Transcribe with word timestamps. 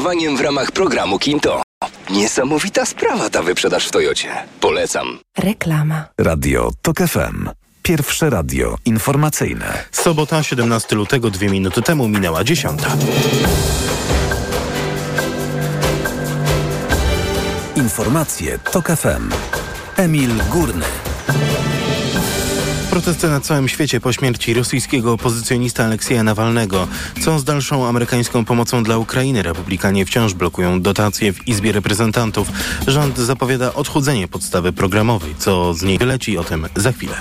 w 0.00 0.40
ramach 0.40 0.72
programu 0.72 1.18
Kinto. 1.18 1.62
Niesamowita 2.10 2.86
sprawa 2.86 3.30
ta 3.30 3.42
wyprzedaż 3.42 3.86
w 3.88 3.90
Toyocie. 3.90 4.28
Polecam. 4.60 5.18
Reklama. 5.38 6.04
Radio 6.18 6.70
TOK 6.82 6.96
FM. 6.98 7.48
Pierwsze 7.82 8.30
radio 8.30 8.76
informacyjne. 8.84 9.84
Sobota, 9.92 10.42
17 10.42 10.96
lutego, 10.96 11.30
dwie 11.30 11.48
minuty 11.48 11.82
temu 11.82 12.08
minęła 12.08 12.44
dziesiąta. 12.44 12.96
Informacje 17.76 18.58
TOK 18.58 18.86
FM. 18.86 19.30
Emil 19.96 20.30
Górny. 20.50 20.86
Protesty 22.94 23.28
na 23.28 23.40
całym 23.40 23.68
świecie 23.68 24.00
po 24.00 24.12
śmierci 24.12 24.54
rosyjskiego 24.54 25.12
opozycjonista 25.12 25.84
Aleksieja 25.84 26.22
Nawalnego. 26.22 26.88
Co 27.24 27.38
z 27.38 27.44
dalszą 27.44 27.86
amerykańską 27.86 28.44
pomocą 28.44 28.82
dla 28.82 28.98
Ukrainy? 28.98 29.42
Republikanie 29.42 30.06
wciąż 30.06 30.34
blokują 30.34 30.82
dotacje 30.82 31.32
w 31.32 31.48
Izbie 31.48 31.72
Reprezentantów. 31.72 32.48
Rząd 32.86 33.18
zapowiada 33.18 33.74
odchudzenie 33.74 34.28
podstawy 34.28 34.72
programowej. 34.72 35.34
Co 35.38 35.74
z 35.74 35.82
niej 35.82 35.98
wyleci? 35.98 36.38
O 36.38 36.44
tym 36.44 36.66
za 36.76 36.92
chwilę. 36.92 37.14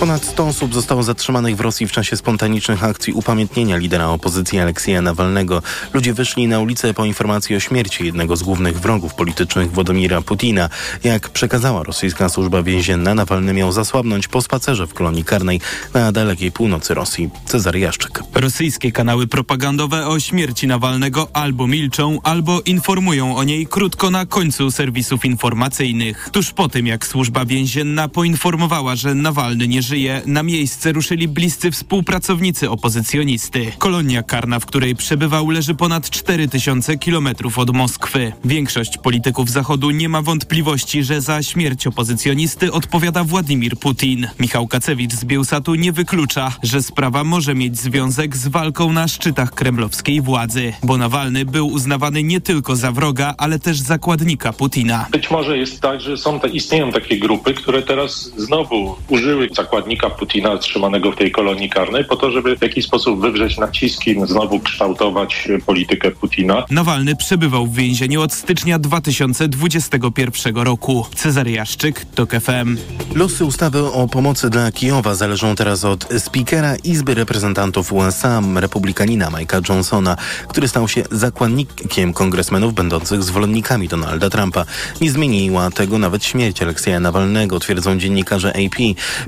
Ponad 0.00 0.24
100 0.24 0.46
osób 0.46 0.74
zostało 0.74 1.02
zatrzymanych 1.02 1.56
w 1.56 1.60
Rosji 1.60 1.86
w 1.86 1.92
czasie 1.92 2.16
spontanicznych 2.16 2.84
akcji 2.84 3.12
upamiętnienia 3.12 3.76
lidera 3.76 4.08
opozycji 4.08 4.58
Aleksieja 4.58 5.02
Nawalnego. 5.02 5.62
Ludzie 5.92 6.14
wyszli 6.14 6.48
na 6.48 6.60
ulicę 6.60 6.94
po 6.94 7.04
informacji 7.04 7.56
o 7.56 7.60
śmierci 7.60 8.06
jednego 8.06 8.36
z 8.36 8.42
głównych 8.42 8.80
wrogów 8.80 9.14
politycznych 9.14 9.72
Władimira 9.72 10.22
Putina. 10.22 10.68
Jak 11.04 11.28
przekazała 11.28 11.82
rosyjska 11.82 12.28
służba 12.28 12.62
więzienna, 12.62 13.14
Nawalny 13.14 13.54
miał 13.54 13.72
zasłabnąć 13.72 14.28
po 14.28 14.42
spacerze 14.42 14.86
w 14.86 14.94
kolonii 14.94 15.24
karnej 15.24 15.60
na 15.94 16.12
dalekiej 16.12 16.52
północy 16.52 16.94
Rosji. 16.94 17.30
Cezar 17.44 17.76
Jaszczyk. 17.76 18.22
Rosyjskie 18.34 18.92
kanały 18.92 19.26
propagandowe 19.26 20.06
o 20.06 20.20
śmierci 20.20 20.66
Nawalnego 20.66 21.28
albo 21.32 21.66
milczą, 21.66 22.18
albo 22.22 22.60
informują 22.60 23.36
o 23.36 23.44
niej 23.44 23.66
krótko 23.66 24.10
na 24.10 24.26
końcu 24.26 24.70
serwisów 24.70 25.24
informacyjnych. 25.24 26.28
Tuż 26.32 26.52
po 26.52 26.68
tym, 26.68 26.86
jak 26.86 27.06
służba 27.06 27.44
więzienna 27.44 28.08
poinformowała, 28.08 28.96
że 28.96 29.14
Nawalny 29.14 29.68
nie 29.68 29.82
żyje, 29.82 29.89
żyje, 29.90 30.22
na 30.26 30.42
miejsce 30.42 30.92
ruszyli 30.92 31.28
bliscy 31.28 31.70
współpracownicy 31.70 32.70
opozycjonisty. 32.70 33.72
Kolonia 33.78 34.22
karna, 34.22 34.60
w 34.60 34.66
której 34.66 34.96
przebywał, 34.96 35.50
leży 35.50 35.74
ponad 35.74 36.10
4000 36.10 36.98
kilometrów 36.98 37.58
od 37.58 37.70
Moskwy. 37.76 38.32
Większość 38.44 38.98
polityków 38.98 39.50
Zachodu 39.50 39.90
nie 39.90 40.08
ma 40.08 40.22
wątpliwości, 40.22 41.04
że 41.04 41.20
za 41.20 41.42
śmierć 41.42 41.86
opozycjonisty 41.86 42.72
odpowiada 42.72 43.24
Władimir 43.24 43.76
Putin. 43.76 44.28
Michał 44.40 44.66
Kacewicz 44.66 45.12
z 45.12 45.24
Bielsatu 45.24 45.74
nie 45.74 45.92
wyklucza, 45.92 46.52
że 46.62 46.82
sprawa 46.82 47.24
może 47.24 47.54
mieć 47.54 47.78
związek 47.78 48.36
z 48.36 48.48
walką 48.48 48.92
na 48.92 49.08
szczytach 49.08 49.50
kremlowskiej 49.50 50.20
władzy, 50.20 50.72
bo 50.82 50.96
Nawalny 50.96 51.44
był 51.44 51.66
uznawany 51.66 52.22
nie 52.22 52.40
tylko 52.40 52.76
za 52.76 52.92
wroga, 52.92 53.34
ale 53.38 53.58
też 53.58 53.78
zakładnika 53.78 54.52
Putina. 54.52 55.06
Być 55.10 55.30
może 55.30 55.58
jest 55.58 55.80
tak, 55.80 56.00
że 56.00 56.16
są 56.16 56.40
te, 56.40 56.48
istnieją 56.48 56.92
takie 56.92 57.18
grupy, 57.18 57.54
które 57.54 57.82
teraz 57.82 58.32
znowu 58.36 58.96
użyły 59.08 59.48
zakładnika 59.54 59.79
zakładnika 59.80 60.10
Putina 60.10 60.58
trzymanego 60.58 61.12
w 61.12 61.16
tej 61.16 61.32
kolonii 61.32 61.70
karnej 61.70 62.04
po 62.04 62.16
to, 62.16 62.30
żeby 62.30 62.56
w 62.56 62.62
jakiś 62.62 62.84
sposób 62.84 63.20
wywrzeć 63.20 63.58
naciski, 63.58 64.16
znowu 64.24 64.60
kształtować 64.60 65.48
politykę 65.66 66.10
Putina. 66.10 66.64
Nawalny 66.70 67.16
przebywał 67.16 67.66
w 67.66 67.74
więzieniu 67.74 68.22
od 68.22 68.32
stycznia 68.32 68.78
2021 68.78 70.56
roku. 70.56 71.06
Cezary 71.14 71.50
Jaszczyk, 71.50 72.04
TOK 72.14 72.30
FM. 72.30 72.76
Losy 73.14 73.44
ustawy 73.44 73.84
o 73.84 74.08
pomocy 74.08 74.50
dla 74.50 74.72
Kijowa 74.72 75.14
zależą 75.14 75.56
teraz 75.56 75.84
od 75.84 76.08
speakera 76.18 76.76
Izby 76.76 77.14
Reprezentantów 77.14 77.92
USA, 77.92 78.42
republikanina 78.56 79.30
Mike'a 79.30 79.68
Johnsona, 79.68 80.16
który 80.48 80.68
stał 80.68 80.88
się 80.88 81.02
zakładnikiem 81.10 82.12
kongresmenów 82.12 82.74
będących 82.74 83.22
zwolennikami 83.22 83.88
Donalda 83.88 84.30
Trumpa. 84.30 84.64
Nie 85.00 85.10
zmieniła 85.10 85.70
tego 85.70 85.98
nawet 85.98 86.24
śmierć 86.24 86.62
Aleksieja 86.62 87.00
Nawalnego, 87.00 87.60
twierdzą 87.60 87.98
dziennikarze 87.98 88.48
AP. 88.50 88.76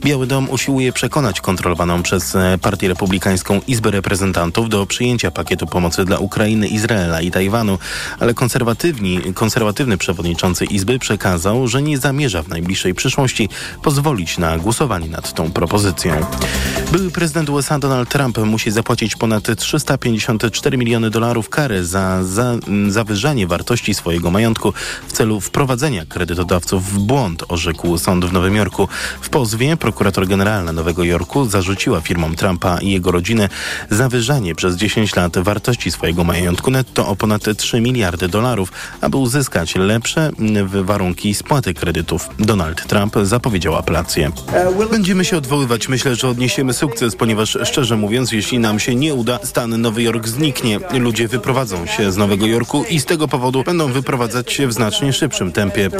Biały 0.04 0.26
Dom 0.26 0.41
usiłuje 0.50 0.92
przekonać 0.92 1.40
kontrolowaną 1.40 2.02
przez 2.02 2.34
e, 2.34 2.58
Partię 2.62 2.88
Republikańską 2.88 3.60
Izbę 3.66 3.90
Reprezentantów 3.90 4.68
do 4.68 4.86
przyjęcia 4.86 5.30
pakietu 5.30 5.66
pomocy 5.66 6.04
dla 6.04 6.18
Ukrainy, 6.18 6.68
Izraela 6.68 7.20
i 7.20 7.30
Tajwanu, 7.30 7.78
ale 8.20 8.34
konserwatywni, 8.34 9.20
konserwatywny 9.34 9.98
przewodniczący 9.98 10.64
Izby 10.64 10.98
przekazał, 10.98 11.68
że 11.68 11.82
nie 11.82 11.98
zamierza 11.98 12.42
w 12.42 12.48
najbliższej 12.48 12.94
przyszłości 12.94 13.48
pozwolić 13.82 14.38
na 14.38 14.58
głosowanie 14.58 15.08
nad 15.08 15.34
tą 15.34 15.52
propozycją. 15.52 16.26
Były 16.92 17.10
prezydent 17.10 17.50
USA 17.50 17.78
Donald 17.78 18.08
Trump 18.08 18.38
musi 18.38 18.70
zapłacić 18.70 19.16
ponad 19.16 19.56
354 19.56 20.78
miliony 20.78 21.10
dolarów 21.10 21.48
kary 21.48 21.84
za, 21.84 22.24
za 22.24 22.56
zawyżanie 22.88 23.46
wartości 23.46 23.94
swojego 23.94 24.30
majątku 24.30 24.72
w 25.08 25.12
celu 25.12 25.40
wprowadzenia 25.40 26.06
kredytodawców 26.06 26.92
w 26.92 26.98
błąd, 26.98 27.44
orzekł 27.48 27.98
sąd 27.98 28.24
w 28.24 28.32
Nowym 28.32 28.56
Jorku. 28.56 28.88
W 29.20 29.28
pozwie 29.28 29.76
prokurator 29.76 30.28
Generalna 30.32 30.72
Nowego 30.72 31.04
Jorku 31.04 31.44
zarzuciła 31.44 32.00
firmom 32.00 32.36
Trumpa 32.36 32.78
i 32.78 32.90
jego 32.90 33.10
rodziny 33.10 33.48
zawyżanie 33.90 34.54
przez 34.54 34.76
10 34.76 35.16
lat 35.16 35.38
wartości 35.38 35.90
swojego 35.90 36.24
majątku 36.24 36.70
netto 36.70 37.08
o 37.08 37.16
ponad 37.16 37.56
3 37.56 37.80
miliardy 37.80 38.28
dolarów, 38.28 38.72
aby 39.00 39.16
uzyskać 39.16 39.74
lepsze 39.74 40.30
warunki 40.82 41.34
spłaty 41.34 41.74
kredytów. 41.74 42.28
Donald 42.38 42.86
Trump 42.86 43.14
zapowiedział 43.22 43.76
apelację. 43.76 44.30
Będziemy 44.90 45.24
się 45.24 45.36
odwoływać. 45.36 45.88
Myślę, 45.88 46.16
że 46.16 46.28
odniesiemy 46.28 46.74
sukces, 46.74 47.16
ponieważ 47.16 47.58
szczerze 47.64 47.96
mówiąc, 47.96 48.32
jeśli 48.32 48.58
nam 48.58 48.80
się 48.80 48.94
nie 48.94 49.14
uda, 49.14 49.38
stan 49.44 49.80
Nowy 49.80 50.02
Jork 50.02 50.28
zniknie. 50.28 50.78
Ludzie 50.98 51.28
wyprowadzą 51.28 51.86
się 51.86 52.12
z 52.12 52.16
Nowego 52.16 52.46
Jorku 52.46 52.84
i 52.90 53.00
z 53.00 53.04
tego 53.04 53.28
powodu 53.28 53.64
będą 53.64 53.92
wyprowadzać 53.92 54.52
się 54.52 54.66
w 54.66 54.72
znacznie 54.72 55.12
szybszym 55.12 55.52
tempie. 55.52 55.90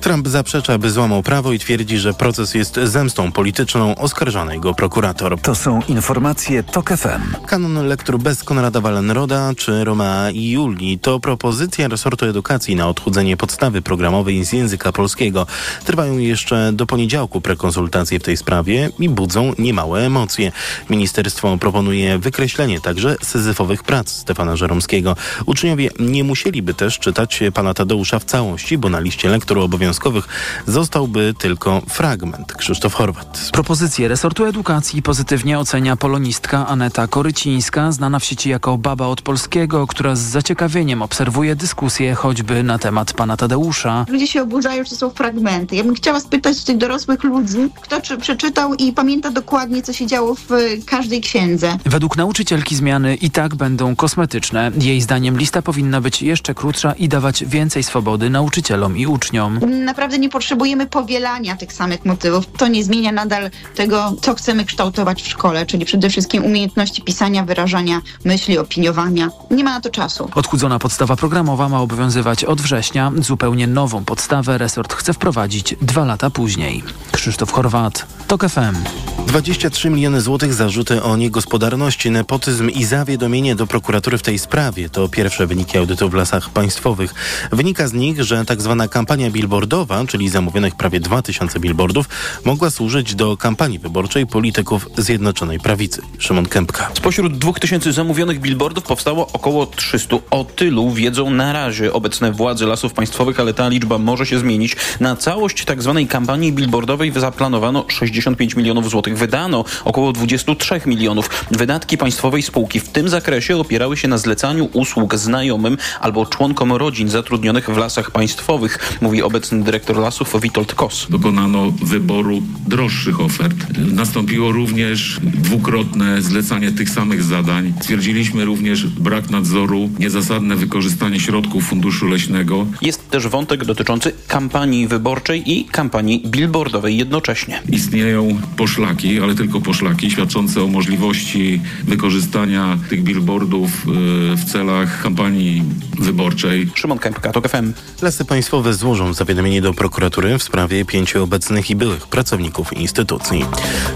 Trump 0.00 0.28
zaprzecza, 0.28 0.78
by 0.78 0.90
złamał 0.90 1.22
prawo 1.22 1.52
i 1.52 1.58
twierdzi, 1.58 1.98
że 1.98 2.14
proces 2.14 2.54
jest 2.54 2.80
zemstą 2.84 3.32
polityczną 3.32 3.94
oskarżanej 3.94 4.60
go 4.60 4.74
prokurator. 4.74 5.40
To 5.40 5.54
są 5.54 5.80
informacje 5.88 6.62
TOK 6.62 6.90
FM. 6.90 7.46
Kanon 7.46 7.86
lektur 7.86 8.18
bez 8.18 8.44
Konrada 8.44 8.80
Wallenroda 8.80 9.52
czy 9.56 9.84
Roma 9.84 10.30
i 10.30 10.50
Julii 10.50 10.98
to 10.98 11.20
propozycja 11.20 11.88
resortu 11.88 12.26
edukacji 12.26 12.76
na 12.76 12.88
odchudzenie 12.88 13.36
podstawy 13.36 13.82
programowej 13.82 14.44
z 14.44 14.52
języka 14.52 14.92
polskiego. 14.92 15.46
Trwają 15.84 16.18
jeszcze 16.18 16.72
do 16.72 16.86
poniedziałku 16.86 17.40
prekonsultacje 17.40 18.20
w 18.20 18.22
tej 18.22 18.36
sprawie 18.36 18.90
i 18.98 19.08
budzą 19.08 19.52
niemałe 19.58 20.06
emocje. 20.06 20.52
Ministerstwo 20.90 21.56
proponuje 21.56 22.18
wykreślenie 22.18 22.80
także 22.80 23.16
syzyfowych 23.22 23.82
prac 23.82 24.08
Stefana 24.08 24.56
Żeromskiego. 24.56 25.16
Uczniowie 25.46 25.90
nie 25.98 26.24
musieliby 26.24 26.74
też 26.74 26.98
czytać 26.98 27.40
pana 27.54 27.74
Tadeusza 27.74 28.18
w 28.18 28.24
całości, 28.24 28.78
bo 28.78 28.88
na 28.88 29.00
liście 29.00 29.28
lektur 29.28 29.58
obowiązkowych 29.58 29.89
obowiązkowych 29.90 30.28
zostałby 30.66 31.34
tylko 31.38 31.82
fragment. 31.88 32.52
Krzysztof 32.52 32.94
Horwat. 32.94 33.50
Propozycję 33.52 34.08
resortu 34.08 34.44
edukacji 34.44 35.02
pozytywnie 35.02 35.58
ocenia 35.58 35.96
polonistka 35.96 36.66
Aneta 36.66 37.06
Korycińska, 37.06 37.92
znana 37.92 38.18
w 38.18 38.24
sieci 38.24 38.50
jako 38.50 38.78
Baba 38.78 39.06
od 39.06 39.22
Polskiego, 39.22 39.86
która 39.86 40.16
z 40.16 40.20
zaciekawieniem 40.20 41.02
obserwuje 41.02 41.56
dyskusję 41.56 42.14
choćby 42.14 42.62
na 42.62 42.78
temat 42.78 43.12
pana 43.12 43.36
Tadeusza. 43.36 44.06
Ludzie 44.08 44.26
się 44.26 44.42
oburzają, 44.42 44.84
że 44.84 44.96
są 44.96 45.10
fragmenty. 45.10 45.76
Ja 45.76 45.84
bym 45.84 45.94
chciała 45.94 46.20
spytać 46.20 46.64
tych 46.64 46.76
dorosłych 46.76 47.24
ludzi, 47.24 47.58
kto 47.82 48.00
czy 48.00 48.18
przeczytał 48.18 48.74
i 48.74 48.92
pamięta 48.92 49.30
dokładnie, 49.30 49.82
co 49.82 49.92
się 49.92 50.06
działo 50.06 50.34
w 50.34 50.48
każdej 50.86 51.20
księdze. 51.20 51.78
Według 51.86 52.16
nauczycielki 52.16 52.76
zmiany 52.76 53.14
i 53.14 53.30
tak 53.30 53.54
będą 53.54 53.96
kosmetyczne. 53.96 54.70
Jej 54.80 55.00
zdaniem 55.00 55.38
lista 55.38 55.62
powinna 55.62 56.00
być 56.00 56.22
jeszcze 56.22 56.54
krótsza 56.54 56.92
i 56.92 57.08
dawać 57.08 57.44
więcej 57.44 57.82
swobody 57.82 58.30
nauczycielom 58.30 58.96
i 58.96 59.06
uczniom 59.06 59.60
naprawdę 59.84 60.18
nie 60.18 60.28
potrzebujemy 60.28 60.86
powielania 60.86 61.56
tych 61.56 61.72
samych 61.72 62.04
motywów. 62.04 62.44
To 62.56 62.68
nie 62.68 62.84
zmienia 62.84 63.12
nadal 63.12 63.50
tego, 63.74 64.12
co 64.22 64.34
chcemy 64.34 64.64
kształtować 64.64 65.22
w 65.22 65.28
szkole, 65.28 65.66
czyli 65.66 65.84
przede 65.84 66.10
wszystkim 66.10 66.44
umiejętności 66.44 67.02
pisania, 67.02 67.44
wyrażania 67.44 68.00
myśli, 68.24 68.58
opiniowania. 68.58 69.30
Nie 69.50 69.64
ma 69.64 69.70
na 69.70 69.80
to 69.80 69.90
czasu. 69.90 70.30
Odchudzona 70.34 70.78
podstawa 70.78 71.16
programowa 71.16 71.68
ma 71.68 71.80
obowiązywać 71.80 72.44
od 72.44 72.60
września. 72.60 73.12
Zupełnie 73.18 73.66
nową 73.66 74.04
podstawę 74.04 74.58
resort 74.58 74.94
chce 74.94 75.12
wprowadzić 75.12 75.74
dwa 75.82 76.04
lata 76.04 76.30
później. 76.30 76.82
Krzysztof 77.12 77.52
Chorwat, 77.52 78.06
TOK 78.30 78.48
FM. 78.48 79.00
23 79.26 79.90
miliony 79.90 80.20
złotych 80.20 80.54
zarzuty 80.54 81.02
o 81.02 81.16
niegospodarność, 81.16 82.10
nepotyzm 82.10 82.70
i 82.70 82.84
zawiadomienie 82.84 83.54
do 83.54 83.66
prokuratury 83.66 84.18
w 84.18 84.22
tej 84.22 84.38
sprawie. 84.38 84.88
To 84.88 85.08
pierwsze 85.08 85.46
wyniki 85.46 85.78
audytu 85.78 86.08
w 86.08 86.14
lasach 86.14 86.50
państwowych. 86.50 87.14
Wynika 87.52 87.88
z 87.88 87.92
nich, 87.92 88.22
że 88.22 88.44
tak 88.44 88.62
zwana 88.62 88.88
kampania 88.88 89.30
billboardowa, 89.30 90.04
czyli 90.06 90.28
zamówionych 90.28 90.74
prawie 90.74 91.00
2000 91.00 91.60
billboardów, 91.60 92.08
mogła 92.44 92.70
służyć 92.70 93.14
do 93.14 93.36
kampanii 93.36 93.78
wyborczej 93.78 94.26
polityków 94.26 94.88
Zjednoczonej 94.98 95.60
Prawicy. 95.60 96.02
Szymon 96.18 96.46
Kępka. 96.46 96.90
Spośród 96.94 97.38
2000 97.38 97.92
zamówionych 97.92 98.40
billboardów 98.40 98.84
powstało 98.84 99.28
około 99.32 99.66
300. 99.66 100.16
O 100.30 100.44
tylu 100.44 100.90
wiedzą 100.90 101.30
na 101.30 101.52
razie 101.52 101.92
obecne 101.92 102.32
władze 102.32 102.66
lasów 102.66 102.92
państwowych, 102.92 103.40
ale 103.40 103.54
ta 103.54 103.68
liczba 103.68 103.98
może 103.98 104.26
się 104.26 104.38
zmienić. 104.38 104.76
Na 105.00 105.16
całość 105.16 105.64
tak 105.64 105.82
zwanej 105.82 106.06
kampanii 106.06 106.52
billboardowej 106.52 107.12
zaplanowano 107.16 107.84
60 107.88 108.19
65 108.22 108.56
milionów 108.56 108.90
złotych 108.90 109.18
wydano 109.18 109.64
około 109.84 110.12
23 110.12 110.80
milionów. 110.86 111.30
Wydatki 111.50 111.98
państwowej 111.98 112.42
spółki 112.42 112.80
w 112.80 112.88
tym 112.88 113.08
zakresie 113.08 113.56
opierały 113.56 113.96
się 113.96 114.08
na 114.08 114.18
zlecaniu 114.18 114.68
usług 114.72 115.14
znajomym 115.14 115.76
albo 116.00 116.26
członkom 116.26 116.72
rodzin 116.72 117.08
zatrudnionych 117.08 117.70
w 117.70 117.76
lasach 117.76 118.10
państwowych, 118.10 118.98
mówi 119.00 119.22
obecny 119.22 119.62
dyrektor 119.62 119.96
lasów 119.96 120.40
Witold 120.40 120.74
Kos. 120.74 121.06
Dokonano 121.10 121.72
wyboru 121.82 122.42
droższych 122.66 123.20
ofert. 123.20 123.56
Nastąpiło 123.92 124.52
również 124.52 125.20
dwukrotne 125.22 126.22
zlecanie 126.22 126.72
tych 126.72 126.90
samych 126.90 127.22
zadań. 127.22 127.72
Stwierdziliśmy 127.80 128.44
również 128.44 128.86
brak 128.86 129.30
nadzoru, 129.30 129.90
niezasadne 129.98 130.56
wykorzystanie 130.56 131.20
środków 131.20 131.64
funduszu 131.64 132.06
leśnego. 132.06 132.66
Jest 132.82 133.10
też 133.10 133.28
wątek 133.28 133.64
dotyczący 133.64 134.12
kampanii 134.28 134.88
wyborczej 134.88 135.52
i 135.52 135.64
kampanii 135.64 136.22
billboardowej 136.26 136.96
jednocześnie. 136.96 137.62
Istnieją 138.10 138.40
poszlaki, 138.56 139.20
ale 139.20 139.34
tylko 139.34 139.60
poszlaki, 139.60 140.10
świadczące 140.10 140.62
o 140.62 140.66
możliwości 140.66 141.60
wykorzystania 141.84 142.78
tych 142.88 143.02
billboardów 143.02 143.70
e, 143.70 144.36
w 144.36 144.44
celach 144.44 145.02
kampanii 145.02 145.62
wyborczej. 145.98 146.70
Szymon 146.74 146.98
Kępka, 146.98 147.32
TOK 147.32 147.48
FM. 147.48 147.72
Lasy 148.02 148.24
Państwowe 148.24 148.74
złożą 148.74 149.14
zawiadomienie 149.14 149.62
do 149.62 149.74
prokuratury 149.74 150.38
w 150.38 150.42
sprawie 150.42 150.84
pięciu 150.84 151.22
obecnych 151.24 151.70
i 151.70 151.76
byłych 151.76 152.06
pracowników 152.06 152.72
instytucji. 152.72 153.44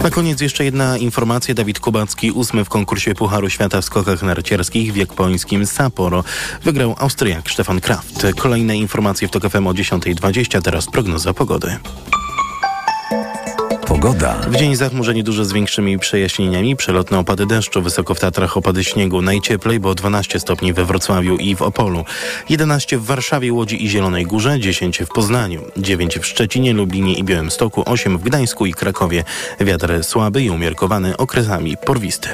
Na 0.02 0.11
koniec 0.11 0.40
jeszcze 0.40 0.64
jedna 0.64 0.99
informacja. 0.99 1.55
Dawid 1.55 1.81
Kubacki, 1.81 2.31
ósmy 2.31 2.64
w 2.64 2.69
konkursie 2.69 3.14
Pucharu 3.14 3.50
Świata 3.50 3.81
w 3.81 3.84
skokach 3.84 4.22
narciarskich 4.22 4.93
w 4.93 4.94
wiekpońskim 4.94 5.67
Sapporo. 5.67 6.25
Wygrał 6.64 6.96
Austriak 6.99 7.50
Stefan 7.50 7.81
Kraft. 7.81 8.26
Kolejne 8.38 8.76
informacje 8.76 9.28
w 9.28 9.31
TOK 9.31 9.49
FM 9.50 9.67
o 9.67 9.72
10.20. 9.72 10.62
Teraz 10.62 10.87
prognoza 10.87 11.34
pogody. 11.34 11.76
Pogoda. 13.94 14.35
W 14.49 14.56
dzień 14.56 14.76
zachmurzenie 14.76 15.23
duże 15.23 15.44
z 15.44 15.52
większymi 15.52 15.99
przejaśnieniami, 15.99 16.76
przelotne 16.76 17.19
opady 17.19 17.46
deszczu, 17.46 17.82
wysoko 17.82 18.14
w 18.14 18.20
Tatrach 18.20 18.56
opady 18.56 18.85
śniegu, 18.85 19.23
najcieplej, 19.23 19.81
bo 19.81 19.94
12 19.94 20.41
stopni 20.41 20.73
we 20.73 20.85
Wrocławiu 20.85 21.37
i 21.37 21.56
w 21.56 21.62
Opolu, 21.62 22.05
11 22.49 22.99
w 22.99 23.05
Warszawie, 23.05 23.52
Łodzi 23.52 23.85
i 23.85 23.88
Zielonej 23.88 24.26
Górze, 24.26 24.61
10 24.61 24.99
w 24.99 25.08
Poznaniu, 25.08 25.62
9 25.76 26.19
w 26.19 26.26
Szczecinie, 26.26 26.73
Lublinie 26.73 27.14
i 27.14 27.25
Białymstoku, 27.25 27.82
8 27.87 28.19
w 28.19 28.23
Gdańsku 28.23 28.67
i 28.67 28.75
Krakowie. 28.75 29.25
Wiatr 29.61 30.05
słaby 30.05 30.43
i 30.43 30.50
umiarkowany, 30.50 31.17
okresami 31.17 31.76
porwisty. 31.76 32.29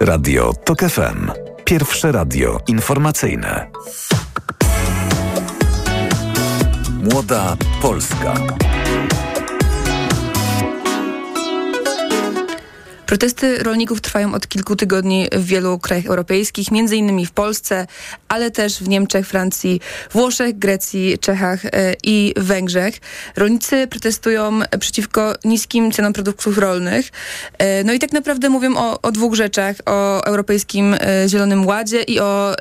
Radio 0.00 0.52
TOK 0.64 0.80
FM. 0.80 1.30
Pierwsze 1.64 2.12
radio 2.12 2.60
informacyjne. 2.68 3.66
Młoda 7.02 7.56
Polska. 7.82 8.34
Protesty 13.06 13.58
rolników 13.58 14.00
trwają 14.00 14.34
od 14.34 14.48
kilku 14.48 14.76
tygodni 14.76 15.28
w 15.32 15.44
wielu 15.44 15.78
krajach 15.78 16.06
europejskich, 16.06 16.70
między 16.70 16.96
innymi 16.96 17.26
w 17.26 17.30
Polsce, 17.30 17.86
ale 18.28 18.50
też 18.50 18.78
w 18.78 18.88
Niemczech, 18.88 19.26
Francji, 19.26 19.80
Włoszech, 20.12 20.58
Grecji, 20.58 21.18
Czechach 21.18 21.64
e, 21.64 21.70
i 22.04 22.34
Węgrzech. 22.36 22.94
Rolnicy 23.36 23.86
protestują 23.86 24.60
przeciwko 24.80 25.34
niskim 25.44 25.92
cenom 25.92 26.12
produktów 26.12 26.58
rolnych. 26.58 27.10
E, 27.58 27.84
no 27.84 27.92
i 27.92 27.98
tak 27.98 28.12
naprawdę 28.12 28.48
mówią 28.48 28.76
o, 28.76 29.02
o 29.02 29.12
dwóch 29.12 29.34
rzeczach. 29.34 29.76
O 29.86 30.24
Europejskim 30.24 30.94
e, 30.94 31.28
Zielonym 31.28 31.66
Ładzie 31.66 32.02
i 32.02 32.20
o 32.20 32.56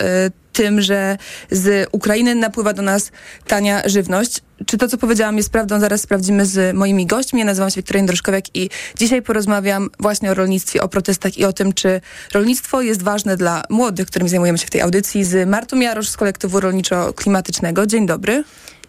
tym, 0.56 0.82
że 0.82 1.18
z 1.52 1.90
Ukrainy 1.92 2.36
napływa 2.36 2.74
do 2.74 2.82
nas 2.82 3.12
tania 3.48 3.82
żywność. 3.86 4.42
Czy 4.66 4.78
to, 4.78 4.88
co 4.88 4.98
powiedziałam, 4.98 5.38
jest 5.38 5.50
prawdą? 5.50 5.80
Zaraz 5.80 6.02
sprawdzimy 6.02 6.46
z 6.46 6.76
moimi 6.76 7.06
gośćmi. 7.06 7.40
Ja 7.40 7.46
nazywam 7.46 7.70
się 7.70 7.76
Wiktoria 7.76 8.00
Jędroszkowiak 8.00 8.56
i 8.56 8.70
dzisiaj 8.98 9.22
porozmawiam 9.22 9.90
właśnie 10.00 10.32
o 10.32 10.34
rolnictwie, 10.34 10.82
o 10.82 10.88
protestach 10.88 11.38
i 11.38 11.46
o 11.46 11.54
tym, 11.54 11.74
czy 11.74 12.02
rolnictwo 12.34 12.82
jest 12.82 13.04
ważne 13.04 13.38
dla 13.38 13.64
młodych, 13.70 14.08
którymi 14.08 14.30
zajmujemy 14.30 14.58
się 14.58 14.68
w 14.68 14.70
tej 14.70 14.82
audycji, 14.82 15.24
z 15.24 15.50
Martą 15.50 15.80
Jarosz 15.80 16.10
z 16.10 16.18
kolektywu 16.18 16.60
rolniczo-klimatycznego. 16.60 17.86
Dzień 17.86 18.06
dobry. 18.06 18.44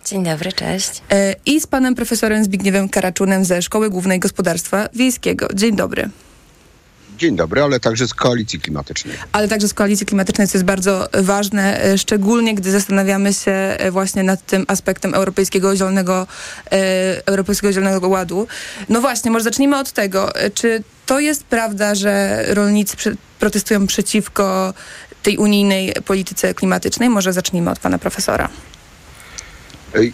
Dzień 0.04 0.24
dobry, 0.24 0.52
cześć. 0.52 1.02
I 1.46 1.60
z 1.60 1.66
panem 1.66 1.94
profesorem 1.94 2.44
Zbigniewem 2.44 2.88
Karaczunem 2.88 3.44
ze 3.44 3.62
Szkoły 3.62 3.90
Głównej 3.90 4.20
Gospodarstwa 4.20 4.88
Wiejskiego. 4.94 5.48
Dzień 5.54 5.76
dobry. 5.76 6.10
Dzień 7.18 7.36
dobry, 7.36 7.62
ale 7.62 7.80
także 7.80 8.08
z 8.08 8.14
koalicji 8.14 8.60
klimatycznej. 8.60 9.16
Ale 9.32 9.48
także 9.48 9.68
z 9.68 9.74
koalicji 9.74 10.06
klimatycznej, 10.06 10.48
co 10.48 10.58
jest 10.58 10.64
bardzo 10.64 11.08
ważne, 11.12 11.84
e, 11.84 11.98
szczególnie 11.98 12.54
gdy 12.54 12.70
zastanawiamy 12.70 13.34
się 13.34 13.50
e, 13.52 13.90
właśnie 13.90 14.22
nad 14.22 14.46
tym 14.46 14.64
aspektem 14.68 15.14
Europejskiego 15.14 15.76
Zielonego, 15.76 16.26
e, 16.72 17.26
Europejskiego 17.26 17.72
Zielonego 17.72 18.08
Ładu. 18.08 18.46
No 18.88 19.00
właśnie, 19.00 19.30
może 19.30 19.44
zacznijmy 19.44 19.78
od 19.78 19.92
tego. 19.92 20.32
Czy 20.54 20.82
to 21.06 21.20
jest 21.20 21.44
prawda, 21.44 21.94
że 21.94 22.44
rolnicy 22.48 22.96
protestują 23.40 23.86
przeciwko 23.86 24.74
tej 25.22 25.38
unijnej 25.38 25.92
polityce 26.04 26.54
klimatycznej? 26.54 27.08
Może 27.08 27.32
zacznijmy 27.32 27.70
od 27.70 27.78
pana 27.78 27.98
profesora. 27.98 28.48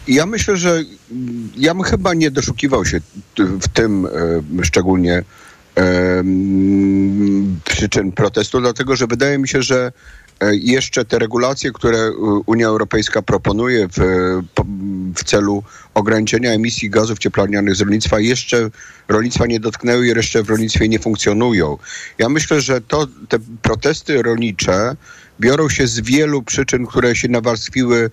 Ja 0.09 0.27
myślę, 0.27 0.57
że 0.57 0.83
ja 1.57 1.75
bym 1.75 1.83
chyba 1.83 2.15
nie 2.15 2.31
doszukiwał 2.31 2.85
się 2.85 3.01
w 3.39 3.69
tym 3.69 4.09
szczególnie 4.63 5.25
przyczyn 7.65 8.13
protestu, 8.13 8.61
dlatego 8.61 8.97
że 8.97 9.07
wydaje 9.07 9.39
mi 9.39 9.49
się, 9.49 9.63
że 9.63 9.93
e, 10.41 10.57
jeszcze 10.57 11.05
te 11.05 11.19
regulacje, 11.19 11.73
które 11.73 12.13
Unia 12.47 12.67
Europejska 12.67 13.23
proponuje 13.23 13.89
w, 13.89 13.99
w 15.17 15.25
celu 15.25 15.63
ograniczenia 15.95 16.51
emisji 16.51 16.91
gazów 16.91 17.19
cieplarnianych 17.19 17.75
z 17.75 17.81
rolnictwa, 17.81 18.21
jeszcze 18.21 18.71
rolnictwa 19.09 19.47
nie 19.47 19.61
dotknęły 19.61 20.07
i 20.07 20.09
jeszcze 20.09 20.43
w 20.43 20.49
rolnictwie 20.49 20.89
nie 20.89 20.99
funkcjonują. 20.99 21.79
Ja 22.19 22.29
myślę, 22.29 22.61
że 22.61 22.81
to, 22.81 23.07
te 23.29 23.39
protesty 23.63 24.23
rolnicze 24.23 24.97
biorą 25.41 25.69
się 25.69 25.87
z 25.87 26.01
wielu 26.01 26.43
przyczyn, 26.43 26.87
które 26.87 27.17
się 27.17 27.29
nawarstwiły 27.29 27.99
e, 27.99 28.11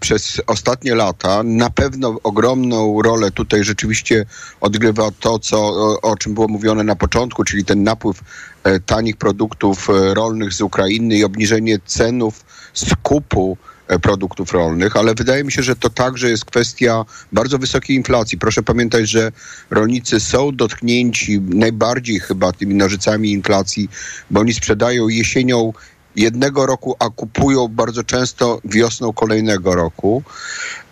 przez 0.00 0.40
ostatnie 0.46 0.94
lata. 0.94 1.42
Na 1.42 1.70
pewno 1.70 2.16
ogromną 2.22 3.02
rolę 3.02 3.30
tutaj 3.30 3.64
rzeczywiście 3.64 4.26
odgrywa 4.60 5.10
to, 5.20 5.38
co, 5.38 5.58
o, 5.58 6.00
o 6.00 6.16
czym 6.16 6.34
było 6.34 6.48
mówione 6.48 6.84
na 6.84 6.96
początku, 6.96 7.44
czyli 7.44 7.64
ten 7.64 7.82
napływ 7.82 8.20
e, 8.64 8.80
tanich 8.80 9.16
produktów 9.16 9.90
e, 9.90 10.14
rolnych 10.14 10.52
z 10.52 10.60
Ukrainy 10.60 11.16
i 11.16 11.24
obniżenie 11.24 11.78
cenów 11.86 12.44
skupu 12.74 13.56
e, 13.88 13.98
produktów 13.98 14.52
rolnych, 14.52 14.96
ale 14.96 15.14
wydaje 15.14 15.44
mi 15.44 15.52
się, 15.52 15.62
że 15.62 15.76
to 15.76 15.90
także 15.90 16.30
jest 16.30 16.44
kwestia 16.44 17.04
bardzo 17.32 17.58
wysokiej 17.58 17.96
inflacji. 17.96 18.38
Proszę 18.38 18.62
pamiętać, 18.62 19.08
że 19.10 19.32
rolnicy 19.70 20.20
są 20.20 20.56
dotknięci 20.56 21.40
najbardziej 21.40 22.20
chyba 22.20 22.52
tymi 22.52 22.74
nożycami 22.74 23.32
inflacji, 23.32 23.88
bo 24.30 24.40
oni 24.40 24.54
sprzedają 24.54 25.08
jesienią 25.08 25.72
jednego 26.18 26.66
roku, 26.66 26.96
a 26.98 27.10
kupują 27.10 27.68
bardzo 27.68 28.04
często 28.04 28.60
wiosną 28.64 29.12
kolejnego 29.12 29.74
roku. 29.74 30.22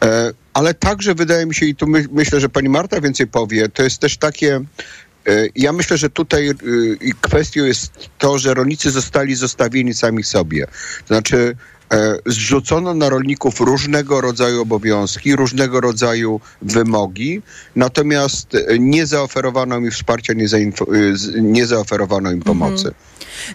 E, 0.05 0.33
ale 0.55 0.75
także 0.75 1.15
wydaje 1.15 1.47
mi 1.47 1.55
się, 1.55 1.67
i 1.67 1.75
tu 1.75 1.87
my, 1.87 2.05
myślę, 2.13 2.41
że 2.41 2.49
pani 2.49 2.69
Marta 2.69 3.01
więcej 3.01 3.27
powie, 3.27 3.69
to 3.69 3.83
jest 3.83 3.99
też 3.99 4.17
takie. 4.17 4.57
E, 4.57 5.47
ja 5.57 5.73
myślę, 5.73 5.97
że 5.97 6.11
tutaj 6.11 6.49
e, 6.49 6.55
kwestią 7.21 7.65
jest 7.65 7.93
to, 8.19 8.39
że 8.39 8.55
rolnicy 8.55 8.91
zostali 8.91 9.35
zostawieni 9.35 9.95
sami 9.95 10.25
sobie. 10.25 10.67
To 10.67 11.07
znaczy, 11.07 11.57
zrzucono 12.27 12.95
na 12.95 13.09
rolników 13.09 13.61
różnego 13.61 14.21
rodzaju 14.21 14.63
obowiązki, 14.63 15.37
różnego 15.37 15.81
rodzaju 15.81 16.41
wymogi, 16.63 17.43
natomiast 17.77 18.49
nie 18.79 19.07
zaoferowano 19.07 19.79
im 19.79 19.91
wsparcia, 19.91 20.33
nie, 20.33 20.47
nie 21.41 21.67
zaoferowano 21.67 22.33
im 22.33 22.43
pomocy. 22.43 22.89
Mhm. 22.89 22.95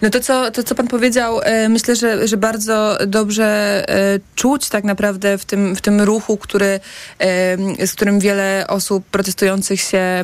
No 0.01 0.09
to 0.09 0.19
co, 0.19 0.51
to, 0.51 0.63
co 0.63 0.75
pan 0.75 0.87
powiedział, 0.87 1.41
e, 1.43 1.69
myślę, 1.69 1.95
że, 1.95 2.27
że 2.27 2.37
bardzo 2.37 2.97
dobrze 3.07 3.45
e, 3.89 4.19
czuć 4.35 4.69
tak 4.69 4.83
naprawdę 4.83 5.37
w 5.37 5.45
tym, 5.45 5.75
w 5.75 5.81
tym 5.81 6.01
ruchu, 6.01 6.37
który, 6.37 6.79
e, 7.19 7.87
z 7.87 7.93
którym 7.93 8.19
wiele 8.19 8.65
osób 8.67 9.05
protestujących 9.05 9.81
się 9.81 10.23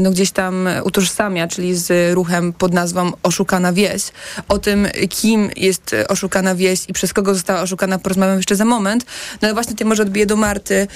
no 0.00 0.10
gdzieś 0.10 0.30
tam 0.30 0.68
utożsamia, 0.84 1.48
czyli 1.48 1.76
z 1.76 2.14
ruchem 2.14 2.52
pod 2.52 2.74
nazwą 2.74 3.12
Oszukana 3.22 3.72
Wieś. 3.72 4.02
O 4.48 4.58
tym, 4.58 4.88
kim 5.08 5.50
jest 5.56 5.96
oszukana 6.08 6.54
wieś 6.54 6.80
i 6.88 6.92
przez 6.92 7.12
kogo 7.12 7.34
została 7.34 7.60
oszukana, 7.60 7.98
porozmawiam 7.98 8.36
jeszcze 8.36 8.56
za 8.56 8.64
moment. 8.64 9.04
No 9.42 9.48
ale 9.48 9.54
właśnie 9.54 9.72
tutaj 9.72 9.86
może 9.86 10.02
odbiję 10.02 10.26
do 10.26 10.36
Marty. 10.36 10.86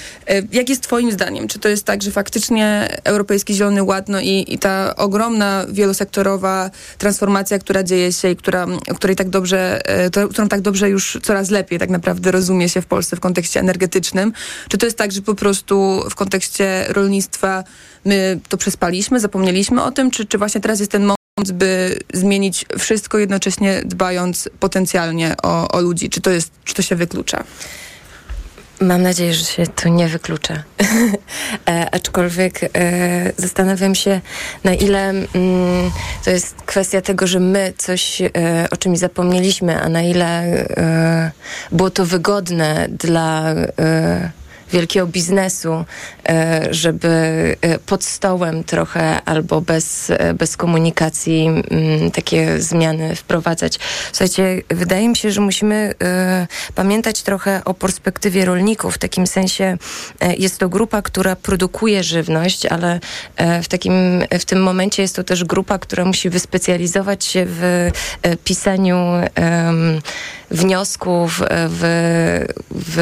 Jak 0.52 0.68
jest 0.68 0.82
twoim 0.82 1.12
zdaniem? 1.12 1.48
Czy 1.48 1.58
to 1.58 1.68
jest 1.68 1.84
tak, 1.84 2.02
że 2.02 2.10
faktycznie 2.10 2.88
Europejski 3.04 3.54
Zielony 3.54 3.82
Ład 3.82 4.08
no 4.08 4.20
i, 4.20 4.44
i 4.48 4.58
ta 4.58 4.96
ogromna, 4.96 5.66
wielosektorowa 5.68 6.70
transformacja, 6.98 7.58
która 7.58 7.79
dzieje 7.84 8.12
się 8.12 8.30
i 8.30 8.36
która, 8.36 8.66
której 8.96 9.16
tak 9.16 9.28
dobrze, 9.28 9.80
e, 9.88 10.10
to, 10.10 10.28
którą 10.28 10.48
tak 10.48 10.60
dobrze 10.60 10.90
już 10.90 11.18
coraz 11.22 11.50
lepiej 11.50 11.78
tak 11.78 11.90
naprawdę 11.90 12.30
rozumie 12.30 12.68
się 12.68 12.82
w 12.82 12.86
Polsce 12.86 13.16
w 13.16 13.20
kontekście 13.20 13.60
energetycznym. 13.60 14.32
Czy 14.68 14.78
to 14.78 14.86
jest 14.86 14.98
tak, 14.98 15.12
że 15.12 15.22
po 15.22 15.34
prostu 15.34 16.04
w 16.10 16.14
kontekście 16.14 16.84
rolnictwa 16.88 17.64
my 18.04 18.40
to 18.48 18.56
przespaliśmy, 18.56 19.20
zapomnieliśmy 19.20 19.82
o 19.82 19.90
tym, 19.90 20.10
czy, 20.10 20.26
czy 20.26 20.38
właśnie 20.38 20.60
teraz 20.60 20.80
jest 20.80 20.92
ten 20.92 21.02
moment, 21.02 21.52
by 21.52 21.98
zmienić 22.12 22.66
wszystko, 22.78 23.18
jednocześnie 23.18 23.82
dbając 23.84 24.48
potencjalnie 24.60 25.34
o, 25.42 25.68
o 25.68 25.80
ludzi? 25.80 26.10
Czy 26.10 26.20
to, 26.20 26.30
jest, 26.30 26.52
czy 26.64 26.74
to 26.74 26.82
się 26.82 26.96
wyklucza? 26.96 27.44
Mam 28.80 29.02
nadzieję, 29.02 29.34
że 29.34 29.44
się 29.44 29.66
to 29.66 29.88
nie 29.88 30.08
wyklucza. 30.08 30.54
e, 31.68 31.94
aczkolwiek 31.94 32.60
e, 32.62 33.32
zastanawiam 33.36 33.94
się, 33.94 34.20
na 34.64 34.74
ile 34.74 35.08
mm, 35.10 35.90
to 36.24 36.30
jest 36.30 36.54
kwestia 36.66 37.00
tego, 37.00 37.26
że 37.26 37.40
my 37.40 37.72
coś 37.76 38.22
e, 38.22 38.28
o 38.70 38.76
czymś 38.76 38.98
zapomnieliśmy, 38.98 39.80
a 39.82 39.88
na 39.88 40.02
ile 40.02 40.26
e, 40.26 41.30
było 41.72 41.90
to 41.90 42.06
wygodne 42.06 42.88
dla 42.88 43.50
e, 43.78 44.30
wielkiego 44.72 45.06
biznesu, 45.06 45.84
e, 46.28 46.68
żeby 46.70 47.08
e, 47.60 47.78
pod 47.78 48.04
stołem 48.04 48.64
trochę 48.64 49.22
albo 49.24 49.60
bez, 49.60 50.10
e, 50.10 50.34
bez 50.34 50.56
komunikacji 50.56 51.46
mm, 51.46 52.10
takie 52.10 52.60
zmiany 52.60 53.16
wprowadzać. 53.16 53.78
Słuchajcie, 54.12 54.62
wydaje 54.68 55.08
mi 55.08 55.16
się, 55.16 55.30
że 55.30 55.40
musimy 55.40 55.94
pamiętać 56.74 57.22
trochę 57.22 57.64
o 57.64 57.74
perspektywie 57.74 58.44
rolników. 58.44 58.94
W 58.94 58.98
takim 58.98 59.26
sensie 59.26 59.76
jest 60.38 60.58
to 60.58 60.68
grupa, 60.68 61.02
która 61.02 61.36
produkuje 61.36 62.02
żywność, 62.02 62.66
ale 62.66 63.00
w, 63.62 63.68
takim, 63.68 64.24
w 64.40 64.44
tym 64.44 64.62
momencie 64.62 65.02
jest 65.02 65.16
to 65.16 65.24
też 65.24 65.44
grupa, 65.44 65.78
która 65.78 66.04
musi 66.04 66.30
wyspecjalizować 66.30 67.24
się 67.24 67.46
w 67.48 67.90
pisaniu 68.44 68.96
wniosków, 70.50 71.42
w, 71.50 71.82
w 72.70 72.96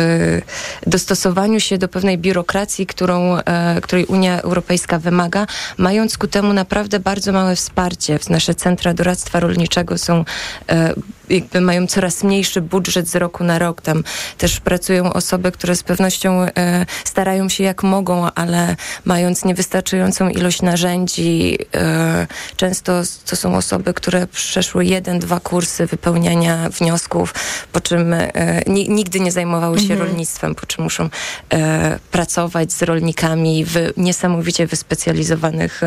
dostosowaniu 0.86 1.60
się 1.60 1.78
do 1.78 1.88
pewnej 1.88 2.18
biurokracji, 2.18 2.86
którą, 2.86 3.36
e, 3.36 3.80
której 3.80 4.06
Unia 4.06 4.42
Europejska 4.42 4.98
wymaga, 4.98 5.46
mając 5.76 6.18
ku 6.18 6.26
temu 6.26 6.52
naprawdę 6.52 7.00
bardzo 7.00 7.32
małe 7.32 7.56
wsparcie. 7.56 8.18
Nasze 8.30 8.54
centra 8.54 8.94
doradztwa 8.94 9.40
rolniczego 9.40 9.98
są 9.98 10.24
e, 10.68 10.94
jakby 11.30 11.60
mają 11.60 11.86
coraz 11.86 12.24
mniejszy 12.24 12.60
budżet 12.60 13.08
z 13.08 13.16
roku 13.16 13.44
na 13.44 13.58
rok. 13.58 13.80
Tam 13.80 14.04
też 14.38 14.60
pracują 14.60 15.12
osoby, 15.12 15.52
które 15.52 15.76
z 15.76 15.82
pewnością 15.82 16.42
e, 16.42 16.86
starają 17.04 17.48
się 17.48 17.64
jak 17.64 17.82
mogą, 17.82 18.30
ale 18.34 18.76
mając 19.04 19.44
niewystarczającą 19.44 20.28
ilość 20.28 20.62
narzędzi, 20.62 21.58
e, 21.74 22.26
często 22.56 23.02
to 23.26 23.36
są 23.36 23.56
osoby, 23.56 23.94
które 23.94 24.26
przeszły 24.26 24.84
jeden, 24.84 25.18
dwa 25.18 25.40
kursy 25.40 25.86
wypełniania 25.86 26.68
wniosków, 26.68 27.34
po 27.72 27.80
czym 27.80 28.12
e, 28.12 28.30
nigdy 28.68 29.20
nie 29.20 29.32
zajmowały 29.32 29.78
się 29.78 29.92
mhm. 29.92 30.00
rolnictwem, 30.00 30.54
po 30.54 30.66
czym 30.66 30.84
muszą 30.84 31.08
e, 31.52 31.98
pracować 32.10 32.72
z 32.72 32.82
rolnikami 32.82 33.64
w 33.64 33.92
niesamowicie 33.96 34.66
wyspecjalizowanych 34.66 35.80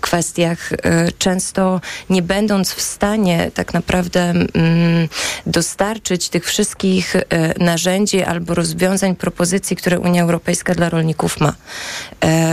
kwestiach, 0.00 0.72
e, 0.72 0.76
często 1.18 1.80
nie 2.10 2.22
będąc 2.22 2.72
w 2.72 2.80
stanie 2.80 3.50
tak 3.54 3.74
naprawdę 3.74 4.26
Mm, 4.26 5.08
dostarczyć 5.46 6.28
tych 6.28 6.44
wszystkich 6.44 7.16
narzędzi 7.58 8.22
albo 8.22 8.54
rozwiązań, 8.54 9.16
propozycji, 9.16 9.76
które 9.76 10.00
Unia 10.00 10.22
Europejska 10.22 10.74
dla 10.74 10.90
rolników 10.90 11.40
ma. 11.40 11.54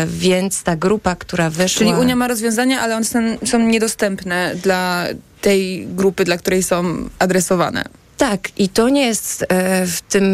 Więc 0.07 0.63
ta 0.63 0.75
grupa, 0.75 1.15
która 1.15 1.49
wyszła... 1.49 1.79
Czyli 1.79 1.93
Unia 1.93 2.15
ma 2.15 2.27
rozwiązania, 2.27 2.81
ale 2.81 2.95
one 2.95 3.05
są, 3.05 3.19
są 3.45 3.59
niedostępne 3.59 4.55
dla 4.55 5.05
tej 5.41 5.87
grupy, 5.87 6.23
dla 6.23 6.37
której 6.37 6.63
są 6.63 7.09
adresowane. 7.19 7.83
Tak, 8.17 8.59
i 8.59 8.69
to 8.69 8.89
nie 8.89 9.05
jest 9.05 9.45
e, 9.49 9.85
w 9.87 10.01
tym 10.01 10.25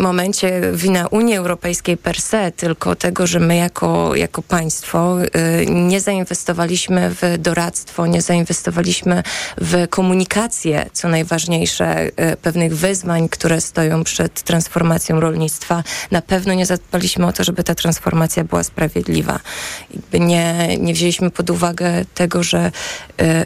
momencie 0.00 0.60
wina 0.72 1.06
Unii 1.06 1.36
Europejskiej 1.36 1.96
per 1.96 2.20
se, 2.20 2.52
tylko 2.52 2.96
tego, 2.96 3.26
że 3.26 3.40
my 3.40 3.56
jako, 3.56 4.16
jako 4.16 4.42
państwo 4.42 5.16
e, 5.20 5.66
nie 5.66 6.00
zainwestowaliśmy 6.00 7.10
w 7.10 7.38
doradztwo, 7.38 8.06
nie 8.06 8.22
zainwestowaliśmy 8.22 9.22
w 9.58 9.88
komunikację, 9.88 10.90
co 10.92 11.08
najważniejsze, 11.08 11.86
e, 12.16 12.36
pewnych 12.36 12.76
wyzwań, 12.76 13.28
które 13.28 13.60
stoją 13.60 14.04
przed 14.04 14.42
transformacją 14.42 15.20
rolnictwa. 15.20 15.84
Na 16.10 16.22
pewno 16.22 16.54
nie 16.54 16.66
zadbaliśmy 16.66 17.26
o 17.26 17.32
to, 17.32 17.44
żeby 17.44 17.64
ta 17.64 17.74
transformacja 17.74 18.44
była 18.44 18.62
sprawiedliwa. 18.62 19.40
Nie, 20.12 20.76
nie 20.78 20.94
wzięliśmy 20.94 21.30
pod 21.30 21.50
uwagę 21.50 22.04
tego, 22.14 22.42
że 22.42 22.70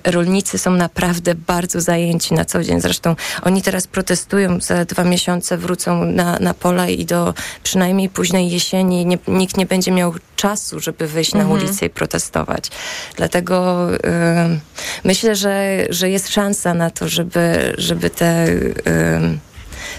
rolnicy 0.04 0.58
są 0.58 0.70
naprawdę 0.70 1.34
bardzo 1.34 1.80
zajęci 1.80 2.34
na 2.34 2.44
co 2.44 2.64
dzień. 2.64 2.80
Zresztą 2.80 3.16
oni 3.42 3.62
teraz 3.62 3.81
protestują, 3.86 4.60
za 4.60 4.84
dwa 4.84 5.04
miesiące 5.04 5.58
wrócą 5.58 6.04
na, 6.04 6.38
na 6.38 6.54
pola 6.54 6.88
i 6.88 7.04
do 7.04 7.34
przynajmniej 7.62 8.08
późnej 8.08 8.50
jesieni 8.50 9.06
nie, 9.06 9.18
nikt 9.28 9.56
nie 9.56 9.66
będzie 9.66 9.92
miał 9.92 10.14
czasu, 10.36 10.80
żeby 10.80 11.06
wyjść 11.06 11.34
mhm. 11.34 11.48
na 11.48 11.54
ulicę 11.54 11.86
i 11.86 11.90
protestować. 11.90 12.70
Dlatego 13.16 13.88
y, 13.94 13.98
myślę, 15.04 15.36
że, 15.36 15.86
że 15.90 16.10
jest 16.10 16.28
szansa 16.28 16.74
na 16.74 16.90
to, 16.90 17.08
żeby, 17.08 17.74
żeby 17.78 18.10
te 18.10 18.48
y, 18.48 18.72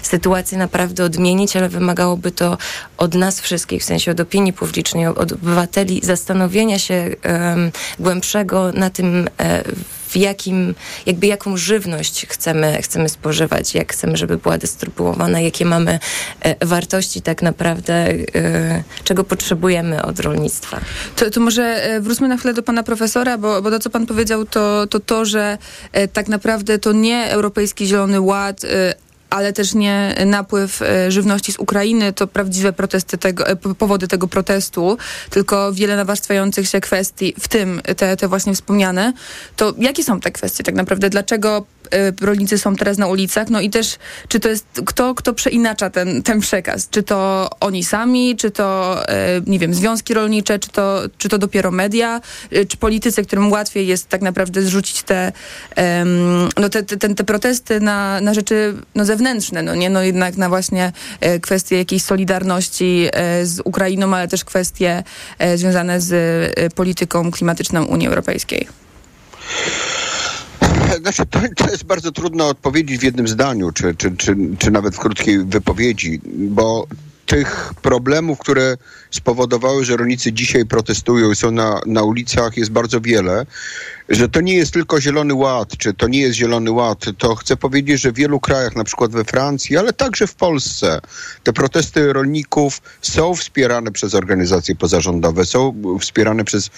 sytuację 0.02 0.58
naprawdę 0.58 1.04
odmienić, 1.04 1.56
ale 1.56 1.68
wymagałoby 1.68 2.30
to 2.30 2.58
od 2.96 3.14
nas 3.14 3.40
wszystkich, 3.40 3.82
w 3.82 3.84
sensie 3.84 4.10
od 4.10 4.20
opinii 4.20 4.52
publicznej, 4.52 5.06
od 5.06 5.32
obywateli, 5.32 6.00
zastanowienia 6.02 6.78
się 6.78 7.10
um, 7.24 7.70
głębszego 7.98 8.72
na 8.72 8.90
tym, 8.90 9.28
e, 9.40 9.64
w 10.14 10.16
jakim, 10.16 10.74
jakby 11.06 11.26
jaką 11.26 11.56
żywność 11.56 12.26
chcemy, 12.28 12.82
chcemy 12.82 13.08
spożywać, 13.08 13.74
jak 13.74 13.92
chcemy, 13.92 14.16
żeby 14.16 14.36
była 14.36 14.58
dystrybuowana, 14.58 15.40
jakie 15.40 15.64
mamy 15.64 15.98
e, 16.40 16.66
wartości 16.66 17.22
tak 17.22 17.42
naprawdę, 17.42 17.94
e, 17.94 18.84
czego 19.04 19.24
potrzebujemy 19.24 20.02
od 20.02 20.20
rolnictwa. 20.20 20.80
To, 21.16 21.30
to 21.30 21.40
może 21.40 21.62
e, 21.62 22.00
wróćmy 22.00 22.28
na 22.28 22.36
chwilę 22.36 22.54
do 22.54 22.62
pana 22.62 22.82
profesora, 22.82 23.38
bo, 23.38 23.62
bo 23.62 23.70
to, 23.70 23.78
co 23.78 23.90
pan 23.90 24.06
powiedział, 24.06 24.44
to 24.44 24.86
to, 24.86 25.00
to 25.00 25.24
że 25.24 25.58
tak 26.12 26.28
naprawdę 26.28 26.78
to 26.78 26.92
nie 26.92 27.30
Europejski 27.30 27.86
Zielony 27.86 28.20
Ład, 28.20 28.60
ale 29.34 29.52
też 29.52 29.74
nie 29.74 30.14
napływ 30.26 30.82
e, 30.82 31.10
żywności 31.10 31.52
z 31.52 31.58
Ukrainy, 31.58 32.12
to 32.12 32.26
prawdziwe 32.26 32.72
protesty 32.72 33.18
tego, 33.18 33.46
e, 33.46 33.56
powody 33.56 34.08
tego 34.08 34.28
protestu, 34.28 34.98
tylko 35.30 35.72
wiele 35.72 35.96
nawarstwiających 35.96 36.68
się 36.68 36.80
kwestii, 36.80 37.34
w 37.40 37.48
tym 37.48 37.82
te, 37.96 38.16
te 38.16 38.28
właśnie 38.28 38.54
wspomniane. 38.54 39.12
To 39.56 39.74
jakie 39.78 40.04
są 40.04 40.20
te 40.20 40.30
kwestie 40.30 40.64
tak 40.64 40.74
naprawdę? 40.74 41.10
Dlaczego 41.10 41.66
rolnicy 42.20 42.58
są 42.58 42.76
teraz 42.76 42.98
na 42.98 43.06
ulicach? 43.06 43.50
No 43.50 43.60
i 43.60 43.70
też, 43.70 43.96
czy 44.28 44.40
to 44.40 44.48
jest 44.48 44.66
kto, 44.86 45.14
kto 45.14 45.34
przeinacza 45.34 45.90
ten, 45.90 46.22
ten 46.22 46.40
przekaz? 46.40 46.88
Czy 46.90 47.02
to 47.02 47.50
oni 47.60 47.84
sami, 47.84 48.36
czy 48.36 48.50
to, 48.50 48.98
nie 49.46 49.58
wiem, 49.58 49.74
związki 49.74 50.14
rolnicze, 50.14 50.58
czy 50.58 50.68
to, 50.68 51.02
czy 51.18 51.28
to 51.28 51.38
dopiero 51.38 51.70
media, 51.70 52.20
czy 52.68 52.76
politycy, 52.76 53.24
którym 53.24 53.52
łatwiej 53.52 53.86
jest 53.86 54.08
tak 54.08 54.22
naprawdę 54.22 54.62
zrzucić 54.62 55.02
te, 55.02 55.32
no 56.56 56.68
te, 56.68 56.82
te, 56.82 57.14
te 57.14 57.24
protesty 57.24 57.80
na, 57.80 58.20
na 58.20 58.34
rzeczy 58.34 58.74
no, 58.94 59.04
zewnętrzne, 59.04 59.62
no 59.62 59.74
nie? 59.74 59.90
No 59.90 60.02
jednak 60.02 60.36
na 60.36 60.48
właśnie 60.48 60.92
e, 61.20 61.40
kwestie 61.40 61.78
jakiejś 61.78 62.02
solidarności 62.02 63.08
e, 63.12 63.46
z 63.46 63.60
Ukrainą, 63.64 64.14
ale 64.14 64.28
też 64.28 64.44
kwestie 64.44 65.02
e, 65.38 65.58
związane 65.58 66.00
z 66.00 66.14
polityką 66.74 67.30
klimatyczną 67.30 67.84
Unii 67.84 68.08
Europejskiej. 68.08 68.68
Znaczy, 71.02 71.26
to, 71.26 71.40
to, 71.56 71.70
jest 71.70 71.84
bardzo 71.84 72.12
trudno 72.12 72.48
odpowiedzieć 72.48 72.98
w 72.98 73.02
jednym 73.02 73.28
zdaniu, 73.28 73.72
czy, 73.72 73.94
czy, 73.94 74.16
czy, 74.16 74.36
czy 74.58 74.70
nawet 74.70 74.96
w 74.96 74.98
krótkiej 74.98 75.44
wypowiedzi, 75.44 76.20
bo 76.34 76.86
tych 77.26 77.74
problemów, 77.82 78.38
które 78.38 78.76
spowodowały, 79.10 79.84
że 79.84 79.96
rolnicy 79.96 80.32
dzisiaj 80.32 80.66
protestują 80.66 81.30
i 81.30 81.36
są 81.36 81.50
na, 81.50 81.80
na 81.86 82.02
ulicach 82.02 82.56
jest 82.56 82.70
bardzo 82.70 83.00
wiele, 83.00 83.46
że 84.08 84.28
to 84.28 84.40
nie 84.40 84.54
jest 84.54 84.72
tylko 84.72 85.00
Zielony 85.00 85.34
Ład, 85.34 85.76
czy 85.78 85.94
to 85.94 86.08
nie 86.08 86.20
jest 86.20 86.36
Zielony 86.36 86.70
Ład, 86.70 87.04
to 87.18 87.34
chcę 87.34 87.56
powiedzieć, 87.56 88.00
że 88.00 88.12
w 88.12 88.14
wielu 88.14 88.40
krajach, 88.40 88.76
na 88.76 88.84
przykład 88.84 89.12
we 89.12 89.24
Francji, 89.24 89.76
ale 89.76 89.92
także 89.92 90.26
w 90.26 90.34
Polsce, 90.34 91.00
te 91.42 91.52
protesty 91.52 92.12
rolników 92.12 92.82
są 93.02 93.34
wspierane 93.34 93.92
przez 93.92 94.14
organizacje 94.14 94.74
pozarządowe, 94.76 95.46
są 95.46 95.82
wspierane 96.00 96.44
przez 96.44 96.70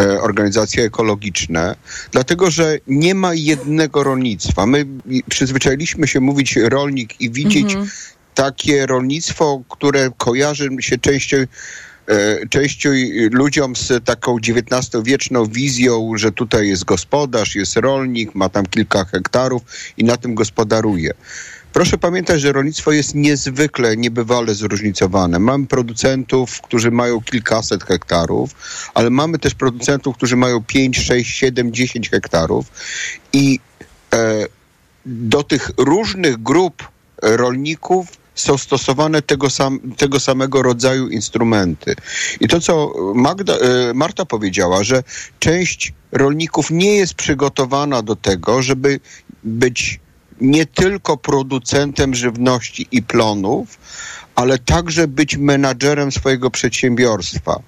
e, 0.00 0.20
organizacje 0.20 0.84
ekologiczne, 0.84 1.76
dlatego, 2.12 2.50
że 2.50 2.78
nie 2.86 3.14
ma 3.14 3.34
jednego 3.34 4.02
rolnictwa. 4.02 4.66
My 4.66 4.86
przyzwyczailiśmy 5.28 6.08
się 6.08 6.20
mówić 6.20 6.56
rolnik 6.56 7.20
i 7.20 7.30
widzieć 7.30 7.74
mhm 7.74 7.88
takie 8.34 8.86
rolnictwo, 8.86 9.62
które 9.68 10.10
kojarzy 10.16 10.68
się 10.80 10.98
częściej 10.98 11.46
e, 12.08 12.48
częściej 12.48 13.28
ludziom 13.30 13.76
z 13.76 14.04
taką 14.04 14.36
XIX-wieczną 14.36 15.46
wizją, 15.46 16.12
że 16.16 16.32
tutaj 16.32 16.68
jest 16.68 16.84
gospodarz, 16.84 17.54
jest 17.54 17.76
rolnik, 17.76 18.34
ma 18.34 18.48
tam 18.48 18.66
kilka 18.66 19.04
hektarów 19.04 19.62
i 19.96 20.04
na 20.04 20.16
tym 20.16 20.34
gospodaruje. 20.34 21.14
Proszę 21.74 21.98
pamiętać, 21.98 22.40
że 22.40 22.52
rolnictwo 22.52 22.92
jest 22.92 23.14
niezwykle, 23.14 23.96
niebywale 23.96 24.54
zróżnicowane. 24.54 25.38
Mamy 25.38 25.66
producentów, 25.66 26.60
którzy 26.60 26.90
mają 26.90 27.20
kilkaset 27.20 27.84
hektarów, 27.84 28.50
ale 28.94 29.10
mamy 29.10 29.38
też 29.38 29.54
producentów, 29.54 30.16
którzy 30.16 30.36
mają 30.36 30.64
5, 30.64 30.98
6, 30.98 31.36
7, 31.36 31.72
10 31.72 32.10
hektarów 32.10 32.66
i 33.32 33.60
e, 34.12 34.46
do 35.06 35.42
tych 35.42 35.70
różnych 35.76 36.42
grup 36.42 36.88
rolników 37.22 38.06
są 38.34 38.58
stosowane 38.58 39.22
tego, 39.22 39.50
sam, 39.50 39.80
tego 39.96 40.20
samego 40.20 40.62
rodzaju 40.62 41.08
instrumenty. 41.08 41.94
I 42.40 42.48
to, 42.48 42.60
co 42.60 42.92
Magda, 43.14 43.54
e, 43.54 43.94
Marta 43.94 44.24
powiedziała, 44.24 44.84
że 44.84 45.02
część 45.38 45.92
rolników 46.12 46.70
nie 46.70 46.96
jest 46.96 47.14
przygotowana 47.14 48.02
do 48.02 48.16
tego, 48.16 48.62
żeby 48.62 49.00
być 49.44 50.00
nie 50.40 50.66
tylko 50.66 51.16
producentem 51.16 52.14
żywności 52.14 52.88
i 52.92 53.02
plonów, 53.02 53.78
ale 54.34 54.58
także 54.58 55.08
być 55.08 55.36
menadżerem 55.36 56.12
swojego 56.12 56.50
przedsiębiorstwa. 56.50 57.62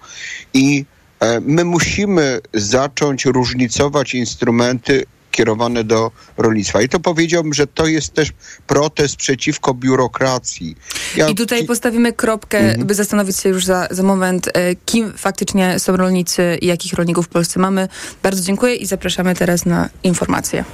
I 0.55 0.85
e, 1.21 1.41
my 1.41 1.65
musimy 1.65 2.41
zacząć 2.55 3.25
różnicować 3.25 4.15
instrumenty 4.15 5.05
kierowane 5.37 5.85
do 5.85 6.11
rolnictwa. 6.37 6.83
I 6.83 6.89
to 6.89 7.01
powiedziałbym, 7.01 7.55
że 7.55 7.67
to 7.67 7.87
jest 7.87 8.15
też 8.15 8.33
protest 8.67 9.17
przeciwko 9.17 9.75
biurokracji. 9.75 10.77
Ja... 11.17 11.29
I 11.29 11.35
tutaj 11.35 11.65
postawimy 11.65 12.13
kropkę, 12.13 12.59
mhm. 12.59 12.87
by 12.87 12.95
zastanowić 12.95 13.37
się 13.37 13.49
już 13.49 13.65
za, 13.65 13.89
za 13.91 14.03
moment, 14.03 14.49
e, 14.49 14.75
kim 14.75 15.13
faktycznie 15.17 15.79
są 15.79 15.97
rolnicy 15.97 16.59
i 16.61 16.67
jakich 16.67 16.93
rolników 16.93 17.27
w 17.27 17.29
Polsce 17.29 17.61
mamy. 17.61 17.89
Bardzo 18.23 18.43
dziękuję 18.43 18.75
i 18.75 18.87
zapraszamy 18.87 19.35
teraz 19.35 19.67
na 19.67 19.89
informacje. 20.03 20.65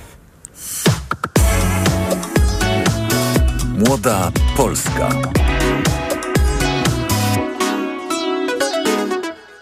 Młoda 3.78 4.32
Polska. 4.56 5.08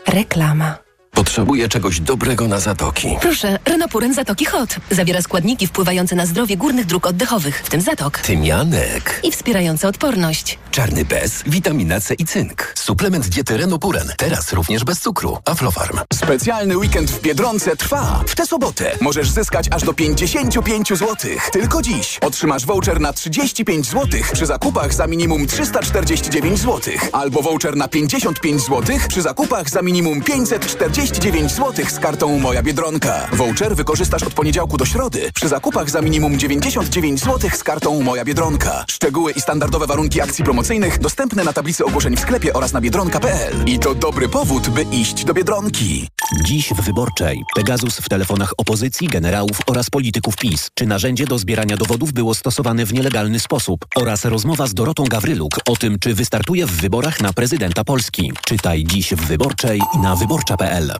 Reklama. 0.06 0.89
Potrzebuję 1.20 1.68
czegoś 1.68 2.00
dobrego 2.00 2.48
na 2.48 2.60
zatoki. 2.60 3.16
Proszę, 3.20 3.58
Renopuren 3.64 4.14
Zatoki 4.14 4.44
Hot. 4.44 4.76
Zawiera 4.90 5.22
składniki 5.22 5.66
wpływające 5.66 6.16
na 6.16 6.26
zdrowie 6.26 6.56
górnych 6.56 6.86
dróg 6.86 7.06
oddechowych, 7.06 7.62
w 7.64 7.70
tym 7.70 7.80
zatok. 7.80 8.18
Tymianek. 8.18 9.20
I 9.24 9.32
wspierające 9.32 9.88
odporność. 9.88 10.58
Czarny 10.70 11.04
bez, 11.04 11.42
witamina 11.46 12.00
C 12.00 12.14
i 12.14 12.24
cynk. 12.24 12.72
Suplement 12.78 13.28
diety 13.28 13.56
Renopuren. 13.56 14.12
Teraz 14.16 14.52
również 14.52 14.84
bez 14.84 15.00
cukru. 15.00 15.38
Aflofarm. 15.44 15.98
Specjalny 16.14 16.78
weekend 16.78 17.10
w 17.10 17.20
Biedronce 17.20 17.76
trwa. 17.76 18.24
W 18.26 18.34
tę 18.34 18.46
sobotę 18.46 18.96
możesz 19.00 19.30
zyskać 19.30 19.66
aż 19.70 19.82
do 19.82 19.94
55 19.94 20.88
zł. 20.88 21.16
Tylko 21.52 21.82
dziś 21.82 22.18
otrzymasz 22.18 22.66
voucher 22.66 23.00
na 23.00 23.12
35 23.12 23.86
zł 23.86 24.20
przy 24.32 24.46
zakupach 24.46 24.94
za 24.94 25.06
minimum 25.06 25.46
349 25.46 26.58
zł. 26.58 26.94
Albo 27.12 27.42
voucher 27.42 27.76
na 27.76 27.88
55 27.88 28.62
zł 28.62 28.96
przy 29.08 29.22
zakupach 29.22 29.70
za 29.70 29.82
minimum 29.82 30.22
540 30.22 31.09
39 31.10 31.52
zł 31.52 31.84
z 31.90 31.98
kartą 31.98 32.38
Moja 32.38 32.62
Biedronka. 32.62 33.28
Voucher 33.32 33.76
wykorzystasz 33.76 34.22
od 34.22 34.34
poniedziałku 34.34 34.76
do 34.76 34.84
środy 34.84 35.30
przy 35.34 35.48
zakupach 35.48 35.90
za 35.90 36.02
minimum 36.02 36.38
99 36.38 37.20
zł 37.20 37.50
z 37.54 37.64
kartą 37.64 38.02
Moja 38.02 38.24
Biedronka. 38.24 38.84
Szczegóły 38.88 39.32
i 39.32 39.40
standardowe 39.40 39.86
warunki 39.86 40.20
akcji 40.20 40.44
promocyjnych 40.44 40.98
dostępne 40.98 41.44
na 41.44 41.52
tablicy 41.52 41.84
ogłoszeń 41.84 42.16
w 42.16 42.20
sklepie 42.20 42.52
oraz 42.52 42.72
na 42.72 42.80
biedronka.pl. 42.80 43.54
I 43.66 43.78
to 43.78 43.94
dobry 43.94 44.28
powód, 44.28 44.68
by 44.68 44.82
iść 44.82 45.24
do 45.24 45.34
Biedronki. 45.34 46.08
Dziś 46.44 46.68
w 46.68 46.80
Wyborczej. 46.80 47.42
Pegasus 47.54 47.96
w 47.96 48.08
telefonach 48.08 48.52
opozycji, 48.56 49.08
generałów 49.08 49.60
oraz 49.66 49.90
polityków 49.90 50.36
PiS. 50.36 50.70
Czy 50.74 50.86
narzędzie 50.86 51.26
do 51.26 51.38
zbierania 51.38 51.76
dowodów 51.76 52.12
było 52.12 52.34
stosowane 52.34 52.86
w 52.86 52.92
nielegalny 52.92 53.40
sposób? 53.40 53.86
Oraz 53.96 54.24
rozmowa 54.24 54.66
z 54.66 54.74
Dorotą 54.74 55.04
Gawryluk 55.04 55.60
o 55.68 55.76
tym, 55.76 55.98
czy 55.98 56.14
wystartuje 56.14 56.66
w 56.66 56.72
wyborach 56.72 57.20
na 57.20 57.32
prezydenta 57.32 57.84
Polski. 57.84 58.32
Czytaj 58.46 58.84
dziś 58.84 59.14
w 59.14 59.26
Wyborczej 59.26 59.80
na 60.02 60.16
wyborcza.pl. 60.16 60.99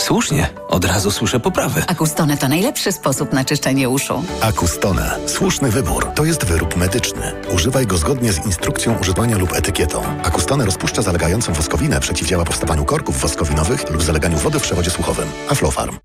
Słusznie, 0.00 0.48
od 0.68 0.84
razu 0.84 1.10
słyszę 1.10 1.40
poprawy. 1.40 1.82
Akustone 1.86 2.36
to 2.36 2.48
najlepszy 2.48 2.92
sposób 2.92 3.32
na 3.32 3.44
czyszczenie 3.44 3.88
uszu. 3.88 4.24
Akustone. 4.40 5.18
Słuszny 5.26 5.70
wybór. 5.70 6.06
To 6.14 6.24
jest 6.24 6.44
wyrób 6.44 6.76
medyczny. 6.76 7.32
Używaj 7.54 7.86
go 7.86 7.96
zgodnie 7.96 8.32
z 8.32 8.46
instrukcją 8.46 8.98
używania 8.98 9.38
lub 9.38 9.52
etykietą. 9.52 10.02
Akustone 10.22 10.64
rozpuszcza 10.64 11.02
zalegającą 11.02 11.52
woskowinę, 11.52 12.00
przeciwdziała 12.00 12.44
powstawaniu 12.44 12.84
korków 12.84 13.20
woskowinowych 13.20 13.90
lub 13.90 14.02
zaleganiu 14.02 14.38
wody 14.38 14.58
w 14.58 14.62
przewodzie 14.62 14.90
słuchowym. 14.90 15.28
Aflofarm. 15.50 15.98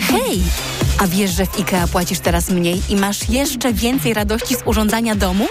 Hej! 0.00 0.42
A 0.98 1.06
wiesz, 1.06 1.30
że 1.30 1.46
w 1.46 1.58
IKEA 1.58 1.88
płacisz 1.92 2.18
teraz 2.18 2.50
mniej 2.50 2.82
i 2.88 2.96
masz 2.96 3.28
jeszcze 3.28 3.72
więcej 3.72 4.14
radości 4.14 4.54
z 4.54 4.62
urządzania 4.64 5.14
domu? 5.14 5.46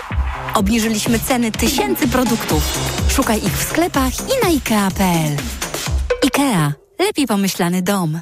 Obniżyliśmy 0.54 1.20
ceny 1.20 1.52
tysięcy 1.52 2.08
produktów. 2.08 2.80
Szukaj 3.10 3.38
ich 3.46 3.58
w 3.58 3.70
sklepach 3.70 4.14
i 4.14 4.44
na 4.44 4.50
IKEA.pl. 4.50 5.38
IKEA. 6.24 6.83
Lepiej 7.00 7.28
pomyślany 7.28 7.82
dom. 7.82 8.22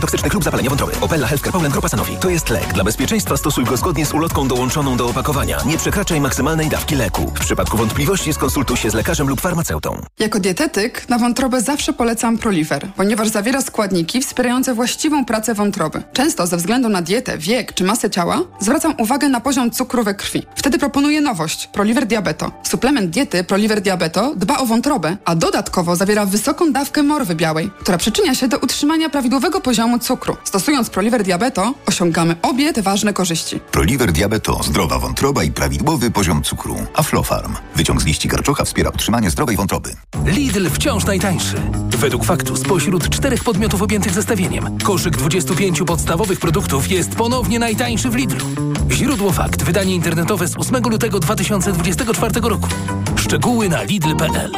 toksycznych 0.01 0.33
lub 0.33 0.43
zapalenia 0.43 0.69
wątroby. 0.69 0.93
Opella 1.01 1.27
Healthcare 1.27 1.53
Poland 1.53 1.73
Grupa 1.73 1.89
Sanofi. 1.89 2.17
To 2.17 2.29
jest 2.29 2.49
lek. 2.49 2.73
Dla 2.73 2.83
bezpieczeństwa 2.83 3.37
stosuj 3.37 3.65
go 3.65 3.77
zgodnie 3.77 4.05
z 4.05 4.13
ulotką 4.13 4.47
dołączoną 4.47 4.97
do 4.97 5.09
opakowania. 5.09 5.57
Nie 5.65 5.77
przekraczaj 5.77 6.21
maksymalnej 6.21 6.69
dawki 6.69 6.95
leku. 6.95 7.31
W 7.35 7.39
przypadku 7.39 7.77
wątpliwości 7.77 8.33
skonsultuj 8.33 8.77
się 8.77 8.89
z 8.89 8.93
lekarzem 8.93 9.29
lub 9.29 9.41
farmaceutą. 9.41 10.01
Jako 10.19 10.39
dietetyk 10.39 11.09
na 11.09 11.17
wątrobę 11.17 11.61
zawsze 11.61 11.93
polecam 11.93 12.37
Proliver, 12.37 12.87
ponieważ 12.95 13.27
zawiera 13.27 13.61
składniki 13.61 14.21
wspierające 14.21 14.73
właściwą 14.73 15.25
pracę 15.25 15.53
wątroby. 15.53 16.03
Często 16.13 16.47
ze 16.47 16.57
względu 16.57 16.89
na 16.89 17.01
dietę, 17.01 17.37
wiek 17.37 17.73
czy 17.73 17.83
masę 17.83 18.09
ciała 18.09 18.41
zwracam 18.59 18.93
uwagę 18.97 19.29
na 19.29 19.39
poziom 19.39 19.71
cukru 19.71 20.03
we 20.03 20.13
krwi. 20.13 20.43
Wtedy 20.55 20.79
proponuję 20.79 21.21
nowość 21.21 21.67
Proliver 21.67 22.05
Diabeto. 22.05 22.51
Suplement 22.63 23.09
diety 23.09 23.43
Proliver 23.43 23.81
Diabeto 23.81 24.33
dba 24.35 24.57
o 24.57 24.65
wątrobę, 24.65 25.17
a 25.25 25.35
dodatkowo 25.35 25.95
zawiera 25.95 26.25
wysoką 26.25 26.73
dawkę 26.73 27.03
morwy 27.03 27.35
białej, 27.35 27.71
która 27.79 27.97
przyczynia 27.97 28.35
się 28.35 28.47
do 28.47 28.57
utrzymania 28.57 29.09
prawidłowego 29.09 29.61
poziomu 29.61 29.90
cukru. 29.99 30.37
Stosując 30.43 30.89
Proliver 30.89 31.23
Diabeto 31.23 31.73
osiągamy 31.85 32.35
obie 32.41 32.73
te 32.73 32.81
ważne 32.81 33.13
korzyści. 33.13 33.59
Proliver 33.59 34.11
Diabeto, 34.11 34.63
zdrowa 34.63 34.99
wątroba 34.99 35.43
i 35.43 35.51
prawidłowy 35.51 36.11
poziom 36.11 36.43
cukru. 36.43 36.75
Aflofarm. 36.93 37.55
Wyciąg 37.75 38.01
z 38.01 38.05
liści 38.05 38.27
garczocha 38.27 38.65
wspiera 38.65 38.89
utrzymanie 38.89 39.29
zdrowej 39.29 39.57
wątroby. 39.57 39.95
Lidl 40.25 40.69
wciąż 40.69 41.05
najtańszy. 41.05 41.55
Według 41.97 42.25
faktu 42.25 42.57
spośród 42.57 43.09
czterech 43.09 43.43
podmiotów 43.43 43.81
objętych 43.81 44.13
zestawieniem 44.13 44.77
koszyk 44.83 45.17
25 45.17 45.81
podstawowych 45.87 46.39
produktów 46.39 46.91
jest 46.91 47.15
ponownie 47.15 47.59
najtańszy 47.59 48.09
w 48.09 48.15
Lidlu. 48.15 48.45
Źródło 48.91 49.31
fakt. 49.31 49.63
Wydanie 49.63 49.95
internetowe 49.95 50.47
z 50.47 50.57
8 50.57 50.83
lutego 50.83 51.19
2024 51.19 52.41
roku. 52.41 52.67
Szczegóły 53.15 53.69
na 53.69 53.83
lidl.pl. 53.83 54.51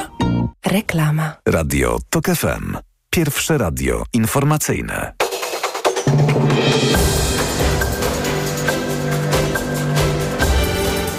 Reklama. 0.66 1.36
Radio 1.46 2.00
TOK 2.10 2.26
FM. 2.26 2.78
Pierwsze 3.10 3.58
radio 3.58 4.04
informacyjne. 4.14 5.23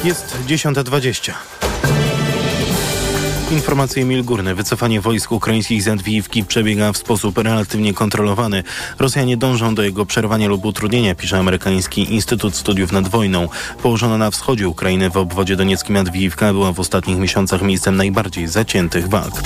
Jest 0.05 0.37
10.20. 0.46 1.33
Informacje 3.51 4.03
Emil 4.03 4.25
Górny. 4.25 4.55
Wycofanie 4.55 5.01
wojsk 5.01 5.33
ukraińskich 5.33 5.83
z 5.83 5.89
Antwiivki 5.89 6.45
przebiega 6.45 6.93
w 6.93 6.97
sposób 6.97 7.39
relatywnie 7.39 7.95
kontrolowany. 7.95 8.63
Rosjanie 8.99 9.37
dążą 9.37 9.75
do 9.75 9.83
jego 9.83 10.07
przerwania 10.07 10.49
lub 10.49 10.65
utrudnienia, 10.65 11.15
pisze 11.15 11.39
amerykański 11.39 12.15
Instytut 12.15 12.57
Studiów 12.57 12.93
nad 12.93 13.09
Wojną. 13.09 13.49
Położona 13.83 14.19
na 14.19 14.31
wschodzie 14.31 14.69
Ukrainy 14.69 15.11
w 15.11 15.17
obwodzie 15.17 15.57
donieckim 15.57 15.97
Antwiivka 15.97 16.53
była 16.53 16.73
w 16.73 16.81
ostatnich 16.81 17.19
miesiącach 17.19 17.63
miejscem 17.63 17.97
najbardziej 17.97 18.49
zaciętych 18.49 19.09
walk. 19.09 19.43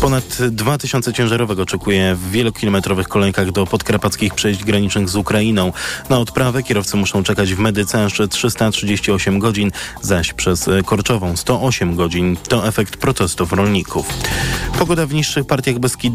Ponad 0.00 0.38
2000 0.50 1.12
ciężarówek 1.12 1.58
oczekuje 1.58 2.14
w 2.14 2.30
wielokilometrowych 2.30 3.08
kolejkach 3.08 3.52
do 3.52 3.66
podkarpackich 3.66 4.34
przejść 4.34 4.64
granicznych 4.64 5.08
z 5.08 5.16
Ukrainą. 5.16 5.72
Na 6.08 6.18
odprawę 6.18 6.62
kierowcy 6.62 6.96
muszą 6.96 7.22
czekać 7.22 7.54
w 7.54 7.58
Medyce 7.58 8.04
aż 8.04 8.20
338 8.30 9.38
godzin, 9.38 9.70
zaś 10.00 10.32
przez 10.32 10.70
Korczową 10.84 11.36
108 11.36 11.96
godzin. 11.96 12.36
To 12.48 12.68
efekt 12.68 12.96
protestów 13.42 13.52
rolników. 13.52 14.06
Pogoda 14.78 15.06
w 15.06 15.14
niższych 15.14 15.46
partiach 15.46 15.78
Beskid, 15.78 16.14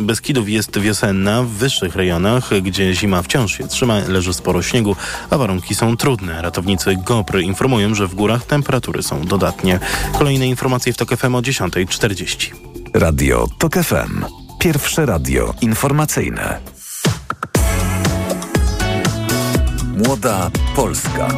Beskidów 0.00 0.48
jest 0.48 0.78
wiosenna. 0.78 1.42
W 1.42 1.48
wyższych 1.48 1.96
rejonach, 1.96 2.50
gdzie 2.62 2.94
zima 2.94 3.22
wciąż 3.22 3.58
się 3.58 3.68
trzyma, 3.68 3.98
leży 4.08 4.34
sporo 4.34 4.62
śniegu, 4.62 4.96
a 5.30 5.38
warunki 5.38 5.74
są 5.74 5.96
trudne. 5.96 6.42
Ratownicy 6.42 6.96
GOPR 6.96 7.40
informują, 7.40 7.94
że 7.94 8.06
w 8.06 8.14
górach 8.14 8.46
temperatury 8.46 9.02
są 9.02 9.24
dodatnie. 9.24 9.80
Kolejne 10.18 10.46
informacje 10.46 10.92
w 10.92 10.96
TOK 10.96 11.16
FM 11.16 11.34
o 11.34 11.40
10.40. 11.40 12.54
Radio 12.94 13.48
TOK 13.58 13.74
FM. 13.74 14.24
Pierwsze 14.58 15.06
radio 15.06 15.54
informacyjne. 15.60 16.60
Młoda 19.96 20.50
Polska. 20.76 21.28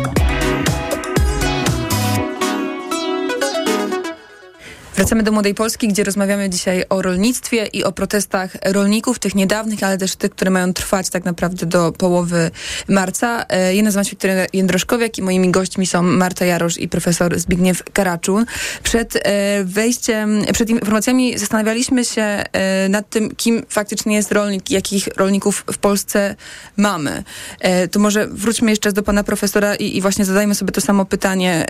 Wracamy 4.97 5.23
do 5.23 5.33
Młodej 5.33 5.55
Polski, 5.55 5.89
gdzie 5.89 6.05
rozmawiamy 6.05 6.51
dzisiaj 6.51 6.85
o 6.89 7.03
rolnictwie 7.03 7.67
i 7.67 7.85
o 7.85 7.93
protestach 7.93 8.57
rolników, 8.65 9.19
tych 9.19 9.35
niedawnych, 9.35 9.83
ale 9.83 9.99
też 9.99 10.17
tych, 10.17 10.31
które 10.31 10.51
mają 10.51 10.73
trwać 10.73 11.11
tak 11.11 11.25
naprawdę 11.25 11.67
do 11.67 11.93
połowy 11.93 12.51
marca. 12.89 13.47
E, 13.49 13.75
ja 13.75 13.83
nazywam 13.83 14.05
się 14.05 14.11
Wiktoria 14.11 14.47
Jędroszkowiak 14.53 15.19
i 15.19 15.23
moimi 15.23 15.51
gośćmi 15.51 15.87
są 15.87 16.03
Marta 16.03 16.45
Jarosz 16.45 16.79
i 16.79 16.89
profesor 16.89 17.39
Zbigniew 17.39 17.83
Karaczun. 17.93 18.47
Przed 18.83 19.17
e, 19.17 19.65
wejściem, 19.65 20.43
przed 20.53 20.71
informacjami 20.71 21.39
zastanawialiśmy 21.39 22.05
się 22.05 22.23
e, 22.23 22.89
nad 22.89 23.11
tym, 23.11 23.35
kim 23.37 23.63
faktycznie 23.69 24.17
jest 24.17 24.33
rolnik 24.33 24.71
jakich 24.71 25.09
rolników 25.17 25.65
w 25.73 25.79
Polsce 25.79 26.35
mamy. 26.77 27.25
To 27.91 28.01
może 28.01 28.27
wróćmy 28.27 28.71
jeszcze 28.71 28.93
do 28.93 29.03
pana 29.03 29.25
profesora 29.25 29.75
i, 29.75 29.97
i 29.97 30.01
właśnie 30.01 30.25
zadajmy 30.25 30.55
sobie 30.55 30.73
to 30.73 30.81
samo 30.81 31.05
pytanie. 31.05 31.67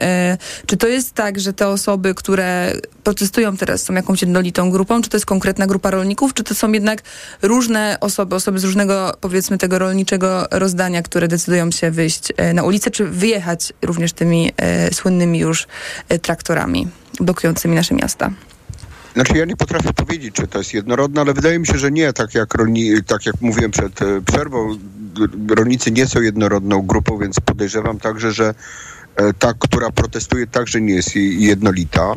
Czy 0.67 0.77
to 0.77 0.89
jest 0.89 1.12
tak, 1.12 1.41
że 1.41 1.53
te 1.53 1.69
osoby, 1.69 2.15
które 2.15 2.73
protestują 3.17 3.57
teraz, 3.57 3.83
są 3.83 3.95
jakąś 3.95 4.23
jednolitą 4.23 4.71
grupą? 4.71 5.03
Czy 5.03 5.11
to 5.11 5.17
jest 5.17 5.27
konkretna 5.27 5.67
grupa 5.67 5.91
rolników, 5.91 6.35
czy 6.35 6.45
to 6.45 6.55
są 6.55 6.73
jednak 6.73 7.03
różne 7.43 7.97
osoby, 8.01 8.35
osoby 8.35 8.59
z 8.59 8.65
różnego, 8.65 9.15
powiedzmy, 9.21 9.59
tego 9.59 9.79
rolniczego 9.79 10.47
rozdania, 10.51 11.03
które 11.03 11.29
decydują 11.29 11.71
się 11.71 11.91
wyjść 11.91 12.33
e, 12.37 12.53
na 12.55 12.63
ulicę, 12.63 12.91
czy 12.91 13.05
wyjechać 13.05 13.73
również 13.83 14.13
tymi 14.13 14.53
e, 14.57 14.95
słynnymi 14.95 15.39
już 15.39 15.67
e, 16.09 16.19
traktorami 16.19 16.89
blokującymi 17.21 17.77
nasze 17.77 17.95
miasta? 17.95 18.31
Znaczy 19.15 19.39
ja 19.39 19.45
nie 19.45 19.57
potrafię 19.57 19.93
powiedzieć, 19.93 20.35
czy 20.35 20.47
to 20.47 20.59
jest 20.59 20.75
jednorodne, 20.75 21.21
ale 21.21 21.35
wydaje 21.35 21.59
mi 21.59 21.67
się, 21.67 21.79
że 21.79 21.91
nie. 21.91 22.13
Tak 22.13 22.35
jak, 22.35 22.55
rolni, 22.55 22.91
tak 23.07 23.27
jak 23.27 23.41
mówiłem 23.41 23.71
przed 23.71 24.03
e, 24.03 24.23
przerwą, 24.27 24.79
rolnicy 25.51 25.91
nie 25.91 26.07
są 26.07 26.21
jednorodną 26.21 26.83
grupą, 26.83 27.19
więc 27.19 27.41
podejrzewam 27.41 27.99
także, 27.99 28.33
że 28.33 28.55
ta, 29.39 29.55
która 29.59 29.91
protestuje, 29.91 30.47
także 30.47 30.81
nie 30.81 30.95
jest 30.95 31.17
jednolita. 31.17 32.15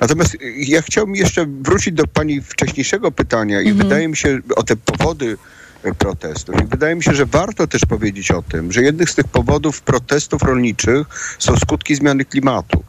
Natomiast 0.00 0.34
e, 0.34 0.38
ja 0.56 0.82
chciałbym 0.82 1.16
jeszcze 1.16 1.46
wrócić 1.46 1.94
do 1.94 2.06
pani 2.06 2.40
wcześniejszego 2.40 3.12
pytania 3.12 3.60
i 3.60 3.68
mhm. 3.68 3.88
wydaje 3.88 4.08
mi 4.08 4.16
się 4.16 4.38
o 4.56 4.62
te 4.62 4.76
powody 4.76 5.36
e, 5.82 5.94
protestów. 5.94 6.54
I 6.62 6.66
wydaje 6.66 6.94
mi 6.94 7.02
się, 7.02 7.14
że 7.14 7.26
warto 7.26 7.66
też 7.66 7.82
powiedzieć 7.88 8.30
o 8.30 8.42
tym, 8.42 8.72
że 8.72 8.82
jednym 8.82 9.06
z 9.06 9.14
tych 9.14 9.28
powodów 9.28 9.82
protestów 9.82 10.42
rolniczych 10.42 11.06
są 11.38 11.56
skutki 11.56 11.94
zmiany 11.94 12.24
klimatu. 12.24 12.84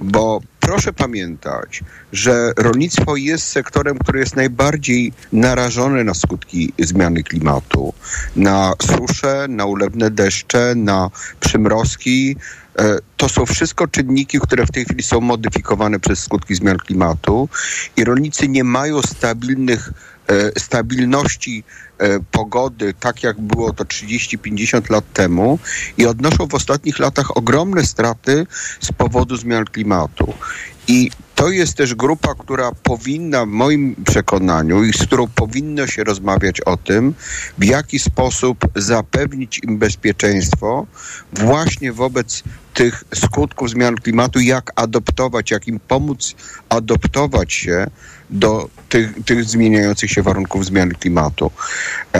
Bo 0.00 0.40
proszę 0.60 0.92
pamiętać, 0.92 1.80
że 2.12 2.52
rolnictwo 2.56 3.16
jest 3.16 3.46
sektorem, 3.46 3.98
który 3.98 4.20
jest 4.20 4.36
najbardziej 4.36 5.12
narażony 5.32 6.04
na 6.04 6.14
skutki 6.14 6.72
zmiany 6.78 7.22
klimatu. 7.22 7.94
Na 8.36 8.72
susze, 8.82 9.46
na 9.48 9.64
ulewne 9.64 10.10
deszcze, 10.10 10.74
na 10.74 11.10
przymrozki, 11.40 12.36
E, 12.36 12.61
to 13.16 13.28
są 13.28 13.46
wszystko 13.46 13.86
czynniki, 13.86 14.40
które 14.40 14.66
w 14.66 14.70
tej 14.70 14.84
chwili 14.84 15.02
są 15.02 15.20
modyfikowane 15.20 16.00
przez 16.00 16.18
skutki 16.18 16.54
zmian 16.54 16.76
klimatu 16.76 17.48
i 17.96 18.04
rolnicy 18.04 18.48
nie 18.48 18.64
mają 18.64 19.02
stabilnych, 19.02 19.92
e, 20.28 20.60
stabilności 20.60 21.64
e, 21.98 22.20
pogody, 22.20 22.94
tak 23.00 23.22
jak 23.22 23.40
było 23.40 23.72
to 23.72 23.84
30-50 23.84 24.90
lat 24.90 25.04
temu 25.12 25.58
i 25.98 26.06
odnoszą 26.06 26.46
w 26.46 26.54
ostatnich 26.54 26.98
latach 26.98 27.36
ogromne 27.36 27.86
straty 27.86 28.46
z 28.80 28.92
powodu 28.92 29.36
zmian 29.36 29.64
klimatu. 29.64 30.34
I 30.88 31.10
to 31.42 31.50
jest 31.50 31.76
też 31.76 31.94
grupa, 31.94 32.34
która 32.34 32.72
powinna, 32.72 33.46
w 33.46 33.48
moim 33.48 33.94
przekonaniu, 34.04 34.84
i 34.84 34.92
z 34.92 35.02
którą 35.02 35.28
powinno 35.28 35.86
się 35.86 36.04
rozmawiać 36.04 36.60
o 36.60 36.76
tym, 36.76 37.14
w 37.58 37.64
jaki 37.64 37.98
sposób 37.98 38.58
zapewnić 38.76 39.60
im 39.64 39.78
bezpieczeństwo 39.78 40.86
właśnie 41.32 41.92
wobec 41.92 42.42
tych 42.74 43.04
skutków 43.14 43.70
zmian 43.70 43.94
klimatu, 43.94 44.40
jak 44.40 44.72
adoptować, 44.76 45.50
jak 45.50 45.68
im 45.68 45.80
pomóc 45.80 46.34
adoptować 46.68 47.52
się 47.52 47.86
do 48.30 48.68
tych, 48.88 49.24
tych 49.24 49.44
zmieniających 49.44 50.10
się 50.10 50.22
warunków 50.22 50.66
zmiany 50.66 50.94
klimatu. 50.94 51.50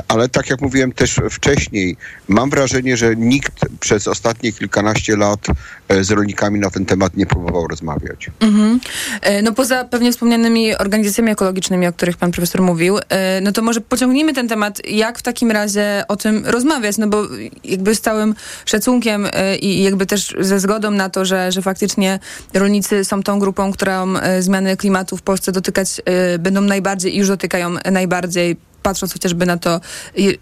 Ale 0.09 0.29
tak 0.29 0.51
jak 0.51 0.61
mówiłem 0.61 0.93
też 0.93 1.21
wcześniej, 1.31 1.97
mam 2.29 2.51
wrażenie, 2.51 2.97
że 2.97 3.17
nikt 3.17 3.53
przez 3.81 4.09
ostatnie 4.09 4.53
kilkanaście 4.53 5.17
lat 5.17 5.47
e, 5.89 6.05
z 6.05 6.11
rolnikami 6.11 6.61
na 6.61 6.71
ten 6.71 6.87
temat 6.87 7.17
nie 7.17 7.27
próbował 7.27 7.67
rozmawiać. 7.67 8.31
Mhm. 8.41 8.81
E, 9.21 9.43
no 9.43 9.53
poza 9.53 9.85
pewnie 9.85 10.13
wspomnianymi 10.13 10.77
organizacjami 10.77 11.31
ekologicznymi, 11.31 11.87
o 11.87 11.93
których 11.93 12.17
pan 12.17 12.33
profesor 12.33 12.63
mówił, 12.63 12.99
e, 13.09 13.41
no 13.41 13.53
to 13.53 13.63
może 13.63 13.81
pociągnijmy 13.81 14.33
ten 14.35 14.49
temat, 14.49 14.87
jak 14.89 15.19
w 15.19 15.23
takim 15.23 15.51
razie 15.51 16.05
o 16.09 16.17
tym 16.17 16.47
rozmawiać, 16.47 16.99
no 16.99 17.07
bo 17.07 17.23
jakby 17.65 17.95
z 17.95 18.01
całym 18.01 18.35
szacunkiem 18.65 19.29
i 19.61 19.83
jakby 19.83 20.07
też 20.07 20.35
ze 20.41 20.61
zgodą 20.61 20.91
na 20.91 21.11
to, 21.11 21.25
że, 21.25 21.53
że 21.53 21.63
faktycznie 21.63 22.19
rolnicy 22.55 23.05
są 23.05 23.23
tą 23.23 23.39
grupą, 23.39 23.73
którą 23.73 24.15
zmiany 24.41 24.77
klimatu 24.77 25.17
w 25.17 25.23
Polsce 25.23 25.53
dotykać 25.53 26.01
będą 26.39 26.61
najbardziej 26.61 27.15
i 27.15 27.19
już 27.19 27.29
dotykają 27.29 27.75
najbardziej 27.93 28.57
patrząc 28.83 29.13
chociażby 29.13 29.47
na 29.47 29.57
to, 29.57 29.81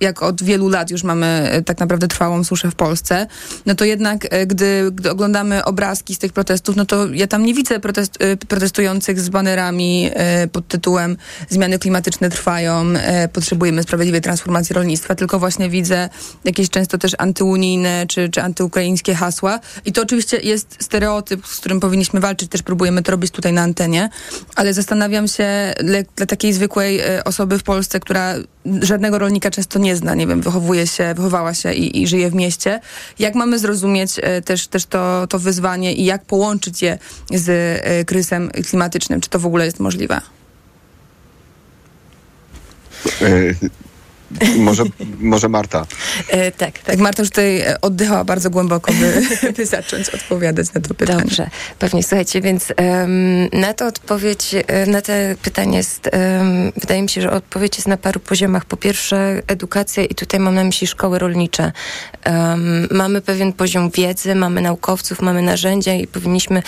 jak 0.01 0.23
od 0.23 0.43
wielu 0.43 0.69
lat 0.69 0.91
już 0.91 1.03
mamy 1.03 1.27
e, 1.27 1.63
tak 1.63 1.79
naprawdę 1.79 2.09
trwałą 2.09 2.45
suszę 2.45 2.71
w 2.71 2.75
Polsce, 2.75 3.27
no 3.67 3.75
to 3.75 3.85
jednak, 3.85 4.27
e, 4.31 4.47
gdy, 4.47 4.91
gdy 4.93 5.11
oglądamy 5.11 5.65
obrazki 5.65 6.15
z 6.15 6.19
tych 6.19 6.33
protestów, 6.33 6.77
no 6.77 6.85
to 6.85 7.07
ja 7.13 7.27
tam 7.27 7.45
nie 7.45 7.55
widzę 7.55 7.81
protest, 7.81 8.17
e, 8.21 8.37
protestujących 8.37 9.21
z 9.21 9.29
banerami 9.29 10.11
pod 10.53 10.69
tytułem 10.69 11.17
zmiany 11.49 11.79
klimatyczne 11.79 12.31
trwają, 12.31 12.85
potrzebujemy 13.33 13.83
sprawiedliwej 13.83 14.21
transformacji 14.21 14.75
rolnictwa, 14.75 15.15
tylko 15.15 15.39
właśnie 15.39 15.71
widzę 15.71 16.09
jakieś 16.45 16.71
często 16.71 16.99
też 16.99 17.13
antyunijne 17.19 18.07
czy, 18.09 18.29
czy 18.29 18.43
antyukraińskie 18.43 19.15
hasła. 19.15 19.61
I 19.85 19.93
to 19.93 20.03
oczywiście 20.03 20.37
jest 20.37 20.77
stereotyp, 20.81 21.47
z 21.47 21.61
którym 21.61 21.81
powinniśmy 21.81 22.21
walczyć, 22.21 22.51
też 22.51 22.63
próbujemy 22.63 23.03
to 23.03 23.13
robić 23.13 23.31
tutaj 23.31 23.53
na 23.53 23.63
antenie, 23.63 24.11
ale 24.57 24.75
zastanawiam 24.75 25.29
się 25.29 25.75
dla, 25.85 25.99
dla 26.17 26.27
takiej 26.27 26.53
zwykłej 26.53 27.01
osoby 27.25 27.59
w 27.59 27.63
Polsce, 27.63 28.01
która 28.01 28.30
żadnego 28.83 29.19
rolnika 29.19 29.51
często 29.51 29.79
nie 29.79 29.97
zna, 29.97 30.15
nie 30.15 30.27
wiem, 30.27 30.41
wychowuje 30.41 30.87
się, 30.87 31.15
wychowała 31.15 31.55
się 31.55 31.73
i, 31.73 32.03
i 32.03 32.07
żyje 32.07 32.31
w 32.31 32.35
mieście. 32.35 32.81
Jak 33.19 33.35
mamy 33.35 33.59
zrozumieć 33.59 34.13
e, 34.23 34.43
też, 34.43 34.67
też 34.67 34.87
to, 34.87 35.27
to 35.27 35.39
wyzwanie 35.39 35.93
i 35.93 36.05
jak 36.05 36.25
połączyć 36.25 36.83
je 36.83 36.99
z 37.31 37.49
e, 37.85 38.05
kryzysem 38.05 38.51
klimatycznym? 38.51 39.21
Czy 39.21 39.31
to 39.31 39.39
w 39.39 39.47
ogóle 39.47 39.65
jest 39.65 39.81
możliwe? 39.81 40.21
Może, 44.59 44.85
może 45.21 45.49
Marta. 45.49 45.87
E, 46.29 46.53
tak, 46.53 46.79
tak. 46.79 46.99
Marta 46.99 47.23
już 47.23 47.31
tutaj 47.31 47.65
oddychała 47.83 48.25
bardzo 48.25 48.51
głęboko, 48.51 48.93
by, 48.93 49.53
by 49.57 49.67
zacząć 49.67 50.09
odpowiadać 50.09 50.75
na 50.75 50.81
to 50.81 50.95
pytanie. 50.95 51.21
Dobrze, 51.21 51.51
pewnie. 51.79 52.03
Słuchajcie, 52.03 52.41
więc 52.41 52.73
um, 52.79 53.49
na 53.53 53.75
to 53.75 53.87
odpowiedź, 53.87 54.55
e, 54.67 54.87
na 54.87 55.03
to 55.03 55.13
pytanie 55.43 55.77
jest, 55.77 56.11
um, 56.13 56.73
wydaje 56.77 57.03
mi 57.03 57.09
się, 57.09 57.21
że 57.21 57.31
odpowiedź 57.31 57.77
jest 57.77 57.89
na 57.89 57.97
paru 57.97 58.21
poziomach. 58.21 58.65
Po 58.65 58.77
pierwsze 58.77 59.43
edukacja 59.47 60.05
i 60.05 60.15
tutaj 60.15 60.41
mam 60.41 60.55
na 60.55 60.65
myśli 60.65 60.87
szkoły 60.87 61.19
rolnicze. 61.19 61.73
Um, 62.27 62.89
mamy 62.91 63.21
pewien 63.21 63.53
poziom 63.53 63.91
wiedzy, 63.91 64.35
mamy 64.35 64.61
naukowców, 64.61 65.23
mamy 65.23 65.43
narzędzia 65.43 65.95
i 65.95 66.07
powinniśmy 66.07 66.63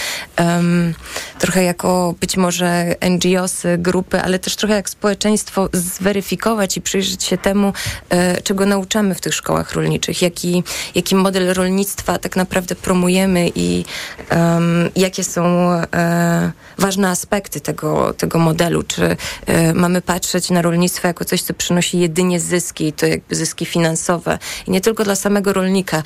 trochę 1.39 1.65
jako 1.65 2.15
być 2.21 2.37
może 2.37 2.95
NGOsy, 3.11 3.79
grupy, 3.79 4.21
ale 4.21 4.39
też 4.39 4.57
trochę 4.57 4.75
jak 4.75 4.91
społeczeństwo 4.91 5.69
zweryfikować 5.73 6.77
i 6.77 6.81
przyjrzeć 6.81 7.25
się 7.25 7.39
temu, 7.39 7.52
temu, 7.53 7.73
e, 8.11 8.43
czego 8.43 8.67
nauczamy 8.67 9.15
w 9.15 9.21
tych 9.21 9.35
szkołach 9.35 9.73
rolniczych, 9.73 10.23
jaki, 10.23 10.63
jaki 10.95 11.15
model 11.15 11.55
rolnictwa 11.55 12.19
tak 12.19 12.37
naprawdę 12.37 12.75
promujemy 12.75 13.51
i 13.55 13.85
um, 14.31 14.91
jakie 14.97 15.25
są 15.25 15.71
e, 15.73 16.53
ważne 16.79 17.09
aspekty 17.09 17.61
tego, 17.61 18.15
tego 18.15 18.39
modelu. 18.39 18.83
Czy 18.83 19.17
e, 19.47 19.75
mamy 19.75 20.03
patrzeć 20.03 20.51
na 20.51 20.63
rolnictwo 20.63 21.09
jako 21.09 21.25
coś, 21.25 21.43
co 21.43 21.55
przynosi 21.55 21.99
jedynie 21.99 22.41
zyski, 22.41 22.93
to 22.93 23.07
jakby 23.07 23.35
zyski 23.35 23.67
finansowe. 23.67 24.39
I 24.67 24.71
nie 24.71 24.81
tylko 24.81 25.05
dla 25.05 25.17
samego 25.17 25.53
rolnika. 25.53 26.03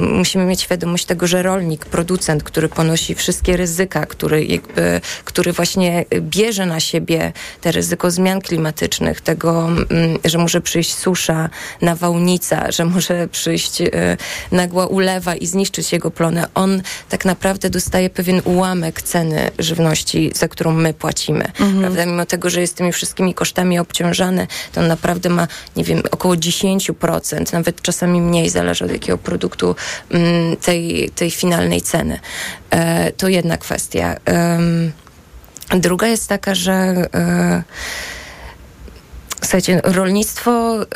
Musimy 0.00 0.44
mieć 0.44 0.60
świadomość 0.60 1.04
tego, 1.04 1.26
że 1.26 1.42
rolnik, 1.42 1.86
producent, 1.86 2.42
który 2.42 2.68
ponosi 2.68 3.14
wszystkie 3.14 3.56
ryzyka, 3.56 4.06
który, 4.06 4.44
jakby, 4.44 5.00
który 5.24 5.52
właśnie 5.52 6.04
bierze 6.20 6.66
na 6.66 6.80
siebie 6.80 7.32
te 7.60 7.72
ryzyko 7.72 8.10
zmian 8.10 8.40
klimatycznych, 8.40 9.20
tego, 9.20 9.68
mm, 9.68 10.18
że 10.24 10.38
może 10.38 10.60
przyjść 10.60 10.87
przyjść 10.88 11.02
susza, 11.02 11.48
nawałnica, 11.82 12.70
że 12.70 12.84
może 12.84 13.28
przyjść 13.28 13.80
y, 13.80 13.90
nagła 14.52 14.86
ulewa 14.86 15.34
i 15.34 15.46
zniszczyć 15.46 15.92
jego 15.92 16.10
plonę. 16.10 16.48
On 16.54 16.82
tak 17.08 17.24
naprawdę 17.24 17.70
dostaje 17.70 18.10
pewien 18.10 18.40
ułamek 18.44 19.02
ceny 19.02 19.50
żywności, 19.58 20.30
za 20.34 20.48
którą 20.48 20.72
my 20.72 20.94
płacimy. 20.94 21.44
Mhm. 21.44 21.80
Prawda? 21.80 22.06
Mimo 22.06 22.26
tego, 22.26 22.50
że 22.50 22.60
jest 22.60 22.76
tymi 22.76 22.92
wszystkimi 22.92 23.34
kosztami 23.34 23.78
obciążany, 23.78 24.46
to 24.72 24.80
on 24.80 24.86
naprawdę 24.86 25.28
ma, 25.28 25.48
nie 25.76 25.84
wiem, 25.84 26.02
około 26.10 26.34
10%, 26.34 27.52
nawet 27.52 27.82
czasami 27.82 28.20
mniej, 28.20 28.50
zależy 28.50 28.84
od 28.84 28.90
jakiego 28.90 29.18
produktu 29.18 29.76
mm, 30.10 30.56
tej, 30.56 31.10
tej 31.14 31.30
finalnej 31.30 31.82
ceny. 31.82 32.20
E, 32.70 33.12
to 33.12 33.28
jedna 33.28 33.56
kwestia. 33.56 34.16
Druga 35.70 36.06
jest 36.06 36.28
taka, 36.28 36.54
że 36.54 36.72
e, 36.72 37.62
Słuchajcie, 39.42 39.80
rolnictwo, 39.84 40.82
y, 40.82 40.86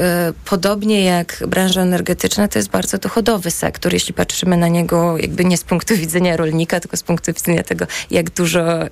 podobnie 0.44 1.05
jak 1.05 1.42
branża 1.48 1.83
energetyczna, 1.83 2.48
to 2.48 2.59
jest 2.59 2.70
bardzo 2.70 2.98
dochodowy 2.98 3.50
sektor, 3.50 3.92
jeśli 3.92 4.14
patrzymy 4.14 4.57
na 4.57 4.68
niego 4.68 5.18
jakby 5.18 5.44
nie 5.44 5.57
z 5.57 5.64
punktu 5.64 5.96
widzenia 5.96 6.37
rolnika, 6.37 6.81
tylko 6.81 6.96
z 6.96 7.02
punktu 7.02 7.33
widzenia 7.33 7.62
tego, 7.62 7.87
jak 8.11 8.31
dużo, 8.31 8.87
y, 8.87 8.90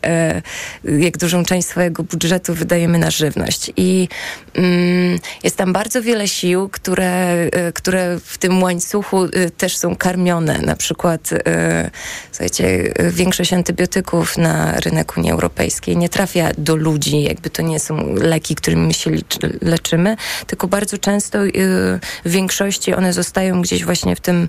jak 0.98 1.18
dużą 1.18 1.44
część 1.44 1.68
swojego 1.68 2.02
budżetu 2.02 2.54
wydajemy 2.54 2.98
na 2.98 3.10
żywność. 3.10 3.72
I 3.76 4.08
mm, 4.54 5.18
jest 5.42 5.56
tam 5.56 5.72
bardzo 5.72 6.02
wiele 6.02 6.28
sił, 6.28 6.68
które, 6.68 7.44
y, 7.44 7.72
które 7.72 8.18
w 8.24 8.38
tym 8.38 8.62
łańcuchu 8.62 9.24
y, 9.24 9.50
też 9.56 9.76
są 9.76 9.96
karmione. 9.96 10.58
Na 10.58 10.76
przykład, 10.76 11.32
y, 11.32 11.36
słuchajcie, 12.32 12.92
y, 13.00 13.10
większość 13.10 13.52
antybiotyków 13.52 14.38
na 14.38 14.80
rynek 14.80 15.16
Unii 15.16 15.30
Europejskiej 15.30 15.96
nie 15.96 16.08
trafia 16.08 16.50
do 16.58 16.76
ludzi, 16.76 17.22
jakby 17.22 17.50
to 17.50 17.62
nie 17.62 17.80
są 17.80 18.14
leki, 18.14 18.54
którymi 18.54 18.86
my 18.86 18.94
się 18.94 19.10
leczymy, 19.62 20.16
tylko 20.46 20.68
bardzo 20.68 20.98
często 20.98 21.44
y, 21.44 21.52
w 22.24 22.30
większości 22.30 22.94
one 22.94 23.12
zostają 23.12 23.62
gdzieś 23.62 23.84
właśnie 23.84 24.16
w 24.16 24.20
tym 24.20 24.48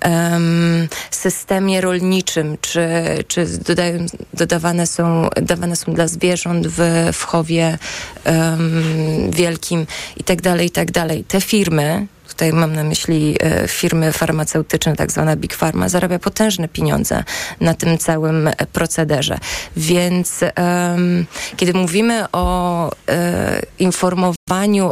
em, 0.00 0.88
systemie 1.10 1.80
rolniczym, 1.80 2.56
czy, 2.60 2.88
czy 3.28 3.46
dodają, 3.46 4.06
dodawane, 4.34 4.86
są, 4.86 5.28
dawane 5.42 5.76
są 5.76 5.94
dla 5.94 6.08
zwierząt 6.08 6.66
w, 6.66 7.10
w 7.12 7.24
chowie 7.24 7.78
wielkim 9.30 9.86
i 10.16 10.24
tak 10.24 10.42
dalej, 10.42 10.66
i 10.66 10.70
tak 10.70 10.90
dalej. 10.90 11.24
Te 11.24 11.40
firmy, 11.40 12.06
tutaj 12.38 12.52
mam 12.52 12.72
na 12.72 12.84
myśli 12.84 13.36
e, 13.40 13.68
firmy 13.68 14.12
farmaceutyczne, 14.12 14.96
tak 14.96 15.12
zwana 15.12 15.36
Big 15.36 15.54
Pharma, 15.56 15.88
zarabia 15.88 16.18
potężne 16.18 16.68
pieniądze 16.68 17.24
na 17.60 17.74
tym 17.74 17.98
całym 17.98 18.48
e, 18.48 18.52
procederze. 18.72 19.38
Więc 19.76 20.40
em, 20.54 21.26
kiedy 21.56 21.74
mówimy 21.74 22.24
o 22.32 22.90
e, 23.08 23.62
informowaniu, 23.78 24.37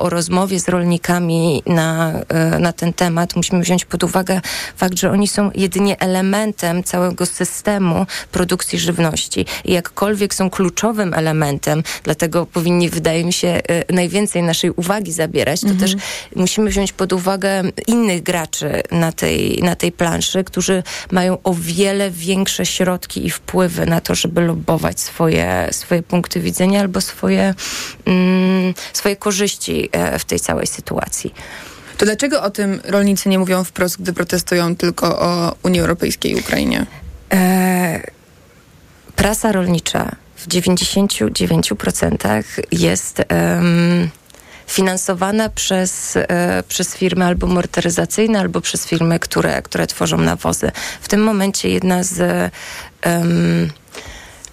o 0.01 0.09
rozmowie 0.09 0.61
z 0.61 0.69
rolnikami 0.69 1.63
na, 1.67 2.13
e, 2.29 2.59
na 2.59 2.73
ten 2.73 2.93
temat, 2.93 3.37
musimy 3.37 3.63
wziąć 3.63 3.85
pod 3.85 4.05
uwagę 4.05 4.41
fakt, 4.77 4.99
że 4.99 5.11
oni 5.11 5.29
są 5.29 5.51
jedynie 5.55 6.01
elementem 6.01 6.85
całego 6.85 7.27
systemu 7.27 8.07
produkcji 8.33 8.79
żywności. 8.79 9.47
I 9.65 9.73
jakkolwiek 9.73 10.35
są 10.35 10.51
kluczowym 10.51 11.15
elementem, 11.15 11.83
dlatego 12.03 12.47
powinni, 12.47 12.91
wydaje 12.91 13.25
mi 13.25 13.33
się, 13.33 13.49
e, 13.49 13.93
najwięcej 13.93 14.43
naszej 14.43 14.71
uwagi 14.71 15.13
zabierać, 15.13 15.61
to 15.61 15.75
też 15.81 15.97
musimy 16.37 16.71
wziąć 16.71 16.93
pod 16.93 17.13
uwagę 17.13 17.63
innych 17.87 18.23
graczy 18.23 18.83
na 18.91 19.13
tej, 19.13 19.63
na 19.63 19.77
tej 19.77 19.93
planszy, 19.93 20.45
którzy 20.45 20.83
mają 21.11 21.39
o 21.43 21.55
wiele 21.55 22.11
większe 22.11 22.67
środki 22.67 23.27
i 23.27 23.31
wpływy 23.31 23.87
na 23.87 24.01
to, 24.01 24.15
żeby 24.15 24.41
lobować 24.41 25.01
swoje, 25.01 25.69
swoje 25.71 26.03
punkty 26.03 26.41
widzenia 26.41 26.81
albo 26.81 27.01
swoje, 27.01 27.55
mm, 28.07 28.75
swoje 28.93 29.17
korzyści 29.17 29.46
e, 29.93 30.19
w 30.19 30.25
tej 30.25 30.41
całej 30.41 30.67
sytuacji. 30.67 31.35
To 31.99 32.05
dlaczego 32.05 32.43
o 32.43 32.51
tym 32.51 32.81
rolnicy 32.85 33.29
nie 33.29 33.39
mówią 33.39 33.65
wprost, 33.65 34.01
gdy 34.01 34.13
protestują 34.13 34.77
tylko 34.77 35.21
o 35.21 35.55
Unii 35.63 35.81
Europejskiej 35.81 36.33
i 36.33 36.41
Ukrainie? 36.41 36.87
E, 37.33 38.01
prasa 39.17 39.53
rolnicza 39.53 40.17
w 40.37 40.49
99% 40.49 42.43
jest 42.73 43.23
em, 43.29 44.11
finansowana 44.67 45.49
przez, 45.49 46.17
e, 46.17 46.63
przez 46.69 46.97
firmy 46.97 47.25
albo 47.25 47.47
motoryzacyjne, 47.47 48.41
albo 48.41 48.61
przez 48.61 48.87
firmy, 48.87 49.19
które, 49.19 49.63
które 49.63 49.87
tworzą 49.87 50.17
nawozy. 50.19 50.73
W 51.01 51.09
tym 51.09 51.23
momencie 51.23 51.69
jedna 51.69 52.03
z 52.03 52.21
em, 53.03 53.71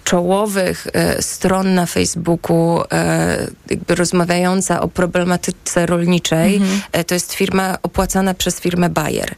czołowych 0.04 0.86
e, 0.92 1.22
stron 1.22 1.74
na 1.74 1.86
Facebooku, 1.86 2.82
e, 2.92 3.46
jakby 3.70 3.94
rozmawiająca 3.94 4.80
o 4.80 4.88
problematyce 4.88 5.86
rolniczej, 5.86 6.60
e, 6.92 7.04
to 7.04 7.14
jest 7.14 7.32
firma 7.32 7.78
opłacana 7.82 8.34
przez 8.34 8.60
firmę 8.60 8.88
Bayer. 8.90 9.34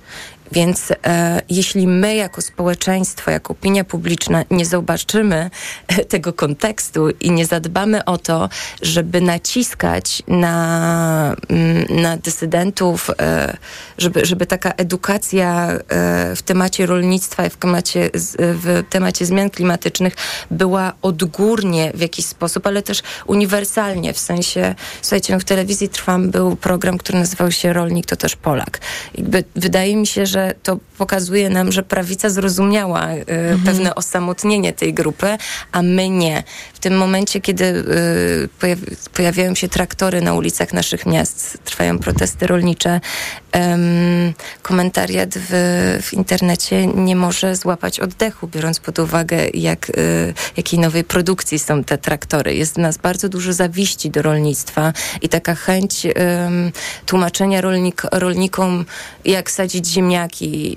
Więc 0.52 0.92
e, 1.06 1.42
jeśli 1.48 1.86
my 1.86 2.14
jako 2.14 2.42
społeczeństwo, 2.42 3.30
jako 3.30 3.52
opinia 3.52 3.84
publiczna 3.84 4.44
nie 4.50 4.66
zobaczymy 4.66 5.50
e, 5.88 6.04
tego 6.04 6.32
kontekstu 6.32 7.10
i 7.10 7.30
nie 7.30 7.46
zadbamy 7.46 8.04
o 8.04 8.18
to, 8.18 8.48
żeby 8.82 9.20
naciskać 9.20 10.22
na, 10.28 11.36
mm, 11.48 12.02
na 12.02 12.16
dysydentów, 12.16 13.10
e, 13.20 13.56
żeby, 13.98 14.26
żeby 14.26 14.46
taka 14.46 14.70
edukacja 14.70 15.68
e, 15.70 16.36
w 16.36 16.42
temacie 16.42 16.86
rolnictwa 16.86 17.46
i 17.46 17.50
w 17.50 17.56
temacie, 17.56 18.10
w 18.38 18.82
temacie 18.90 19.26
zmian 19.26 19.50
klimatycznych 19.50 20.14
była 20.50 20.92
odgórnie 21.02 21.92
w 21.94 22.00
jakiś 22.00 22.26
sposób, 22.26 22.66
ale 22.66 22.82
też 22.82 23.02
uniwersalnie, 23.26 24.12
w 24.12 24.18
sensie, 24.18 24.74
słuchajcie, 25.02 25.32
no 25.32 25.40
w 25.40 25.44
telewizji 25.44 25.88
Trwam 25.88 26.30
był 26.30 26.56
program, 26.56 26.98
który 26.98 27.18
nazywał 27.18 27.52
się 27.52 27.72
Rolnik 27.72 28.06
to 28.06 28.16
też 28.16 28.36
Polak. 28.36 28.80
Jakby 29.14 29.44
wydaje 29.56 29.96
mi 29.96 30.06
się, 30.06 30.26
że 30.26 30.35
to 30.62 30.78
pokazuje 30.98 31.50
nam, 31.50 31.72
że 31.72 31.82
prawica 31.82 32.30
zrozumiała 32.30 33.12
y, 33.14 33.24
pewne 33.64 33.94
osamotnienie 33.94 34.72
tej 34.72 34.94
grupy, 34.94 35.36
a 35.72 35.82
my 35.82 36.08
nie. 36.08 36.42
W 36.74 36.78
tym 36.78 36.96
momencie, 36.96 37.40
kiedy 37.40 37.64
y, 37.64 38.48
pojawi- 38.60 39.08
pojawiają 39.14 39.54
się 39.54 39.68
traktory 39.68 40.20
na 40.20 40.34
ulicach 40.34 40.72
naszych 40.72 41.06
miast, 41.06 41.58
trwają 41.64 41.98
protesty 41.98 42.46
rolnicze, 42.46 43.00
em, 43.52 43.80
komentariat 44.62 45.34
w, 45.36 45.50
w 46.02 46.12
internecie 46.12 46.86
nie 46.86 47.16
może 47.16 47.56
złapać 47.56 48.00
oddechu, 48.00 48.48
biorąc 48.48 48.80
pod 48.80 48.98
uwagę, 48.98 49.38
jak, 49.54 49.90
y, 49.90 50.34
jakiej 50.56 50.78
nowej 50.78 51.04
produkcji 51.04 51.58
są 51.58 51.84
te 51.84 51.98
traktory. 51.98 52.54
Jest 52.54 52.74
w 52.74 52.78
nas 52.78 52.96
bardzo 52.98 53.28
dużo 53.28 53.52
zawiści 53.52 54.10
do 54.10 54.22
rolnictwa 54.22 54.92
i 55.22 55.28
taka 55.28 55.54
chęć 55.54 56.06
tłumaczenia 57.06 57.60
rolnik, 57.60 58.02
rolnikom, 58.12 58.84
jak 59.24 59.50
sadzić 59.50 59.86
ziemniaki, 59.86 60.25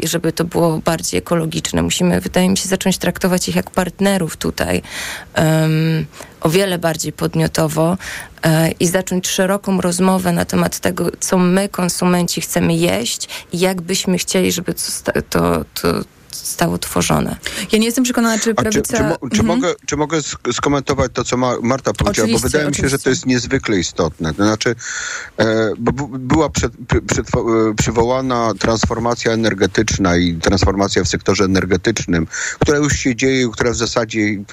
żeby 0.04 0.32
to 0.34 0.44
było 0.46 0.78
bardziej 0.78 1.18
ekologiczne. 1.18 1.82
Musimy, 1.82 2.22
wydaje 2.22 2.50
mi 2.50 2.58
się, 2.58 2.70
zacząć 2.70 2.98
traktować 2.98 3.50
ich 3.50 3.56
jak 3.56 3.72
partnerów 3.72 4.38
tutaj. 4.38 4.82
em, 5.34 6.06
o 6.42 6.50
wiele 6.50 6.78
bardziej 6.78 7.14
podmiotowo 7.14 7.98
e, 8.44 8.72
i 8.72 8.88
zacząć 8.88 9.28
szeroką 9.28 9.82
rozmowę 9.82 10.32
na 10.32 10.46
temat 10.46 10.80
tego, 10.80 11.12
co 11.20 11.38
my, 11.38 11.70
konsumenci, 11.70 12.42
chcemy 12.42 12.74
jeść 12.74 13.30
i 13.54 13.60
jak 13.60 13.82
byśmy 13.82 14.18
chcieli, 14.18 14.52
żeby 14.52 14.74
to, 14.74 15.22
to, 15.30 15.66
to 15.82 16.04
zostało 16.32 16.78
tworzone. 16.78 17.38
Ja 17.72 17.80
nie 17.80 17.86
jestem 17.86 18.04
przekonana, 18.04 18.38
czy 18.40 18.44
czy, 18.44 18.56
prawica... 18.56 18.98
czy, 18.98 19.04
mo, 19.04 19.16
czy, 19.32 19.40
Mhm. 19.42 19.46
mogę, 19.48 19.74
czy 19.86 19.98
mogę 19.98 20.18
sk- 20.18 20.54
skomentować 20.54 21.12
to, 21.14 21.24
co 21.24 21.38
Ma, 21.38 21.54
Marta 21.62 21.94
powiedziała? 21.94 22.28
Bo 22.28 22.36
Oczywiście, 22.36 22.48
wydaje 22.58 22.70
mi 22.70 22.76
się, 22.76 22.90
że 22.90 22.90
to 22.90 23.02
oczywiście. 23.02 23.10
jest 23.10 23.26
niezwykle 23.26 23.80
istotne. 23.80 24.34
To 24.34 24.44
znaczy, 24.46 24.76
e, 25.38 25.72
bo 25.78 25.92
była 26.08 26.50
przy- 26.50 26.66
e, 26.66 26.70
przywołana 27.78 28.54
transformacja 28.60 29.32
energetyczna 29.32 30.18
i 30.18 30.34
transformacja 30.36 31.04
w 31.04 31.08
sektorze 31.08 31.44
energetycznym, 31.44 32.28
która 32.60 32.78
już 32.78 32.94
się 32.94 33.16
dzieje, 33.16 33.50
która 33.52 33.72
w 33.72 33.76
zasadzie 33.76 34.20
mm, 34.22 34.46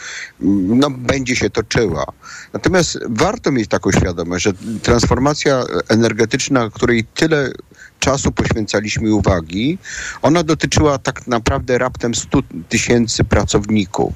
no, 0.79 0.91
będzie 0.91 1.37
się 1.37 1.51
toczyła. 1.51 2.05
Natomiast 2.53 2.99
warto 3.09 3.53
mieć 3.53 3.69
taką 3.71 3.93
świadomość, 3.93 4.45
że 4.45 4.53
transformacja 4.83 5.65
energetyczna, 5.89 6.71
której 6.71 7.05
tyle 7.05 7.51
czasu 8.01 8.33
poświęcaliśmy 8.33 9.15
uwagi, 9.15 9.79
ona 10.23 10.43
dotyczyła 10.43 10.99
tak 10.99 11.27
naprawdę 11.27 11.79
raptem 11.79 12.15
100 12.15 12.39
tysięcy 12.69 13.25
pracowników. 13.25 14.15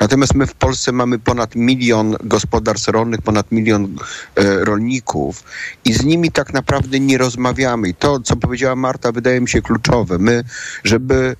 Natomiast 0.00 0.34
my 0.34 0.46
w 0.46 0.54
Polsce 0.54 0.92
mamy 0.92 1.18
ponad 1.18 1.54
milion 1.54 2.16
gospodarstw 2.24 2.88
rolnych, 2.88 3.22
ponad 3.22 3.52
milion 3.52 3.96
e, 4.36 4.64
rolników 4.64 5.44
i 5.84 5.92
z 5.92 6.04
nimi 6.04 6.32
tak 6.32 6.52
naprawdę 6.52 7.00
nie 7.00 7.18
rozmawiamy. 7.18 7.88
I 7.88 7.94
to, 7.94 8.20
co 8.20 8.36
powiedziała 8.36 8.76
Marta, 8.76 9.12
wydaje 9.12 9.40
mi 9.40 9.48
się 9.48 9.62
kluczowe. 9.62 10.18
My, 10.18 10.44
żeby 10.84 11.36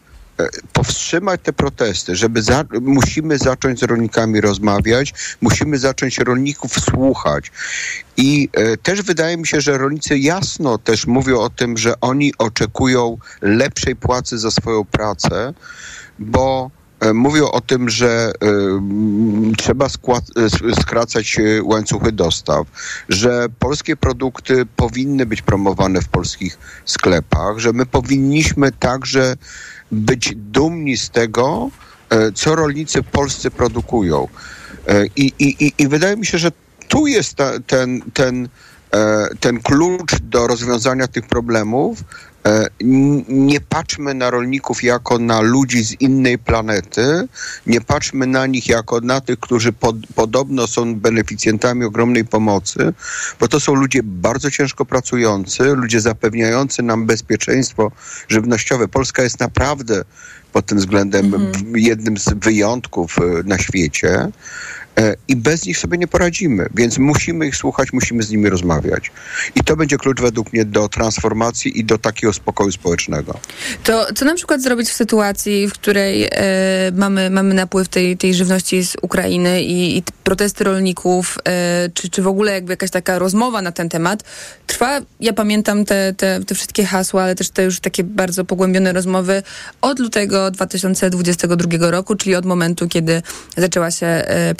powstrzymać 0.72 1.40
te 1.42 1.52
protesty, 1.52 2.16
żeby 2.16 2.42
za, 2.42 2.64
musimy 2.80 3.38
zacząć 3.38 3.80
z 3.80 3.82
rolnikami 3.82 4.40
rozmawiać, 4.40 5.14
musimy 5.40 5.78
zacząć 5.78 6.18
rolników 6.18 6.72
słuchać. 6.72 7.50
I 8.16 8.48
e, 8.52 8.76
też 8.76 9.02
wydaje 9.02 9.36
mi 9.36 9.46
się, 9.46 9.60
że 9.60 9.78
rolnicy 9.78 10.18
jasno 10.18 10.78
też 10.78 11.06
mówią 11.06 11.40
o 11.40 11.50
tym, 11.50 11.76
że 11.76 12.00
oni 12.00 12.32
oczekują 12.38 13.18
lepszej 13.42 13.96
płacy 13.96 14.38
za 14.38 14.50
swoją 14.50 14.84
pracę, 14.84 15.54
bo 16.18 16.70
e, 16.70 16.81
mówią 17.14 17.50
o 17.50 17.60
tym, 17.60 17.90
że 17.90 18.32
e, 18.42 19.52
trzeba 19.58 19.86
e, 19.86 19.90
skracać 20.80 21.38
e, 21.38 21.62
łańcuchy 21.62 22.12
dostaw, 22.12 22.66
że 23.08 23.46
polskie 23.58 23.96
produkty 23.96 24.66
powinny 24.76 25.26
być 25.26 25.42
promowane 25.42 26.00
w 26.00 26.08
polskich 26.08 26.58
sklepach, 26.84 27.58
że 27.58 27.72
my 27.72 27.86
powinniśmy 27.86 28.72
także 28.72 29.36
być 29.92 30.34
dumni 30.36 30.96
z 30.96 31.10
tego, 31.10 31.70
e, 32.10 32.32
co 32.32 32.56
rolnicy 32.56 33.02
polscy 33.02 33.50
produkują. 33.50 34.28
E, 34.88 35.06
I, 35.16 35.32
i, 35.38 35.72
i, 35.78 35.88
wydaje 35.88 36.16
mi 36.16 36.26
się, 36.26 36.38
że 36.38 36.52
tu 36.88 37.06
jest 37.06 37.34
ta, 37.34 37.60
ten, 37.66 38.02
ten, 38.14 38.48
e, 38.94 39.28
ten 39.40 39.60
klucz 39.60 40.20
do 40.20 40.46
rozwiązania 40.46 41.08
tych 41.08 41.26
problemów, 41.26 42.04
E, 42.04 42.31
Nie 43.28 43.60
patrzmy 43.60 44.14
na 44.14 44.30
rolników 44.30 44.82
jako 44.82 45.18
na 45.18 45.40
ludzi 45.40 45.84
z 45.84 46.00
innej 46.00 46.38
planety, 46.38 47.28
nie 47.66 47.80
patrzmy 47.80 48.26
na 48.26 48.46
nich 48.46 48.68
jako 48.68 49.00
na 49.00 49.20
tych, 49.20 49.40
którzy 49.40 49.72
pod, 49.72 49.96
podobno 50.14 50.66
są 50.66 50.94
beneficjentami 50.94 51.84
ogromnej 51.84 52.24
pomocy, 52.24 52.92
bo 53.40 53.48
to 53.48 53.60
są 53.60 53.74
ludzie 53.74 54.00
bardzo 54.02 54.50
ciężko 54.50 54.84
pracujący, 54.84 55.62
ludzie 55.64 56.00
zapewniający 56.00 56.82
nam 56.82 57.06
bezpieczeństwo 57.06 57.92
żywnościowe. 58.28 58.88
Polska 58.88 59.22
jest 59.22 59.40
naprawdę 59.40 60.04
pod 60.52 60.66
tym 60.66 60.78
względem 60.78 61.30
w- 61.52 61.76
jednym 61.76 62.18
z 62.18 62.28
wyjątków 62.34 63.18
e, 63.18 63.22
na 63.44 63.58
świecie. 63.58 64.28
E, 64.98 65.16
I 65.28 65.36
bez 65.36 65.66
nich 65.66 65.78
sobie 65.78 65.98
nie 65.98 66.08
poradzimy, 66.08 66.68
więc 66.74 66.98
musimy 66.98 67.46
ich 67.46 67.56
słuchać, 67.56 67.92
musimy 67.92 68.22
z 68.22 68.30
nimi 68.30 68.48
rozmawiać. 68.48 69.10
I 69.54 69.60
to 69.60 69.76
będzie 69.76 69.98
klucz 69.98 70.20
według 70.20 70.52
mnie 70.52 70.64
do 70.64 70.88
transformacji 70.88 71.80
i 71.80 71.84
do 71.84 71.98
takiego 71.98 72.32
spokoju 72.32 72.72
społecznego. 72.72 73.38
To 73.84 74.06
co 74.14 74.24
na 74.24 74.34
przykład 74.34 74.62
zrobić 74.62 74.88
w 74.88 74.92
sytuacji, 74.92 75.68
w 75.68 75.72
której 75.72 76.24
e, 76.24 76.30
mamy, 76.92 77.30
mamy 77.30 77.54
napływ 77.54 77.88
tej, 77.88 78.16
tej 78.16 78.34
żywności 78.34 78.84
z 78.84 78.96
Ukrainy 79.02 79.62
i, 79.62 79.98
i 79.98 80.02
protesty 80.24 80.64
rolników, 80.64 81.38
e, 81.48 81.90
czy, 81.94 82.10
czy 82.10 82.22
w 82.22 82.26
ogóle 82.26 82.52
jakby 82.52 82.72
jakaś 82.72 82.90
taka 82.90 83.18
rozmowa 83.18 83.62
na 83.62 83.72
ten 83.72 83.88
temat 83.88 84.24
trwa, 84.72 85.00
ja 85.20 85.32
pamiętam 85.32 85.84
te, 85.84 86.14
te, 86.16 86.40
te 86.46 86.54
wszystkie 86.54 86.84
hasła, 86.84 87.22
ale 87.22 87.34
też 87.34 87.50
te 87.50 87.62
już 87.62 87.80
takie 87.80 88.04
bardzo 88.04 88.44
pogłębione 88.44 88.92
rozmowy 88.92 89.42
od 89.80 89.98
lutego 89.98 90.50
2022 90.50 91.90
roku, 91.90 92.14
czyli 92.14 92.34
od 92.34 92.44
momentu, 92.44 92.88
kiedy 92.88 93.22
zaczęła 93.56 93.90
się 93.90 94.06
e, 94.06 94.54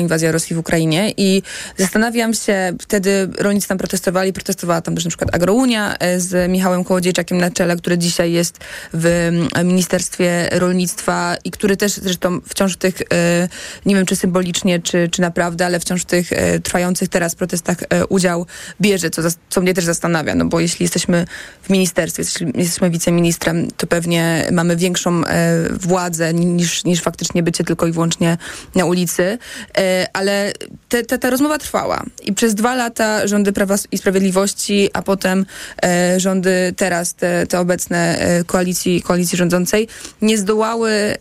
inwazja 0.00 0.32
Rosji 0.32 0.56
w 0.56 0.58
Ukrainie 0.58 1.12
i 1.16 1.42
zastanawiam 1.76 2.34
się, 2.34 2.72
wtedy 2.80 3.28
rolnicy 3.38 3.68
tam 3.68 3.78
protestowali, 3.78 4.32
protestowała 4.32 4.80
tam 4.80 4.94
też 4.94 5.04
na 5.04 5.08
przykład 5.08 5.34
Agrounia 5.34 5.96
e, 5.98 6.20
z 6.20 6.50
Michałem 6.50 6.84
Kołodziejczakiem 6.84 7.38
na 7.38 7.50
czele, 7.50 7.76
który 7.76 7.98
dzisiaj 7.98 8.32
jest 8.32 8.58
w 8.94 9.30
Ministerstwie 9.64 10.48
Rolnictwa 10.52 11.36
i 11.44 11.50
który 11.50 11.76
też 11.76 11.92
zresztą 11.92 12.40
wciąż 12.40 12.74
w 12.74 12.76
tych, 12.76 12.94
e, 13.12 13.48
nie 13.86 13.94
wiem 13.94 14.06
czy 14.06 14.16
symbolicznie, 14.16 14.80
czy, 14.80 15.08
czy 15.08 15.20
naprawdę, 15.20 15.66
ale 15.66 15.80
wciąż 15.80 16.02
w 16.02 16.04
tych 16.04 16.32
e, 16.32 16.60
trwających 16.60 17.08
teraz 17.08 17.34
protestach 17.34 17.76
udział 18.08 18.46
bierze, 18.80 19.10
co, 19.10 19.22
co 19.50 19.60
mnie 19.60 19.74
też 19.74 19.84
zastanawia, 19.84 20.34
no 20.34 20.44
bo 20.44 20.60
jeśli 20.60 20.84
jesteśmy 20.84 21.26
w 21.62 21.70
ministerstwie, 21.70 22.22
jeśli 22.22 22.46
jesteśmy 22.54 22.90
wiceministrem, 22.90 23.68
to 23.76 23.86
pewnie 23.86 24.46
mamy 24.52 24.76
większą 24.76 25.22
władzę 25.70 26.34
niż, 26.34 26.84
niż 26.84 27.00
faktycznie 27.02 27.42
bycie 27.42 27.64
tylko 27.64 27.86
i 27.86 27.92
wyłącznie 27.92 28.38
na 28.74 28.84
ulicy, 28.84 29.38
ale 30.12 30.52
te, 30.88 31.02
te, 31.04 31.18
ta 31.18 31.30
rozmowa 31.30 31.58
trwała 31.58 32.02
i 32.22 32.32
przez 32.32 32.54
dwa 32.54 32.74
lata 32.74 33.26
rządy 33.26 33.52
Prawa 33.52 33.74
i 33.92 33.98
Sprawiedliwości, 33.98 34.90
a 34.92 35.02
potem 35.02 35.46
e, 35.82 36.20
rządy 36.20 36.74
teraz, 36.76 37.14
te, 37.14 37.46
te 37.46 37.60
obecne 37.60 38.18
e, 38.18 38.44
koalicji, 38.44 39.02
koalicji 39.02 39.38
rządzącej, 39.38 39.88
nie 40.22 40.38
zdołały 40.38 40.90
e, 40.90 41.16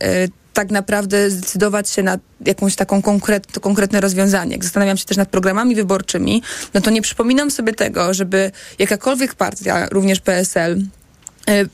tak 0.54 0.72
naprawdę 0.72 1.30
zdecydować 1.30 1.90
się 1.90 2.04
na 2.04 2.18
jakąś 2.46 2.76
taką 2.76 3.02
konkret, 3.02 3.60
konkretne 3.62 4.02
rozwiązanie. 4.02 4.52
Jak 4.52 4.64
zastanawiam 4.64 4.98
się 4.98 5.06
też 5.06 5.18
nad 5.18 5.30
programami 5.30 5.76
wyborczymi, 5.76 6.44
no 6.74 6.82
to 6.82 6.90
nie 6.90 7.02
przypominam 7.02 7.52
sobie 7.52 7.74
tego, 7.74 8.14
żeby 8.14 8.52
jakakolwiek 8.80 9.36
partia, 9.36 9.88
również 9.92 10.20
PSL, 10.20 10.72
e, 10.72 10.99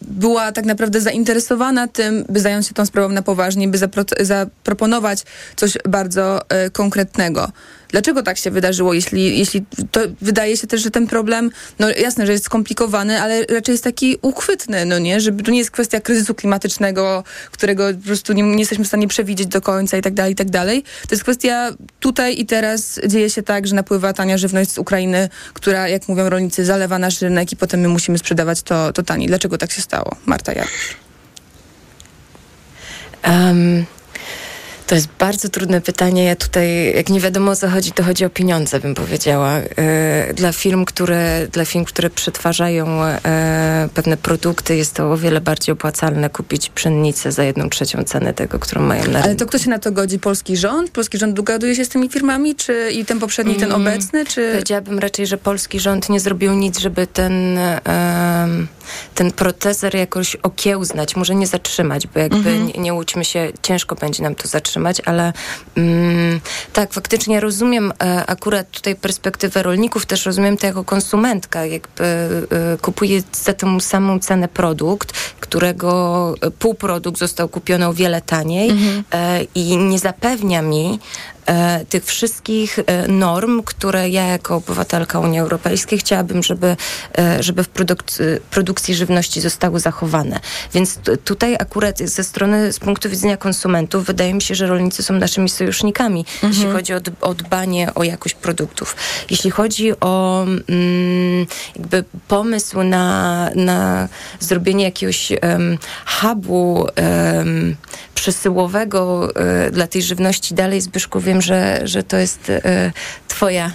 była 0.01 0.51
tak 0.51 0.65
naprawdę 0.65 1.01
zainteresowana 1.01 1.87
tym, 1.87 2.25
by 2.29 2.39
zająć 2.39 2.67
się 2.67 2.73
tą 2.73 2.85
sprawą 2.85 3.09
na 3.09 3.21
poważnie, 3.21 3.67
by 3.67 3.77
zapro- 3.77 4.23
zaproponować 4.23 5.23
coś 5.55 5.77
bardzo 5.89 6.49
e, 6.49 6.69
konkretnego. 6.69 7.51
Dlaczego 7.95 8.23
tak 8.23 8.37
się 8.37 8.51
wydarzyło, 8.51 8.93
jeśli, 8.93 9.39
jeśli 9.39 9.65
to 9.91 9.99
wydaje 10.21 10.57
się 10.57 10.67
też, 10.67 10.81
że 10.81 10.91
ten 10.91 11.07
problem, 11.07 11.51
no 11.79 11.89
jasne, 11.89 12.25
że 12.25 12.31
jest 12.31 12.45
skomplikowany, 12.45 13.21
ale 13.21 13.45
raczej 13.45 13.73
jest 13.73 13.83
taki 13.83 14.17
uchwytny, 14.21 14.85
no 14.85 14.99
nie? 14.99 15.21
Że 15.21 15.31
to 15.31 15.51
nie 15.51 15.57
jest 15.57 15.71
kwestia 15.71 15.99
kryzysu 15.99 16.35
klimatycznego, 16.35 17.23
którego 17.51 17.83
po 17.93 18.05
prostu 18.05 18.33
nie, 18.33 18.43
nie 18.43 18.59
jesteśmy 18.59 18.85
w 18.85 18.87
stanie 18.87 19.07
przewidzieć 19.07 19.47
do 19.47 19.61
końca 19.61 19.97
i 19.97 20.01
tak 20.01 20.13
dalej, 20.13 20.33
i 20.33 20.35
tak 20.35 20.49
dalej. 20.49 20.83
To 20.83 21.15
jest 21.15 21.23
kwestia 21.23 21.71
tutaj 21.99 22.39
i 22.39 22.45
teraz 22.45 22.99
dzieje 23.07 23.29
się 23.29 23.43
tak, 23.43 23.67
że 23.67 23.75
napływa 23.75 24.13
tania 24.13 24.37
żywność 24.37 24.71
z 24.71 24.77
Ukrainy, 24.77 25.29
która, 25.53 25.87
jak 25.87 26.07
mówią 26.07 26.29
rolnicy, 26.29 26.65
zalewa 26.65 26.99
nasz 26.99 27.21
rynek 27.21 27.51
i 27.51 27.55
potem 27.55 27.79
my 27.79 27.87
musimy 27.87 28.17
sprzedawać 28.17 28.61
to, 28.61 28.93
to 28.93 29.03
taniej. 29.03 29.27
Dlaczego 29.27 29.57
tak 29.57 29.71
się 29.71 29.81
stało? 29.81 30.15
Marta 30.25 30.53
Jarosz. 30.53 30.95
Em, 33.21 33.85
to 34.87 34.95
jest 34.95 35.07
bardzo 35.19 35.49
trudne 35.49 35.81
pytanie. 35.81 36.23
Ja 36.23 36.35
tutaj, 36.35 36.93
jak 36.95 37.09
nie 37.09 37.19
wiadomo 37.19 37.51
o 37.51 37.55
co 37.55 37.69
chodzi, 37.69 37.91
to 37.91 38.03
chodzi 38.03 38.25
o 38.25 38.29
pieniądze, 38.29 38.79
bym 38.79 38.95
powiedziała. 38.95 39.51
E, 39.53 40.33
dla 40.33 40.51
firm, 40.51 40.85
które, 40.85 41.47
dla 41.51 41.65
firm, 41.65 41.85
które 41.85 42.09
przetwarzają 42.09 43.03
e, 43.03 43.89
pewne 43.93 44.17
produkty, 44.17 44.75
jest 44.75 44.93
to 44.93 45.11
o 45.11 45.17
wiele 45.17 45.41
bardziej 45.41 45.73
opłacalne 45.73 46.29
kupić 46.29 46.69
pszennicę 46.69 47.31
za 47.31 47.43
jedną 47.43 47.69
trzecią 47.69 48.03
cenę 48.03 48.33
tego, 48.33 48.59
którą 48.59 48.81
mają 48.81 49.03
na 49.07 49.19
Ale 49.19 49.27
rynku. 49.27 49.39
to 49.39 49.45
kto 49.45 49.57
się 49.57 49.69
na 49.69 49.79
to 49.79 49.91
godzi? 49.91 50.19
Polski 50.19 50.57
rząd? 50.57 50.91
Polski 50.91 51.17
rząd 51.17 51.33
dogaduje 51.35 51.75
się 51.75 51.85
z 51.85 51.89
tymi 51.89 52.09
firmami? 52.09 52.55
Czy 52.55 52.89
i 52.91 53.05
ten 53.05 53.19
poprzedni, 53.19 53.55
ten 53.55 53.71
Mm, 53.71 53.81
obecny? 53.81 54.25
Czy... 54.25 54.49
Powiedziałabym 54.51 54.99
raczej, 54.99 55.27
że 55.27 55.37
polski 55.37 55.79
rząd 55.79 56.09
nie 56.09 56.19
zrobił 56.19 56.53
nic, 56.53 56.79
żeby 56.79 57.07
ten, 57.07 57.59
ten 59.15 59.31
proceser 59.31 59.95
jakoś 59.95 60.35
okiełznać, 60.35 61.15
może 61.15 61.35
nie 61.35 61.47
zatrzymać, 61.47 62.07
bo 62.07 62.19
jakby 62.19 62.37
Mhm. 62.37 62.67
nie, 62.67 62.73
nie 62.73 62.93
łudźmy 62.93 63.25
się, 63.25 63.51
ciężko 63.61 63.95
będzie 63.95 64.23
nam 64.23 64.35
to 64.35 64.47
zatrzymać, 64.47 64.74
ale 65.05 65.33
mm, 65.75 66.39
tak, 66.73 66.93
faktycznie 66.93 67.39
rozumiem 67.39 67.93
e, 68.03 68.25
akurat 68.25 68.71
tutaj 68.71 68.95
perspektywę 68.95 69.63
rolników, 69.63 70.05
też 70.05 70.25
rozumiem 70.25 70.57
to 70.57 70.67
jako 70.67 70.83
konsumentka, 70.83 71.65
jakby 71.65 72.03
e, 72.03 72.77
kupuję 72.81 73.21
za 73.31 73.53
tą 73.53 73.79
samą 73.79 74.19
cenę 74.19 74.47
produkt, 74.47 75.11
którego 75.39 76.33
e, 76.41 76.51
półprodukt 76.51 77.19
został 77.19 77.49
kupiony 77.49 77.87
o 77.87 77.93
wiele 77.93 78.21
taniej 78.21 78.71
e, 79.13 79.43
i 79.55 79.77
nie 79.77 79.99
zapewnia 79.99 80.61
mi 80.61 80.99
tych 81.89 82.05
wszystkich 82.05 82.79
e, 82.79 83.07
norm, 83.07 83.63
które 83.63 84.09
ja 84.09 84.25
jako 84.25 84.55
obywatelka 84.55 85.19
Unii 85.19 85.39
Europejskiej 85.39 85.99
chciałabym, 85.99 86.43
żeby, 86.43 86.77
e, 87.17 87.43
żeby 87.43 87.63
w 87.63 87.69
produk- 87.69 88.39
produkcji 88.51 88.95
żywności 88.95 89.41
zostały 89.41 89.79
zachowane. 89.79 90.39
Więc 90.73 90.99
tutaj 91.23 91.55
akurat 91.59 91.99
ze 91.99 92.23
strony, 92.23 92.73
z 92.73 92.79
punktu 92.79 93.09
widzenia 93.09 93.37
konsumentów, 93.37 94.05
wydaje 94.05 94.33
mi 94.33 94.41
się, 94.41 94.55
że 94.55 94.67
rolnicy 94.67 95.03
są 95.03 95.13
naszymi 95.13 95.49
sojusznikami, 95.49 96.25
jeśli 96.43 96.71
chodzi 96.71 96.93
o, 96.93 96.99
o 97.21 97.33
dbanie 97.33 97.93
o 97.95 98.03
jakość 98.03 98.35
produktów. 98.35 98.95
Jeśli 99.29 99.51
chodzi 99.51 99.99
o 99.99 100.43
mm, 100.43 101.45
jakby 101.75 102.03
pomysł 102.27 102.83
na, 102.83 103.49
na 103.55 104.07
zrobienie 104.39 104.83
jakiegoś 104.83 105.31
um, 105.31 105.77
hubu 106.05 106.87
em, 106.95 107.75
przesyłowego 108.15 109.29
e, 109.35 109.71
dla 109.71 109.87
tej 109.87 110.01
żywności 110.01 110.53
dalej, 110.53 110.81
Zbyszku, 110.81 111.19
wiem, 111.19 111.41
że, 111.41 111.81
że 111.83 112.03
to 112.03 112.17
jest 112.17 112.49
e, 112.49 112.91
twoja 113.27 113.71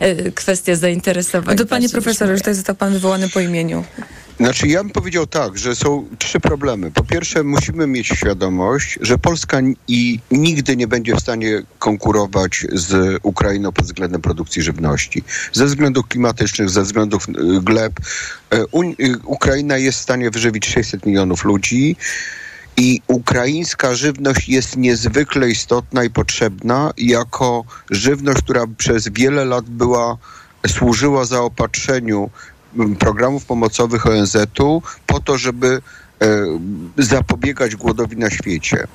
e, 0.00 0.30
kwestia 0.30 0.76
zainteresowań. 0.76 1.56
No 1.56 1.64
to 1.64 1.68
panie 1.68 1.88
profesorze, 1.88 2.32
że 2.34 2.40
tutaj 2.40 2.54
został 2.54 2.74
pan 2.74 2.92
wywołany 2.92 3.28
po 3.28 3.40
imieniu. 3.40 3.84
Znaczy, 4.40 4.68
ja 4.68 4.82
bym 4.82 4.92
powiedział 4.92 5.26
tak, 5.26 5.58
że 5.58 5.76
są 5.76 6.08
trzy 6.18 6.40
problemy. 6.40 6.90
Po 6.90 7.04
pierwsze, 7.04 7.42
musimy 7.42 7.86
mieć 7.86 8.06
świadomość, 8.06 8.98
że 9.00 9.18
Polska 9.18 9.58
i 9.88 10.20
nigdy 10.30 10.76
nie 10.76 10.86
będzie 10.86 11.14
w 11.14 11.20
stanie 11.20 11.62
konkurować 11.78 12.66
z 12.72 13.18
Ukrainą 13.22 13.72
pod 13.72 13.84
względem 13.84 14.20
produkcji 14.20 14.62
żywności. 14.62 15.24
Ze 15.52 15.66
względów 15.66 16.08
klimatycznych, 16.08 16.70
ze 16.70 16.82
względów 16.82 17.26
gleb. 17.62 17.92
Ukraina 19.24 19.78
jest 19.78 19.98
w 19.98 20.02
stanie 20.02 20.30
wyżywić 20.30 20.66
600 20.66 21.06
milionów 21.06 21.44
ludzi. 21.44 21.96
I 22.76 23.00
ukraińska 23.06 23.94
żywność 23.94 24.48
jest 24.48 24.76
niezwykle 24.76 25.50
istotna 25.50 26.04
i 26.04 26.10
potrzebna 26.10 26.92
jako 26.96 27.64
żywność, 27.90 28.38
która 28.42 28.64
przez 28.78 29.08
wiele 29.08 29.44
lat 29.44 29.64
była, 29.64 30.16
służyła 30.66 31.24
zaopatrzeniu 31.24 32.30
programów 32.98 33.44
pomocowych 33.44 34.06
ONZ-u 34.06 34.82
po 35.06 35.20
to, 35.20 35.38
żeby 35.38 35.82
e, 36.22 36.46
zapobiegać 36.98 37.76
głodowi 37.76 38.16
na 38.16 38.30
świecie. 38.30 38.86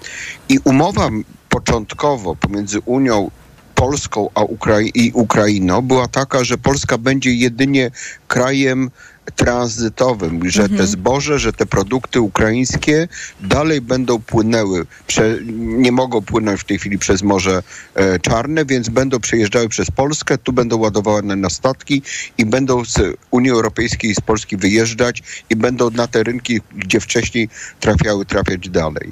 I 0.49 0.59
umowa 0.63 1.09
początkowo 1.49 2.35
pomiędzy 2.35 2.79
Unią 2.85 3.31
Polską 3.75 4.29
a 4.35 4.41
Ukrai- 4.41 4.91
i 4.93 5.11
Ukrainą 5.13 5.81
była 5.81 6.07
taka, 6.07 6.43
że 6.43 6.57
Polska 6.57 6.97
będzie 6.97 7.33
jedynie 7.33 7.91
krajem 8.27 8.91
tranzytowym, 9.31 10.49
że 10.49 10.69
te 10.69 10.87
zboże, 10.87 11.39
że 11.39 11.53
te 11.53 11.65
produkty 11.65 12.21
ukraińskie 12.21 13.07
dalej 13.41 13.81
będą 13.81 14.19
płynęły, 14.19 14.85
prze, 15.07 15.37
nie 15.55 15.91
mogą 15.91 16.21
płynąć 16.21 16.61
w 16.61 16.63
tej 16.63 16.79
chwili 16.79 16.97
przez 16.97 17.23
Morze 17.23 17.63
e, 17.95 18.19
Czarne, 18.19 18.65
więc 18.65 18.89
będą 18.89 19.19
przejeżdżały 19.19 19.69
przez 19.69 19.91
Polskę, 19.91 20.37
tu 20.37 20.53
będą 20.53 20.77
ładowane 20.77 21.35
na 21.35 21.49
statki 21.49 22.01
i 22.37 22.45
będą 22.45 22.85
z 22.85 23.17
Unii 23.31 23.51
Europejskiej 23.51 24.11
i 24.11 24.15
z 24.15 24.21
Polski 24.21 24.57
wyjeżdżać 24.57 25.23
i 25.49 25.55
będą 25.55 25.91
na 25.91 26.07
te 26.07 26.23
rynki, 26.23 26.61
gdzie 26.75 26.99
wcześniej 26.99 27.49
trafiały, 27.79 28.25
trafiać 28.25 28.69
dalej. 28.69 29.11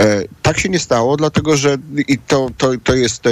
E, 0.00 0.24
tak 0.42 0.58
się 0.58 0.68
nie 0.68 0.78
stało, 0.78 1.16
dlatego 1.16 1.56
że 1.56 1.76
i 2.08 2.18
to, 2.18 2.50
to, 2.58 2.70
to 2.84 2.94
jest 2.94 3.26
e, 3.26 3.30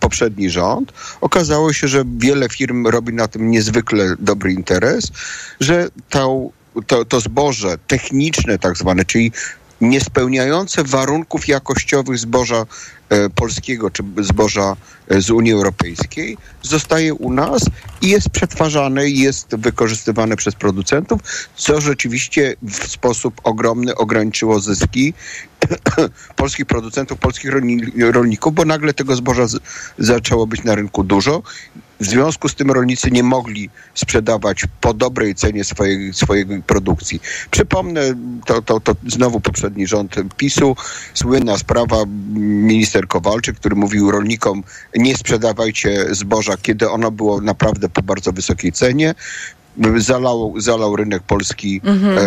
poprzedni 0.00 0.50
rząd. 0.50 0.92
Okazało 1.20 1.72
się, 1.72 1.88
że 1.88 2.04
wiele 2.18 2.48
firm 2.48 2.86
robi 2.86 3.12
na 3.12 3.28
tym 3.28 3.50
niezwykle 3.50 4.14
dobry 4.18 4.52
interes, 4.52 5.12
że 5.60 5.88
to, 6.86 7.04
to 7.04 7.20
zboże 7.20 7.78
techniczne 7.86 8.58
tak 8.58 8.76
zwane, 8.76 9.04
czyli 9.04 9.32
niespełniające 9.88 10.84
warunków 10.84 11.48
jakościowych 11.48 12.18
zboża 12.18 12.66
e, 13.08 13.30
polskiego 13.30 13.90
czy 13.90 14.02
zboża 14.18 14.76
e, 15.08 15.20
z 15.20 15.30
Unii 15.30 15.52
Europejskiej 15.52 16.36
zostaje 16.62 17.14
u 17.14 17.32
nas 17.32 17.62
i 18.00 18.08
jest 18.08 18.30
przetwarzane 18.30 19.08
i 19.08 19.18
jest 19.18 19.56
wykorzystywane 19.56 20.36
przez 20.36 20.54
producentów, 20.54 21.20
co 21.56 21.80
rzeczywiście 21.80 22.54
w 22.62 22.86
sposób 22.86 23.40
ogromny 23.44 23.94
ograniczyło 23.94 24.60
zyski 24.60 25.14
polskich 26.36 26.66
producentów, 26.66 27.18
polskich 27.18 27.50
rolni- 27.50 28.12
rolników, 28.12 28.54
bo 28.54 28.64
nagle 28.64 28.94
tego 28.94 29.16
zboża 29.16 29.46
zaczęło 29.98 30.46
być 30.46 30.64
na 30.64 30.74
rynku 30.74 31.04
dużo. 31.04 31.42
W 32.00 32.06
związku 32.06 32.48
z 32.48 32.54
tym 32.54 32.70
rolnicy 32.70 33.10
nie 33.10 33.22
mogli 33.22 33.70
sprzedawać 33.94 34.64
po 34.80 34.94
dobrej 34.94 35.34
cenie 35.34 35.64
swojej, 35.64 36.14
swojej 36.14 36.46
produkcji. 36.66 37.20
Przypomnę, 37.50 38.00
to, 38.46 38.62
to, 38.62 38.80
to 38.80 38.96
znowu 39.06 39.40
poprzedni 39.40 39.86
rząd 39.86 40.14
PiSu, 40.36 40.76
słynna 41.14 41.58
sprawa, 41.58 41.96
minister 42.36 43.08
Kowalczyk, 43.08 43.56
który 43.56 43.76
mówił 43.76 44.10
rolnikom, 44.10 44.62
nie 44.96 45.16
sprzedawajcie 45.16 46.14
zboża, 46.14 46.56
kiedy 46.56 46.90
ono 46.90 47.10
było 47.10 47.40
naprawdę 47.40 47.88
po 47.88 48.02
bardzo 48.02 48.32
wysokiej 48.32 48.72
cenie 48.72 49.14
zalał, 49.96 50.54
zalał 50.56 50.96
rynek 50.96 51.22
polski 51.22 51.80
Mhm. 51.84 52.18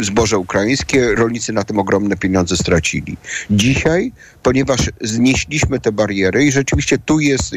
e, 0.00 0.04
zboże 0.04 0.38
ukraińskie, 0.38 1.14
rolnicy 1.14 1.52
na 1.52 1.64
tym 1.64 1.78
ogromne 1.78 2.16
pieniądze 2.16 2.56
stracili. 2.56 3.16
Dzisiaj, 3.50 4.12
ponieważ 4.44 4.90
znieśliśmy 5.00 5.80
te 5.80 5.92
bariery 5.92 6.44
i 6.44 6.52
rzeczywiście 6.52 6.98
tu 6.98 7.20
jest 7.20 7.52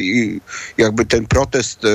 jakby 0.78 1.06
ten 1.06 1.28
protest 1.28 1.86
e, 1.86 1.88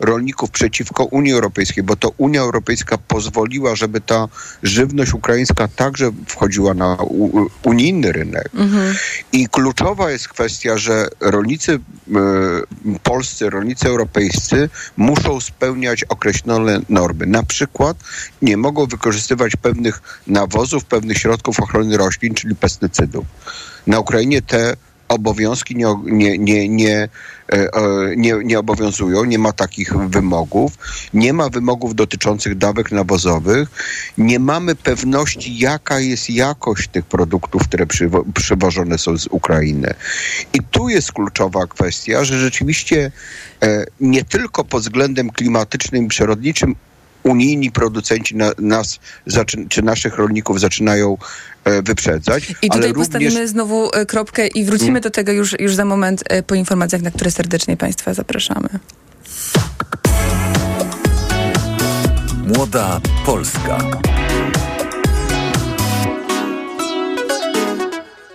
rolników 0.00 0.50
przeciwko 0.50 1.04
Unii 1.04 1.32
Europejskiej, 1.32 1.84
bo 1.84 1.96
to 1.96 2.12
Unia 2.16 2.40
Europejska 2.40 2.98
pozwoliła, 2.98 3.76
żeby 3.76 4.00
ta 4.00 4.28
żywność 4.62 5.14
ukraińska 5.14 5.68
także 5.68 6.10
wchodziła 6.26 6.74
na 6.74 6.96
unijny 7.62 8.12
rynek. 8.12 8.50
I 9.32 9.48
kluczowa 9.48 10.10
jest 10.10 10.28
kwestia, 10.28 10.78
że 10.78 11.08
rolnicy 11.20 11.72
e, 11.72 11.80
polscy, 13.02 13.50
rolnicy 13.50 13.88
europejscy 13.88 14.68
muszą 14.96 15.40
spełniać 15.40 16.04
określone 16.04 16.80
normy. 16.88 17.26
Na 17.26 17.42
przykład 17.42 17.96
nie 18.42 18.56
mogą 18.56 18.86
wykorzystywać 18.86 19.56
pewnych 19.56 20.02
nawozów, 20.26 20.84
pewnych 20.84 21.18
środków 21.18 21.60
ochrony 21.60 21.96
roślin, 21.96 22.34
czyli 22.34 22.56
pestycydów. 22.56 23.26
Na 23.88 23.98
Ukrainie 24.00 24.42
te 24.42 24.76
obowiązki 25.08 25.76
nie, 25.76 25.94
nie, 26.04 26.38
nie, 26.38 26.68
nie, 26.68 27.08
e, 27.52 27.68
nie, 28.16 28.34
nie 28.44 28.58
obowiązują, 28.58 29.24
nie 29.24 29.38
ma 29.38 29.52
takich 29.52 29.96
wymogów, 29.96 30.72
nie 31.14 31.32
ma 31.32 31.48
wymogów 31.48 31.94
dotyczących 31.94 32.58
dawek 32.58 32.92
nawozowych, 32.92 33.68
nie 34.18 34.38
mamy 34.38 34.74
pewności, 34.74 35.58
jaka 35.58 36.00
jest 36.00 36.30
jakość 36.30 36.88
tych 36.88 37.04
produktów, 37.04 37.62
które 37.68 37.86
przywo- 37.86 38.24
przywożone 38.34 38.98
są 38.98 39.18
z 39.18 39.26
Ukrainy. 39.26 39.94
I 40.54 40.58
tu 40.70 40.88
jest 40.88 41.12
kluczowa 41.12 41.66
kwestia, 41.66 42.24
że 42.24 42.38
rzeczywiście 42.38 43.12
e, 43.62 43.84
nie 44.00 44.24
tylko 44.24 44.64
pod 44.64 44.82
względem 44.82 45.30
klimatycznym 45.30 46.04
i 46.04 46.08
przyrodniczym 46.08 46.74
unijni 47.30 47.70
producenci 47.72 48.36
na, 48.36 48.50
nas, 48.58 48.98
zaczyn- 49.26 49.68
czy 49.68 49.82
naszych 49.82 50.16
rolników 50.16 50.60
zaczynają 50.60 51.16
e, 51.64 51.82
wyprzedzać, 51.82 52.50
I 52.50 52.54
ale 52.54 52.68
tutaj 52.68 52.88
również 52.88 52.94
postawimy 53.08 53.48
znowu 53.48 53.90
e, 53.94 54.06
kropkę 54.06 54.46
i 54.46 54.64
wrócimy 54.64 54.90
Mm. 54.90 55.02
do 55.02 55.10
tego 55.10 55.32
już, 55.32 55.60
już 55.60 55.74
za 55.74 55.84
moment 55.84 56.24
e, 56.28 56.42
po 56.42 56.54
informacjach, 56.54 57.02
na 57.02 57.10
które 57.10 57.30
serdecznie 57.30 57.76
Państwa 57.76 58.14
zapraszamy. 58.14 58.68
Młoda 62.46 63.00
Polska. 63.26 63.78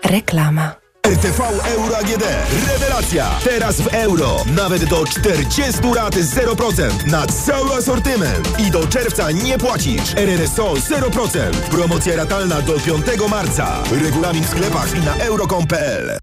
Reklama. 0.04 0.83
RTV 1.08 1.42
Euro 1.76 1.98
AGD. 1.98 2.24
Rewelacja! 2.68 3.30
Teraz 3.44 3.82
w 3.82 3.88
euro. 3.88 4.46
Nawet 4.56 4.86
do 4.86 5.06
40 5.06 5.82
rat 5.96 6.16
0% 6.16 7.08
na 7.08 7.28
cały 7.28 7.76
asortyment. 7.76 8.60
I 8.60 8.72
do 8.72 8.88
czerwca 8.88 9.32
nie 9.32 9.58
płacisz. 9.58 10.14
RRSO 10.16 10.74
0%. 10.74 11.52
Promocja 11.52 12.16
ratalna 12.16 12.62
do 12.62 12.74
5 12.80 13.06
marca. 13.30 13.84
Regulamin 14.04 14.44
w 14.44 14.50
sklepach 14.50 14.96
i 14.96 15.00
na 15.00 15.16
euro.com.pl. 15.16 16.23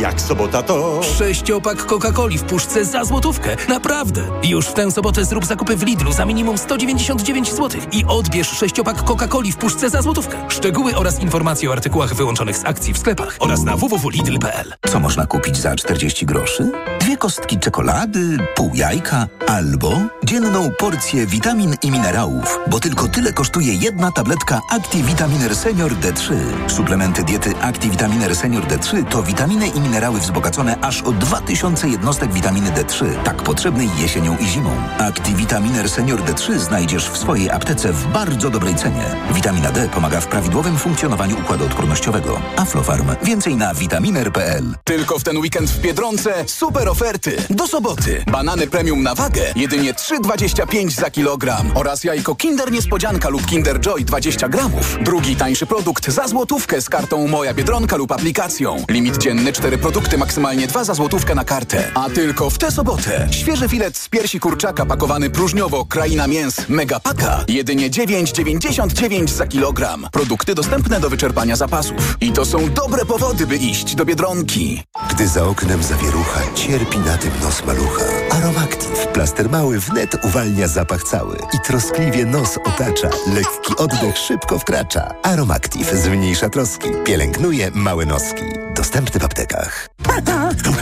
Jak 0.00 0.20
sobota 0.20 0.62
to... 0.62 1.00
Sześciopak 1.02 1.86
Coca-Coli 1.86 2.38
w 2.38 2.42
puszce 2.42 2.84
za 2.84 3.04
złotówkę. 3.04 3.56
Naprawdę. 3.68 4.22
Już 4.44 4.66
w 4.66 4.72
tę 4.72 4.90
sobotę 4.90 5.24
zrób 5.24 5.46
zakupy 5.46 5.76
w 5.76 5.82
Lidlu 5.82 6.12
za 6.12 6.24
minimum 6.24 6.58
199 6.58 7.52
zł 7.52 7.80
i 7.92 8.04
odbierz 8.04 8.48
sześciopak 8.48 9.04
Coca-Coli 9.04 9.52
w 9.52 9.56
puszce 9.56 9.90
za 9.90 10.02
złotówkę. 10.02 10.38
Szczegóły 10.48 10.96
oraz 10.96 11.20
informacje 11.20 11.70
o 11.70 11.72
artykułach 11.72 12.14
wyłączonych 12.14 12.56
z 12.56 12.64
akcji 12.64 12.94
w 12.94 12.98
sklepach 12.98 13.36
oraz 13.40 13.62
na 13.62 13.76
www.lidl.pl. 13.76 14.74
Co 14.90 15.00
można 15.00 15.26
kupić 15.26 15.56
za 15.56 15.76
40 15.76 16.26
groszy? 16.26 16.72
Dwie 17.00 17.16
kostki 17.16 17.58
czekolady, 17.58 18.38
pół 18.54 18.70
jajka 18.74 19.26
albo 19.46 20.00
dzienną 20.24 20.70
porcję 20.78 21.26
witamin 21.26 21.76
i 21.82 21.90
minerałów, 21.90 22.58
bo 22.70 22.80
tylko 22.80 23.08
tyle 23.08 23.32
kosztuje 23.32 23.74
jedna 23.74 24.12
tabletka 24.12 24.60
ActiVitaminer 24.70 25.56
Senior 25.56 25.92
D3. 25.92 26.34
Suplementy 26.66 27.24
diety 27.24 27.56
ActiVitaminer 27.60 28.36
Senior 28.36 28.64
D3 28.64 29.04
to 29.04 29.22
witaminy 29.22 29.71
i 29.74 29.80
minerały 29.80 30.20
wzbogacone 30.20 30.76
aż 30.80 31.02
o 31.02 31.12
2000 31.12 31.88
jednostek 31.88 32.32
witaminy 32.32 32.70
D3, 32.70 33.22
tak 33.24 33.42
potrzebnej 33.42 33.88
jesienią 33.98 34.36
i 34.36 34.46
zimą. 34.46 34.70
ActiVitaminer 34.98 35.90
Senior 35.90 36.20
D3 36.20 36.58
znajdziesz 36.58 37.08
w 37.10 37.16
swojej 37.16 37.50
aptece 37.50 37.92
w 37.92 38.06
bardzo 38.06 38.50
dobrej 38.50 38.74
cenie. 38.74 39.04
Witamina 39.34 39.72
D 39.72 39.88
pomaga 39.88 40.20
w 40.20 40.26
prawidłowym 40.26 40.78
funkcjonowaniu 40.78 41.40
układu 41.40 41.64
odpornościowego. 41.64 42.40
Aflofarm. 42.56 43.06
Więcej 43.22 43.56
na 43.56 43.74
vitaminer.pl. 43.74 44.74
Tylko 44.84 45.18
w 45.18 45.24
ten 45.24 45.36
weekend 45.36 45.70
w 45.70 45.80
Biedronce 45.80 46.44
super 46.46 46.88
oferty. 46.88 47.36
Do 47.50 47.66
soboty. 47.66 48.24
Banany 48.32 48.66
premium 48.66 49.02
na 49.02 49.14
wagę 49.14 49.42
jedynie 49.56 49.94
3,25 49.94 50.90
za 50.90 51.10
kilogram. 51.10 51.70
Oraz 51.74 52.04
jajko 52.04 52.34
Kinder 52.34 52.72
Niespodzianka 52.72 53.28
lub 53.28 53.46
Kinder 53.46 53.80
Joy 53.80 54.04
20 54.04 54.48
gramów. 54.48 54.98
Drugi 55.00 55.36
tańszy 55.36 55.66
produkt 55.66 56.10
za 56.10 56.28
złotówkę 56.28 56.80
z 56.80 56.88
kartą 56.88 57.28
Moja 57.28 57.54
Biedronka 57.54 57.96
lub 57.96 58.12
aplikacją. 58.12 58.84
Limit 58.88 59.18
dzienny 59.18 59.52
4 59.52 59.61
produkty, 59.70 60.18
maksymalnie 60.18 60.66
2 60.66 60.84
za 60.84 60.94
złotówkę 60.94 61.34
na 61.34 61.44
kartę. 61.44 61.90
A 61.94 62.10
tylko 62.10 62.50
w 62.50 62.58
tę 62.58 62.70
sobotę. 62.70 63.28
Świeży 63.30 63.68
filet 63.68 63.96
z 63.96 64.08
piersi 64.08 64.40
kurczaka 64.40 64.86
pakowany 64.86 65.30
próżniowo 65.30 65.84
Kraina 65.84 66.26
Mięs 66.26 66.68
Mega 66.68 67.00
Paka. 67.00 67.44
Jedynie 67.48 67.90
9,99 67.90 69.28
za 69.28 69.46
kilogram. 69.46 70.08
Produkty 70.12 70.54
dostępne 70.54 71.00
do 71.00 71.10
wyczerpania 71.10 71.56
zapasów. 71.56 72.16
I 72.20 72.32
to 72.32 72.44
są 72.44 72.70
dobre 72.70 73.04
powody, 73.04 73.46
by 73.46 73.56
iść 73.56 73.94
do 73.94 74.04
Biedronki. 74.04 74.82
Gdy 75.10 75.28
za 75.28 75.44
oknem 75.44 75.82
zawierucha, 75.82 76.40
cierpi 76.54 76.98
na 76.98 77.18
tym 77.18 77.30
nos 77.42 77.64
malucha. 77.64 78.04
Aromactive, 78.42 79.06
plaster 79.12 79.50
mały 79.50 79.80
wnet 79.80 80.24
uwalnia 80.24 80.68
zapach 80.68 81.02
cały 81.02 81.36
i 81.36 81.60
troskliwie 81.66 82.26
nos 82.26 82.58
otacza. 82.64 83.08
Lekki 83.34 83.76
oddech 83.76 84.18
szybko 84.18 84.58
wkracza. 84.58 85.14
Aromactive 85.22 85.96
zmniejsza 85.96 86.48
troski, 86.48 86.88
pielęgnuje 87.04 87.70
małe 87.74 88.06
noski. 88.06 88.42
Dostępny 88.76 89.20
w 89.20 89.24
aptekach. 89.24 89.88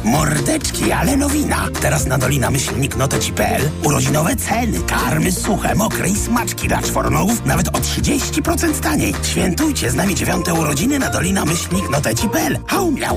Mordeczki, 0.05 0.93
ale 0.93 1.17
nowina. 1.17 1.69
Teraz 1.81 2.07
na 2.07 2.19
Dolina 2.19 2.51
Myślnik 2.51 2.97
Noteci.pl 2.97 3.63
urodzinowe 3.85 4.37
ceny, 4.37 4.81
karmy 4.81 5.33
suche, 5.33 5.75
mokre 5.75 6.09
i 6.09 6.17
smaczki 6.17 6.69
dla 6.69 6.83
czworonogów 6.83 7.47
nawet 7.47 7.69
o 7.69 7.79
30% 7.79 8.81
taniej. 8.81 9.15
Świętujcie 9.23 9.91
z 9.91 9.95
nami 9.95 10.15
dziewiąte 10.15 10.55
urodziny 10.55 10.99
na 10.99 11.11
Dolina 11.11 11.45
Myślnik 11.45 11.91
Noteci.pl. 11.91 12.59
Hał 12.67 12.91
miał. 12.91 13.17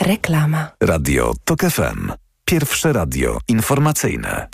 Reklama. 0.00 0.70
Radio 0.82 1.32
TOK 1.44 1.60
FM. 1.60 2.12
Pierwsze 2.44 2.92
radio 2.92 3.38
informacyjne. 3.48 4.48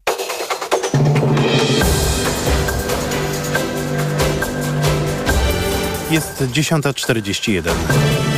Jest 6.10 6.44
10.41. 6.52 8.35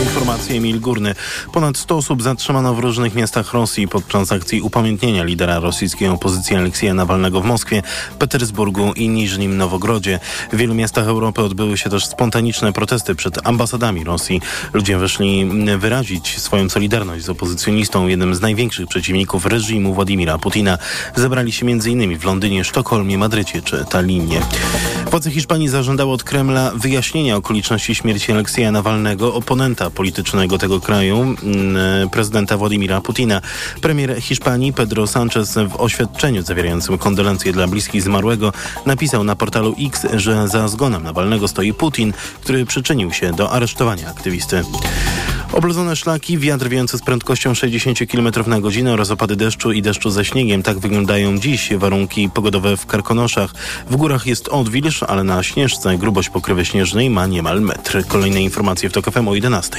Informacje 0.00 0.56
Emil 0.56 0.80
Górny. 0.80 1.14
Ponad 1.52 1.76
100 1.76 1.96
osób 1.96 2.22
zatrzymano 2.22 2.74
w 2.74 2.78
różnych 2.78 3.14
miastach 3.14 3.52
Rosji 3.52 3.88
podczas 3.88 4.32
akcji 4.32 4.60
upamiętnienia 4.60 5.24
lidera 5.24 5.60
rosyjskiej 5.60 6.08
opozycji 6.08 6.56
Aleksieja 6.56 6.94
Nawalnego 6.94 7.40
w 7.40 7.44
Moskwie, 7.44 7.82
Petersburgu 8.18 8.92
i 8.92 9.08
Niżnim 9.08 9.56
Nowogrodzie. 9.56 10.20
W 10.52 10.56
wielu 10.56 10.74
miastach 10.74 11.06
Europy 11.06 11.42
odbyły 11.42 11.78
się 11.78 11.90
też 11.90 12.06
spontaniczne 12.06 12.72
protesty 12.72 13.14
przed 13.14 13.46
ambasadami 13.46 14.04
Rosji. 14.04 14.40
Ludzie 14.72 14.98
wyszli 14.98 15.50
wyrazić 15.78 16.40
swoją 16.40 16.68
solidarność 16.68 17.24
z 17.24 17.28
opozycjonistą, 17.28 18.06
jednym 18.06 18.34
z 18.34 18.40
największych 18.40 18.86
przeciwników 18.86 19.46
reżimu 19.46 19.94
Władimira 19.94 20.38
Putina. 20.38 20.78
Zebrali 21.16 21.52
się 21.52 21.66
m.in. 21.66 22.18
w 22.18 22.24
Londynie, 22.24 22.64
Sztokholmie, 22.64 23.18
Madrycie 23.18 23.62
czy 23.62 23.84
Tallinie. 23.90 24.40
Władze 25.12 25.30
Hiszpanii 25.30 25.68
zażądały 25.68 26.12
od 26.12 26.24
Kremla 26.24 26.72
wyjaśnienia 26.74 27.36
okoliczności 27.36 27.94
śmierci 27.94 28.32
Aleksieja 28.32 28.72
Nawalnego, 28.72 29.34
oponenta 29.34 29.90
politycznego 29.90 30.58
tego 30.58 30.80
kraju, 30.80 31.20
mm, 31.42 32.10
prezydenta 32.10 32.56
Władimira 32.56 33.00
Putina. 33.00 33.40
Premier 33.80 34.22
Hiszpanii 34.22 34.72
Pedro 34.72 35.06
Sanchez 35.06 35.54
w 35.68 35.80
oświadczeniu 35.80 36.42
zawierającym 36.42 36.98
kondolencje 36.98 37.52
dla 37.52 37.66
bliskich 37.66 38.02
zmarłego 38.02 38.52
napisał 38.86 39.24
na 39.24 39.36
portalu 39.36 39.74
X, 39.86 40.06
że 40.14 40.48
za 40.48 40.68
zgonem 40.68 41.02
Nawalnego 41.02 41.48
stoi 41.48 41.74
Putin, 41.74 42.12
który 42.42 42.66
przyczynił 42.66 43.12
się 43.12 43.32
do 43.32 43.50
aresztowania 43.50 44.08
aktywisty. 44.08 44.62
Oblodzone 45.52 45.96
szlaki, 45.96 46.38
wiatr 46.38 46.68
wiejący 46.68 46.98
z 46.98 47.02
prędkością 47.02 47.54
60 47.54 47.98
km 48.10 48.30
na 48.46 48.60
godzinę 48.60 48.92
oraz 48.92 49.10
opady 49.10 49.36
deszczu 49.36 49.72
i 49.72 49.82
deszczu 49.82 50.10
ze 50.10 50.24
śniegiem. 50.24 50.62
Tak 50.62 50.78
wyglądają 50.78 51.38
dziś 51.38 51.70
warunki 51.76 52.30
pogodowe 52.34 52.76
w 52.76 52.86
Karkonoszach. 52.86 53.54
W 53.90 53.96
górach 53.96 54.26
jest 54.26 54.48
odwilż, 54.48 55.01
ale 55.06 55.24
na 55.24 55.42
Śnieżce 55.42 55.98
grubość 55.98 56.28
pokrywy 56.30 56.64
śnieżnej 56.64 57.10
ma 57.10 57.26
niemal 57.26 57.60
metr. 57.60 58.06
Kolejne 58.08 58.42
informacje 58.42 58.90
w 58.90 58.92
TOK 58.92 59.10
FM 59.10 59.28
o 59.28 59.34
11. 59.34 59.78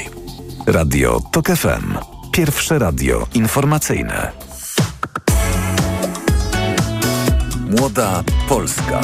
Radio 0.68 1.20
TOK 1.32 1.48
FM. 1.48 1.98
Pierwsze 2.32 2.80
radio 2.80 3.28
informacyjne. 3.34 4.32
Młoda 7.70 8.24
Polska. 8.50 9.02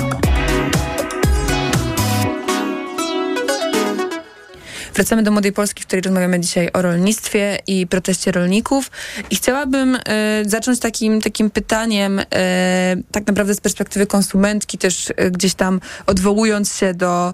Wracamy 5.00 5.24
do 5.24 5.32
Młodej 5.32 5.52
Polski, 5.52 5.84
w 5.84 5.86
której 5.86 6.02
rozmawiamy 6.02 6.40
dzisiaj 6.40 6.70
o 6.74 6.82
rolnictwie 6.82 7.60
i 7.68 7.88
proteście 7.88 8.32
rolników. 8.32 8.92
I 9.30 9.36
chciałabym 9.36 9.96
e, 9.96 10.00
zacząć 10.46 10.80
takim, 10.80 11.22
takim 11.22 11.50
pytaniem, 11.50 12.20
e, 12.20 12.96
tak 13.12 13.28
naprawdę 13.28 13.56
z 13.56 13.62
perspektywy 13.62 14.08
konsumentki, 14.08 14.78
też 14.78 15.14
e, 15.16 15.32
gdzieś 15.32 15.54
tam 15.54 15.82
odwołując 16.06 16.76
się 16.76 16.94
do 16.94 17.34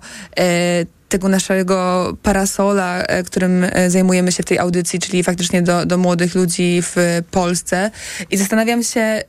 tego 1.09 1.29
naszego 1.29 2.17
parasola, 2.23 3.03
którym 3.25 3.65
zajmujemy 3.87 4.31
się 4.31 4.43
w 4.43 4.45
tej 4.45 4.59
audycji, 4.59 4.99
czyli 4.99 5.23
faktycznie 5.23 5.61
do, 5.61 5.85
do 5.85 5.97
młodych 5.97 6.35
ludzi 6.35 6.81
w 6.81 7.21
Polsce. 7.31 7.91
I 8.31 8.37
zastanawiam 8.37 8.83
się, 8.83 9.23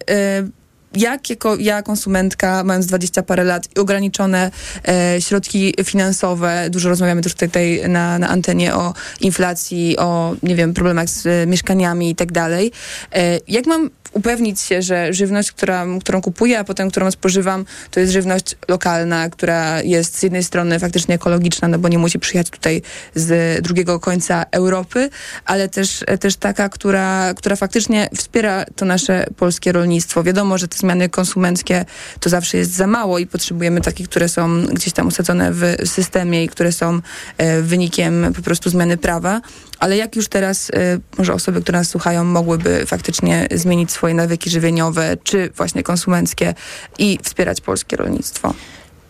jak 0.97 1.31
jako 1.31 1.57
ja, 1.57 1.83
konsumentka, 1.83 2.65
mając 2.65 2.87
20 2.87 3.23
parę 3.23 3.45
lat 3.45 3.69
i 3.77 3.79
ograniczone 3.79 4.51
e, 4.89 5.21
środki 5.21 5.75
finansowe, 5.85 6.71
dużo 6.71 6.89
rozmawiamy 6.89 7.23
też 7.23 7.35
tutaj 7.35 7.83
na, 7.89 8.19
na 8.19 8.29
antenie 8.29 8.75
o 8.75 8.95
inflacji, 9.21 9.97
o, 9.99 10.37
nie 10.43 10.57
wiem, 10.57 10.75
problemach 10.75 11.09
z 11.09 11.27
e, 11.27 11.47
mieszkaniami 11.47 12.11
i 12.11 12.15
tak 12.15 12.33
dalej. 12.33 12.73
E, 13.13 13.41
jak 13.49 13.67
mam 13.67 13.91
upewnić 14.17 14.61
się, 14.61 14.83
że 14.83 15.13
żywność, 15.13 15.53
która, 15.53 15.87
którą 16.01 16.23
kupuję, 16.23 16.59
a 16.59 16.65
potem 16.65 16.91
którą 16.91 17.11
spożywam, 17.11 17.65
to 17.91 18.01
jest 18.01 18.13
żywność 18.13 18.57
lokalna, 18.69 19.31
która 19.31 19.83
jest 19.83 20.19
z 20.19 20.23
jednej 20.23 20.45
strony 20.45 20.79
faktycznie 20.79 21.15
ekologiczna, 21.15 21.69
no 21.69 21.79
bo 21.79 21.89
nie 21.89 21.99
musi 21.99 22.19
przyjechać 22.19 22.51
tutaj 22.51 22.83
z 23.15 23.63
drugiego 23.63 24.01
końca 24.01 24.45
Europy, 24.51 25.11
ale 25.45 25.69
też, 25.69 26.05
też 26.21 26.37
taka, 26.37 26.69
która, 26.69 27.35
która 27.35 27.57
faktycznie 27.57 28.09
wspiera 28.17 28.65
to 28.77 28.85
nasze 28.85 29.27
polskie 29.37 29.73
rolnictwo. 29.73 30.23
Wiadomo, 30.23 30.59
że 30.59 30.69
te 30.69 30.79
zmiany 30.79 31.09
konsumenckie 31.09 31.85
to 32.21 32.31
zawsze 32.31 32.59
jest 32.59 32.75
za 32.75 32.87
mało 32.87 33.19
i 33.19 33.27
potrzebujemy 33.27 33.81
takich, 33.81 34.09
które 34.09 34.29
są 34.29 34.67
gdzieś 34.67 34.93
tam 34.93 35.07
usadzone 35.07 35.53
w 35.53 35.77
systemie 35.85 36.45
i 36.45 36.49
które 36.49 36.73
są 36.73 37.01
e, 37.39 37.63
wynikiem 37.63 38.33
po 38.37 38.43
prostu 38.43 38.71
zmiany 38.71 38.97
prawa, 38.97 39.41
ale 39.79 39.97
jak 39.97 40.17
już 40.17 40.29
teraz 40.29 40.71
e, 40.71 40.99
może 41.19 41.35
osoby, 41.35 41.63
które 41.63 41.79
nas 41.79 41.89
słuchają, 41.89 42.25
mogłyby 42.25 42.87
faktycznie 42.87 43.49
zmienić 43.55 43.91
swoje 43.91 44.15
nawyki 44.15 44.51
żywieniowe, 44.51 45.17
czy 45.25 45.51
właśnie 45.57 45.83
konsumenckie 45.83 46.55
i 46.99 47.19
wspierać 47.23 47.61
polskie 47.61 47.97
rolnictwo? 47.97 48.55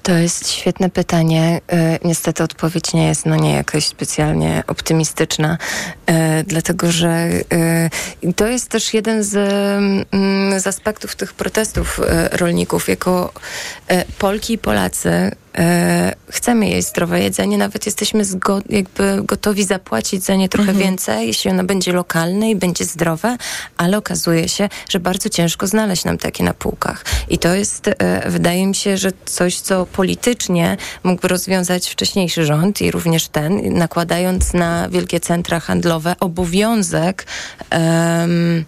To 0.02 0.12
jest 0.12 0.48
świetne 0.48 0.90
pytanie. 0.90 1.60
E, 1.68 1.98
niestety 2.04 2.42
odpowiedź 2.42 2.94
nie 2.94 3.08
jest 3.08 3.26
no 3.26 3.36
nie 3.36 3.52
jakaś 3.52 3.86
specjalnie 3.86 4.62
optymistyczna, 4.66 5.58
e, 6.06 6.44
dlatego 6.44 6.92
że 6.92 7.28
to 8.36 8.46
jest 8.46 8.68
też 8.68 8.94
jeden 8.94 9.22
z, 9.22 9.36
mm, 10.12 10.60
z 10.60 10.66
aspektów 10.66 11.16
tych 11.16 11.32
protestów 11.34 12.00
rolników. 12.32 12.88
Jako 12.88 13.32
Polki 14.18 14.52
i 14.52 14.58
Polacy 14.58 15.30
chcemy 16.30 16.68
jeść 16.68 16.88
zdrowe 16.88 17.20
jedzenie, 17.20 17.58
nawet 17.58 17.86
jesteśmy 17.86 18.24
jakby 18.70 19.22
gotowi 19.22 19.64
zapłacić 19.64 20.24
za 20.24 20.36
nie 20.36 20.48
trochę 20.48 20.70
Mhm. 20.70 20.86
więcej, 20.88 21.26
jeśli 21.26 21.50
ono 21.50 21.64
będzie 21.64 21.92
lokalne 21.92 22.50
i 22.50 22.56
będzie 22.56 22.84
zdrowe, 22.84 23.36
ale 23.76 23.98
okazuje 23.98 24.48
się, 24.48 24.68
że 24.88 25.00
bardzo 25.00 25.28
ciężko 25.28 25.66
znaleźć 25.66 26.04
nam 26.04 26.18
takie 26.18 26.44
na 26.44 26.54
półkach. 26.54 27.04
I 27.28 27.38
to 27.38 27.54
jest, 27.54 27.88
e, 27.88 28.30
wydaje 28.30 28.66
mi 28.66 28.74
się, 28.74 28.96
że 28.96 29.12
coś, 29.24 29.60
co 29.60 29.86
politycznie 29.86 30.76
mógłby 31.02 31.28
rozwiązać 31.28 31.88
wcześniejszy 31.88 32.44
rząd 32.44 32.80
i 32.82 32.90
również 32.90 33.28
ten, 33.28 33.74
nakładając 33.74 34.52
na 34.54 34.88
wielkie 34.88 35.20
centra 35.20 35.60
handlowe 35.60 36.16
obowiązek 36.20 37.26
em, 37.70 38.64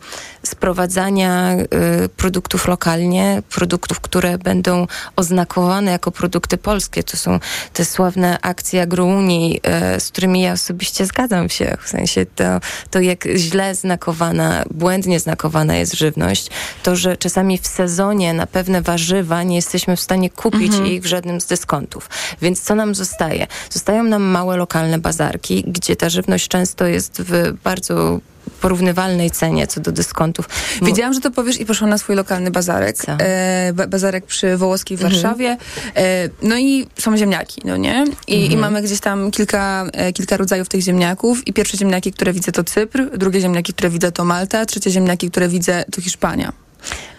sprowadzania 0.46 1.56
y, 2.04 2.08
produktów 2.08 2.68
lokalnie, 2.68 3.42
produktów, 3.50 4.00
które 4.00 4.38
będą 4.38 4.86
oznakowane 5.16 5.90
jako 5.90 6.10
produkty 6.10 6.58
polskie. 6.58 7.02
To 7.02 7.16
są 7.16 7.40
te 7.72 7.84
sławne 7.84 8.38
akcje 8.42 8.82
agrounii, 8.82 9.60
y, 9.96 10.00
z 10.00 10.08
którymi 10.08 10.40
ja 10.40 10.52
osobiście 10.52 11.06
zgadzam 11.06 11.48
się. 11.48 11.76
W 11.80 11.88
sensie 11.88 12.26
to, 12.26 12.44
to 12.90 13.00
jak 13.00 13.24
źle 13.36 13.74
znakowana, 13.74 14.64
błędnie 14.70 15.20
znakowana 15.20 15.76
jest 15.76 15.94
żywność, 15.94 16.50
to, 16.82 16.96
że 16.96 17.16
czasami 17.16 17.58
w 17.58 17.66
sezonie 17.66 18.34
na 18.34 18.46
pewne 18.46 18.82
warzywa 18.82 19.42
nie 19.42 19.56
jesteśmy 19.56 19.96
w 19.96 20.00
stanie 20.00 20.30
kupić 20.30 20.72
Mhm. 20.72 20.86
ich 20.86 21.02
w 21.02 21.06
żadnym 21.06 21.40
z 21.40 21.46
dyskontów. 21.46 22.10
Więc 22.42 22.62
co 22.62 22.74
nam 22.74 22.94
zostaje? 22.94 23.46
Zostają 23.70 24.04
nam 24.04 24.22
małe 24.22 24.56
lokalne 24.56 24.98
bazarki, 24.98 25.64
gdzie 25.66 25.96
ta 25.96 26.08
żywność 26.08 26.48
często 26.48 26.86
jest 26.86 27.22
w 27.22 27.52
bardzo 27.64 28.20
porównywalnej 28.60 29.30
cenie 29.30 29.66
co 29.66 29.80
do 29.80 29.92
dyskontów. 29.92 30.48
Wiedziałam, 30.82 31.12
że 31.14 31.20
to 31.20 31.30
powiesz 31.30 31.60
i 31.60 31.66
poszłam 31.66 31.90
na 31.90 31.98
swój 31.98 32.16
lokalny 32.16 32.50
bazarek. 32.50 32.96
E, 33.08 33.72
ba- 33.74 33.86
bazarek 33.86 34.26
przy 34.26 34.56
Wołoskiej 34.56 34.96
w 34.96 35.00
Mhm. 35.04 35.12
Warszawie. 35.22 35.56
E, 35.96 36.28
no 36.42 36.58
i 36.58 36.86
są 36.98 37.16
ziemniaki, 37.16 37.60
no 37.64 37.76
nie? 37.76 38.04
I, 38.26 38.34
i 38.40 38.42
Mhm. 38.44 38.60
mamy 38.60 38.82
gdzieś 38.82 39.00
tam 39.00 39.30
kilka, 39.30 39.86
e, 39.92 40.12
kilka 40.12 40.36
rodzajów 40.36 40.68
tych 40.68 40.80
ziemniaków. 40.80 41.46
I 41.46 41.52
pierwsze 41.52 41.76
ziemniaki, 41.76 42.12
które 42.12 42.32
widzę 42.32 42.52
to 42.52 42.64
Cypr, 42.64 43.18
drugie 43.18 43.40
ziemniaki, 43.40 43.72
które 43.72 43.90
widzę 43.90 44.12
to 44.12 44.24
Malta, 44.24 44.66
trzecie 44.66 44.90
ziemniaki, 44.90 45.30
które 45.30 45.48
widzę 45.48 45.84
to 45.92 46.00
Hiszpania. 46.00 46.52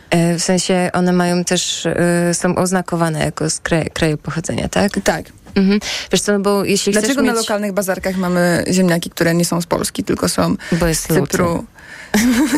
E, 0.09 0.35
W 0.39 0.43
sensie 0.43 0.89
one 0.93 1.13
mają 1.13 1.43
też, 1.43 1.85
e, 1.85 2.33
są 2.33 2.55
oznakowane 2.55 3.19
jako 3.25 3.49
z 3.49 3.59
kraju 3.93 4.17
pochodzenia, 4.17 4.69
tak? 4.69 4.91
Tak. 5.03 5.25
Mhm. 5.55 5.79
Wiesz 6.11 6.21
co, 6.21 6.31
no 6.31 6.39
bo 6.39 6.65
jeśli 6.65 6.91
Dlaczego 6.91 7.13
chcesz 7.13 7.25
na 7.25 7.31
mieć... 7.31 7.41
lokalnych 7.41 7.73
bazarkach 7.73 8.17
mamy 8.17 8.65
ziemniaki, 8.71 9.09
które 9.09 9.33
nie 9.33 9.45
są 9.45 9.61
z 9.61 9.65
Polski, 9.65 10.03
tylko 10.03 10.29
są 10.29 10.55
Bo 10.71 10.87
jest 10.87 11.03
z 11.03 11.07
Cypru? 11.07 11.47
luty. 11.47 11.63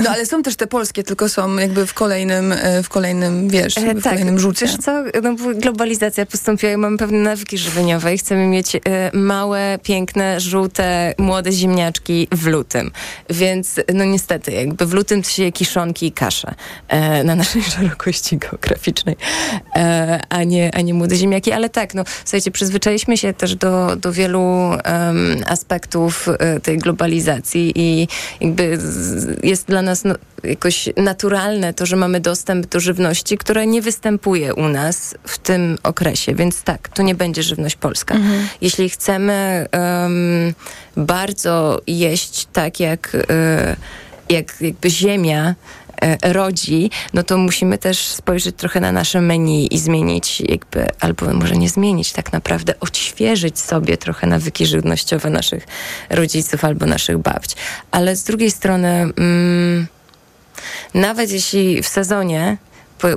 No 0.04 0.10
ale 0.10 0.26
są 0.26 0.43
też 0.43 0.56
te 0.56 0.68
polskie, 0.68 1.04
tylko 1.04 1.30
są 1.30 1.56
jakby 1.58 1.88
w 1.88 1.93
kolejnym, 1.93 2.52
e, 2.52 2.84
w 2.84 2.89
kolejnym 2.89 3.49
wiesz, 3.49 3.78
E, 3.78 3.82
w 3.95 4.04
tak, 4.04 4.14
kolejnym 4.14 4.39
rzucie. 4.39 4.66
Wiesz 4.66 4.78
co, 4.78 5.04
no, 5.24 5.36
globalizacja 5.56 6.26
postąpiła 6.26 6.72
i 6.72 6.78
mamy 6.78 6.97
pewne 6.97 7.18
nawyki 7.18 7.58
żywieniowe 7.58 8.14
i 8.14 8.18
chcemy 8.18 8.47
mieć 8.47 8.76
e, 8.76 8.80
małe, 9.14 9.80
piękne, 9.84 10.39
żółte, 10.39 11.14
młode 11.18 11.52
ziemniaczki 11.52 12.28
w 12.32 12.47
lutym. 12.47 12.91
Więc 13.30 13.80
no 13.93 14.06
niestety, 14.06 14.52
jakby 14.52 14.86
w 14.86 14.93
lutym 14.93 15.24
to 15.24 15.30
się 15.30 15.52
kiszonki 15.52 16.06
i 16.06 16.12
kasze 16.12 16.54
e, 16.88 17.24
na 17.24 17.36
naszej 17.36 17.64
szerokości 17.72 18.38
geograficznej, 18.38 19.16
e, 19.76 20.22
a, 20.30 20.43
nie, 20.43 20.76
a 20.76 20.82
nie 20.82 20.93
młode 20.93 21.16
ziemniaki. 21.16 21.52
Ale 21.52 21.70
tak, 21.70 21.93
no 21.93 22.04
słuchajcie, 22.26 22.52
przyzwyczailiśmy 22.52 23.18
się 23.18 23.34
też 23.34 23.56
do, 23.56 23.95
do 23.95 24.12
wielu 24.12 24.41
em, 24.84 25.43
aspektów 25.47 26.28
e, 26.39 26.60
tej 26.60 26.78
globalizacji 26.78 27.72
i 27.76 28.08
jakby 28.41 28.78
z, 28.78 29.41
jest 29.44 29.68
dla 29.68 29.82
nas 29.82 30.04
no, 30.04 30.16
jakoś 30.44 30.89
naturalne 30.98 31.74
to, 31.74 31.86
że 31.86 31.96
mamy 31.96 32.20
dostęp 32.20 32.66
do 32.66 32.80
żywności, 32.80 33.38
która 33.38 33.64
nie 33.64 33.82
występuje 33.82 34.54
u 34.54 34.68
nas 34.68 35.16
w 35.28 35.38
tym 35.38 35.78
okresie, 35.84 36.36
więc 36.36 36.64
tak, 36.64 36.89
to 36.89 37.04
nie 37.04 37.16
będzie 37.16 37.44
żywność 37.44 37.76
polska. 37.76 38.16
Mhm. 38.16 38.48
Jeśli 38.62 38.89
chcemy 38.89 39.68
em, 39.72 40.54
bardzo 40.98 41.82
jeść 41.88 42.48
tak, 42.54 42.80
jak, 42.80 43.18
e, 43.30 43.76
jak 44.30 44.62
jakby 44.62 44.89
ziemia 44.89 45.56
rodzi, 46.24 46.89
no 47.14 47.24
to 47.24 47.38
musimy 47.38 47.78
też 47.78 48.08
spojrzeć 48.08 48.56
trochę 48.56 48.80
na 48.80 48.91
nasze 48.91 49.22
menu 49.22 49.68
i 49.76 49.80
zmienić 49.80 50.41
jakby, 50.41 50.88
albo 50.99 51.34
może 51.34 51.56
nie 51.56 51.70
zmienić 51.70 52.12
tak 52.12 52.34
naprawdę, 52.34 52.80
odświeżyć 52.80 53.60
sobie 53.60 53.97
trochę 53.97 54.28
nawyki 54.28 54.66
żywnościowe 54.66 55.30
naszych 55.30 55.68
rodziców 56.10 56.66
albo 56.66 56.86
naszych 56.86 57.18
babć. 57.18 57.56
Ale 57.91 58.16
z 58.16 58.24
drugiej 58.24 58.52
strony, 58.52 58.88
mm, 58.88 59.88
nawet 60.93 61.32
jeśli 61.32 61.84
w 61.84 61.88
sezonie 61.88 62.58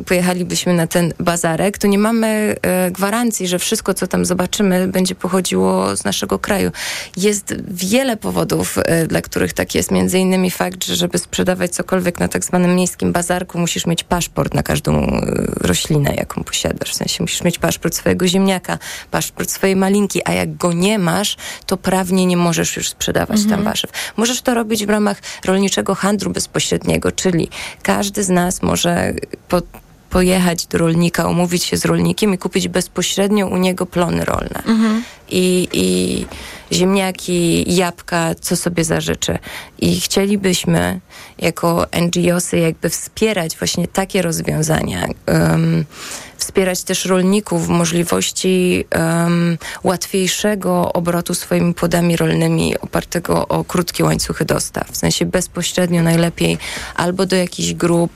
pojechalibyśmy 0.06 0.74
na 0.74 0.86
ten 0.86 1.12
bazarek, 1.20 1.78
to 1.78 1.86
nie 1.86 1.98
mamy 1.98 2.56
e, 2.62 2.90
gwarancji, 2.90 3.48
że 3.48 3.58
wszystko, 3.58 3.94
co 3.94 4.06
tam 4.06 4.24
zobaczymy, 4.24 4.88
będzie 4.88 5.14
pochodziło 5.14 5.96
z 5.96 6.04
naszego 6.04 6.38
kraju. 6.38 6.70
Jest 7.16 7.54
wiele 7.68 8.16
powodów, 8.16 8.78
e, 8.84 9.06
dla 9.06 9.20
których 9.20 9.52
tak 9.52 9.74
jest. 9.74 9.90
Między 9.90 10.18
innymi 10.18 10.50
fakt, 10.50 10.84
że 10.84 10.96
żeby 10.96 11.18
sprzedawać 11.18 11.70
cokolwiek 11.70 12.20
na 12.20 12.28
tak 12.28 12.44
zwanym 12.44 12.76
miejskim 12.76 13.12
bazarku, 13.12 13.58
musisz 13.58 13.86
mieć 13.86 14.04
paszport 14.04 14.54
na 14.54 14.62
każdą 14.62 15.06
e, 15.06 15.20
roślinę, 15.60 16.14
jaką 16.14 16.44
posiadasz. 16.44 16.90
W 16.90 16.94
sensie 16.94 17.22
musisz 17.22 17.44
mieć 17.44 17.58
paszport 17.58 17.94
swojego 17.94 18.28
ziemniaka, 18.28 18.78
paszport 19.10 19.50
swojej 19.50 19.76
malinki, 19.76 20.20
a 20.24 20.32
jak 20.32 20.56
go 20.56 20.72
nie 20.72 20.98
masz, 20.98 21.36
to 21.66 21.76
prawnie 21.76 22.26
nie 22.26 22.36
możesz 22.36 22.76
już 22.76 22.88
sprzedawać 22.88 23.38
Mhm. 23.40 23.50
tam 23.56 23.64
warzyw. 23.64 23.90
Możesz 24.16 24.42
to 24.42 24.54
robić 24.54 24.86
w 24.86 24.90
ramach 24.90 25.16
rolniczego 25.44 25.94
handlu 25.94 26.30
bezpośredniego, 26.30 27.12
czyli 27.12 27.48
każdy 27.82 28.22
z 28.24 28.28
nas 28.28 28.62
może 28.62 29.14
po, 29.48 29.62
pojechać 30.14 30.66
do 30.66 30.78
rolnika, 30.78 31.28
umówić 31.28 31.64
się 31.64 31.76
z 31.76 31.84
rolnikiem 31.84 32.34
i 32.34 32.38
kupić 32.38 32.68
bezpośrednio 32.68 33.46
u 33.46 33.56
niego 33.56 33.86
plony 33.86 34.24
rolne. 34.24 34.62
I, 35.30 35.68
I 35.72 36.26
ziemniaki, 36.72 37.64
jabłka, 37.74 38.34
co 38.40 38.56
sobie 38.56 38.84
zażyczy. 38.84 39.38
I 39.78 40.00
chcielibyśmy 40.00 41.00
jako 41.38 41.86
NGOsy 42.02 42.58
jakby 42.58 42.88
wspierać 42.88 43.56
właśnie 43.58 43.88
takie 43.88 44.22
rozwiązania. 44.22 45.06
em, 45.26 45.84
wspierać 46.44 46.82
też 46.82 47.04
rolników 47.04 47.66
w 47.66 47.68
możliwości 47.68 48.84
em, 48.90 49.58
łatwiejszego 49.84 50.92
obrotu 50.92 51.34
swoimi 51.34 51.74
płodami 51.74 52.16
rolnymi 52.16 52.78
opartego 52.78 53.48
o 53.48 53.64
krótkie 53.64 54.04
łańcuchy 54.04 54.44
dostaw. 54.44 54.90
W 54.90 54.96
sensie 54.96 55.26
bezpośrednio 55.26 56.02
najlepiej 56.02 56.58
albo 56.94 57.26
do 57.26 57.36
jakichś 57.36 57.72
grup 57.72 58.12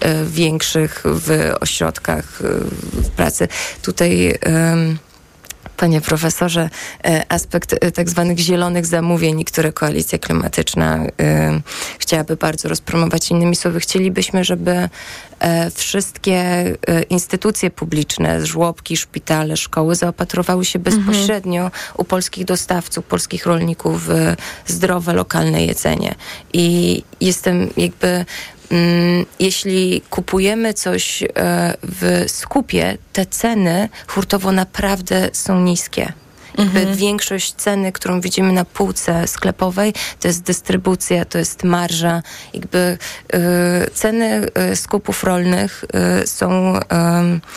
e, 0.00 0.24
większych 0.24 1.02
w 1.04 1.54
ośrodkach 1.60 2.42
e, 2.44 3.10
pracy. 3.10 3.48
Tutaj 3.82 4.38
Panie 5.80 6.00
profesorze, 6.00 6.70
e, 7.04 7.24
aspekt 7.28 7.74
e, 7.80 7.92
tak 7.92 8.08
zwanych 8.08 8.38
zielonych 8.38 8.86
zamówień, 8.86 9.44
które 9.44 9.72
koalicja 9.72 10.18
klimatyczna 10.18 10.98
e, 11.20 11.60
chciałaby 11.98 12.36
bardzo 12.36 12.68
rozpromować. 12.68 13.30
Innymi 13.30 13.56
słowy, 13.56 13.80
chcielibyśmy, 13.80 14.44
żeby 14.44 14.88
wszystkie 15.74 16.64
instytucje 17.10 17.70
publiczne, 17.70 18.46
żłobki, 18.46 18.96
szpitale, 18.96 19.56
szkoły 19.56 19.94
zaopatrowały 19.94 20.64
się 20.64 20.78
bezpośrednio 20.78 21.70
u 21.96 22.04
polskich 22.04 22.44
dostawców, 22.44 23.04
polskich 23.04 23.46
rolników 23.46 24.06
w 24.06 24.34
zdrowe, 24.66 25.12
lokalne 25.12 25.64
jedzenie. 25.64 26.14
I 26.52 27.02
jestem 27.20 27.70
jakby 27.76 28.24
jeśli 29.38 30.02
kupujemy 30.10 30.74
coś 30.74 31.22
e, 31.22 31.26
w 31.82 32.24
skupie, 32.26 32.98
te 33.12 33.26
ceny 33.26 33.88
hurtowo 34.06 34.52
naprawdę 34.52 35.30
są 35.32 35.60
niskie. 35.60 36.12
Jakby 36.58 36.80
Mhm. 36.80 36.96
większość 36.96 37.52
ceny, 37.52 37.92
którą 37.92 38.20
widzimy 38.20 38.52
na 38.52 38.64
półce 38.64 39.28
sklepowej, 39.28 39.92
to 40.20 40.28
jest 40.28 40.42
dystrybucja, 40.42 41.24
to 41.24 41.38
jest 41.38 41.64
marża. 41.64 42.22
Jakby 42.54 42.98
e, 43.32 43.90
ceny 43.94 44.46
e, 44.54 44.76
skupów 44.76 45.24
rolnych 45.24 45.84
e, 45.94 46.26
są 46.26 46.74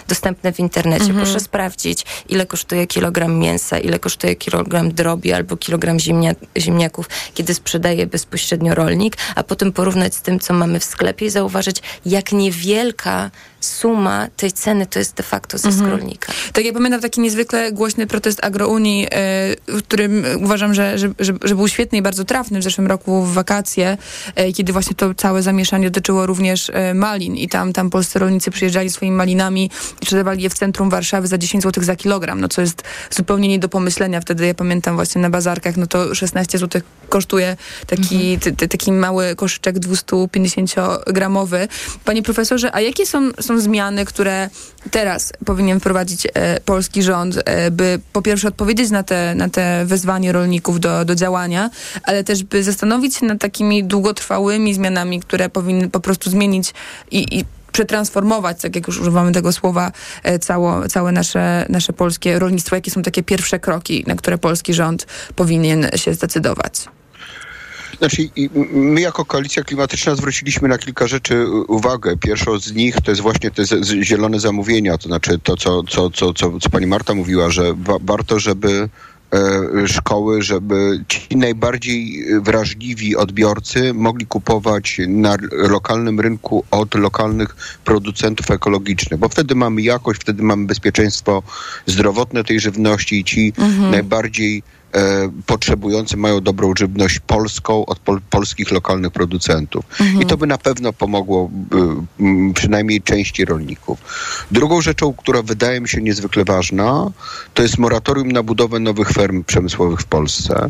dostępne 0.08 0.54
w 0.54 0.60
internecie. 0.60 1.06
Mhm. 1.06 1.24
Proszę 1.26 1.40
sprawdzić, 1.40 2.06
ile 2.30 2.46
kosztuje 2.46 2.88
kilogram 2.88 3.40
mięsa, 3.40 3.80
ile 3.80 4.00
kosztuje 4.00 4.36
kilogram 4.36 4.94
drobi 4.94 5.34
albo 5.34 5.58
kilogram 5.58 6.00
ziemnia, 6.00 6.36
ziemniaków, 6.58 7.10
kiedy 7.34 7.54
sprzedaje 7.54 8.08
bezpośrednio 8.08 8.76
rolnik, 8.76 9.18
a 9.36 9.44
potem 9.44 9.72
porównać 9.72 10.16
z 10.16 10.22
tym, 10.22 10.40
co 10.40 10.54
mamy 10.54 10.80
w 10.80 10.84
sklepie 10.84 11.26
i 11.26 11.30
zauważyć, 11.30 11.82
jak 12.06 12.32
niewielka 12.32 13.32
suma 13.66 14.28
tej 14.38 14.52
ceny 14.52 14.86
to 14.86 15.00
jest 15.00 15.16
de 15.16 15.24
facto 15.24 15.58
zysk 15.58 15.80
Mhm. 15.80 15.92
rolnika. 15.92 16.34
Tak, 16.54 16.66
ja 16.66 16.74
pamiętam 16.74 17.02
taki 17.02 17.22
niezwykle 17.22 17.72
głośny 17.72 18.08
protest 18.08 18.46
Agrounii, 18.46 19.06
e, 19.06 19.10
w 19.68 19.84
którym 19.84 20.26
uważam, 20.44 20.74
że, 20.74 20.98
że, 20.98 21.14
że, 21.20 21.56
był 21.56 21.68
świetny 21.68 21.98
i 21.98 22.02
bardzo 22.02 22.26
trafny 22.26 22.60
w 22.60 22.64
zeszłym 22.64 22.88
roku 22.88 23.22
w 23.24 23.34
wakacje, 23.34 23.98
e, 24.36 24.52
kiedy 24.54 24.74
właśnie 24.74 24.96
to 24.96 25.14
całe 25.14 25.42
zamieszanie 25.44 25.90
dotyczyło 25.90 26.26
również 26.26 26.70
e, 26.74 26.94
malin 26.94 27.36
i 27.36 27.48
tam, 27.50 27.74
tam 27.74 27.90
polscy 27.90 28.20
rolnicy 28.20 28.52
przyjeżdżali 28.52 28.90
swoimi 28.90 29.16
malinami 29.18 29.70
i 30.02 30.06
sprzedawali 30.06 30.44
je 30.44 30.50
w 30.50 30.54
centrum 30.54 30.90
Warszawy 30.90 31.28
za 31.28 31.38
10 31.38 31.64
zł 31.64 31.84
za 31.84 31.96
kilogram, 31.96 32.42
no 32.42 32.48
co 32.48 32.62
jest 32.62 32.84
zupełnie 33.10 33.48
nie 33.48 33.60
do 33.60 33.70
pomyślenia. 33.70 34.22
Wtedy 34.22 34.48
ja 34.48 34.54
pamiętam 34.54 34.96
właśnie 34.96 35.22
na 35.22 35.30
bazarkach, 35.30 35.78
no 35.78 35.88
to 35.88 36.16
16 36.16 36.58
zł 36.58 36.82
kosztuje 37.10 37.58
taki, 37.88 38.40
ty, 38.40 38.52
ty, 38.54 38.68
taki 38.68 38.92
mały 38.92 39.36
koszyczek 39.36 39.76
250-gramowy. 39.80 41.68
Panie 42.06 42.24
profesorze, 42.24 42.76
a 42.76 42.82
jakie 42.82 43.06
są, 43.06 43.32
są 43.40 43.53
zmiany, 43.60 44.06
które 44.06 44.50
teraz 44.92 45.34
powinien 45.46 45.80
wprowadzić 45.80 46.28
e, 46.34 46.60
polski 46.60 47.04
rząd, 47.04 47.40
e, 47.46 47.72
by 47.72 48.00
po 48.14 48.22
pierwsze 48.22 48.48
odpowiedzieć 48.48 48.92
na 48.92 49.04
te, 49.04 49.36
na 49.36 49.50
te 49.50 49.86
wezwanie 49.86 50.32
rolników 50.32 50.80
do, 50.80 51.06
do 51.06 51.16
działania, 51.16 51.70
ale 52.04 52.24
też 52.24 52.44
by 52.44 52.64
zastanowić 52.64 53.16
się 53.16 53.26
nad 53.26 53.40
takimi 53.40 53.84
długotrwałymi 53.84 54.74
zmianami, 54.74 55.20
które 55.20 55.50
powinny 55.50 55.90
po 55.90 56.00
prostu 56.00 56.30
zmienić 56.30 56.74
i, 57.12 57.40
i 57.40 57.46
przetransformować, 57.72 58.62
tak 58.62 58.76
jak 58.76 58.88
już 58.88 59.00
używamy 59.00 59.32
tego 59.32 59.52
słowa, 59.52 59.92
e, 60.24 60.40
cało, 60.40 60.88
całe 60.88 61.12
nasze, 61.12 61.66
nasze 61.70 61.94
polskie 61.94 62.40
rolnictwo. 62.40 62.76
Jakie 62.76 62.92
są 62.92 63.02
takie 63.02 63.24
pierwsze 63.24 63.60
kroki, 63.60 64.04
na 64.08 64.16
które 64.16 64.38
polski 64.38 64.74
rząd 64.74 65.08
powinien 65.36 65.88
się 65.96 66.14
zdecydować? 66.14 66.88
Znaczy, 68.04 68.30
i 68.36 68.50
my 68.74 69.02
jako 69.02 69.26
koalicja 69.26 69.64
klimatyczna 69.64 70.16
zwróciliśmy 70.16 70.68
na 70.68 70.78
kilka 70.78 71.08
rzeczy 71.08 71.48
uwagę. 71.68 72.18
Pierwszą 72.18 72.60
z 72.60 72.74
nich 72.74 72.96
to 73.04 73.12
jest 73.12 73.22
właśnie 73.22 73.52
te 73.52 73.64
zielone 74.04 74.40
zamówienia, 74.40 74.98
to 74.98 75.08
znaczy 75.08 75.40
to, 75.44 75.58
co, 75.58 75.84
co, 75.84 76.10
co, 76.10 76.34
co, 76.34 76.52
pani 76.72 76.88
Marta 76.88 77.14
mówiła, 77.14 77.50
że 77.50 77.74
wa- 77.74 77.98
warto, 78.02 78.40
żeby 78.40 78.90
e, 79.84 79.88
szkoły, 79.88 80.42
żeby 80.42 81.04
ci 81.08 81.38
najbardziej 81.38 82.26
wrażliwi 82.42 83.16
odbiorcy 83.16 83.94
mogli 83.94 84.26
kupować 84.26 85.02
na 85.08 85.38
lokalnym 85.52 86.20
rynku 86.20 86.64
od 86.72 86.96
lokalnych 86.96 87.56
producentów 87.86 88.52
ekologicznych, 88.52 89.20
bo 89.20 89.30
wtedy 89.30 89.56
mamy 89.56 89.82
jakość, 89.82 90.22
wtedy 90.22 90.44
mamy 90.44 90.66
bezpieczeństwo 90.66 91.44
zdrowotne 91.86 92.44
tej 92.44 92.60
żywności 92.60 93.20
i 93.20 93.24
ci 93.24 93.54
Mhm. 93.58 93.92
najbardziej 93.92 94.64
potrzebujący 95.46 96.18
mają 96.18 96.42
dobrą 96.42 96.74
żywność 96.78 97.20
polską 97.20 97.86
od 97.86 98.00
pol, 98.00 98.22
polskich 98.30 98.72
lokalnych 98.72 99.12
producentów. 99.12 99.86
Mhm. 100.02 100.22
I 100.22 100.26
to 100.26 100.38
by 100.38 100.48
na 100.48 100.58
pewno 100.58 100.94
pomogło 100.94 101.50
m, 102.20 102.54
przynajmniej 102.54 103.02
części 103.02 103.46
rolników. 103.46 104.00
Drugą 104.52 104.82
rzeczą, 104.82 105.14
która 105.14 105.42
wydaje 105.42 105.82
mi 105.82 105.90
się 105.90 106.02
niezwykle 106.02 106.46
ważna, 106.46 107.12
to 107.54 107.64
jest 107.64 107.78
moratorium 107.78 108.32
na 108.32 108.44
budowę 108.44 108.80
nowych 108.80 109.10
ferm 109.10 109.44
przemysłowych 109.44 110.00
w 110.00 110.06
Polsce, 110.06 110.70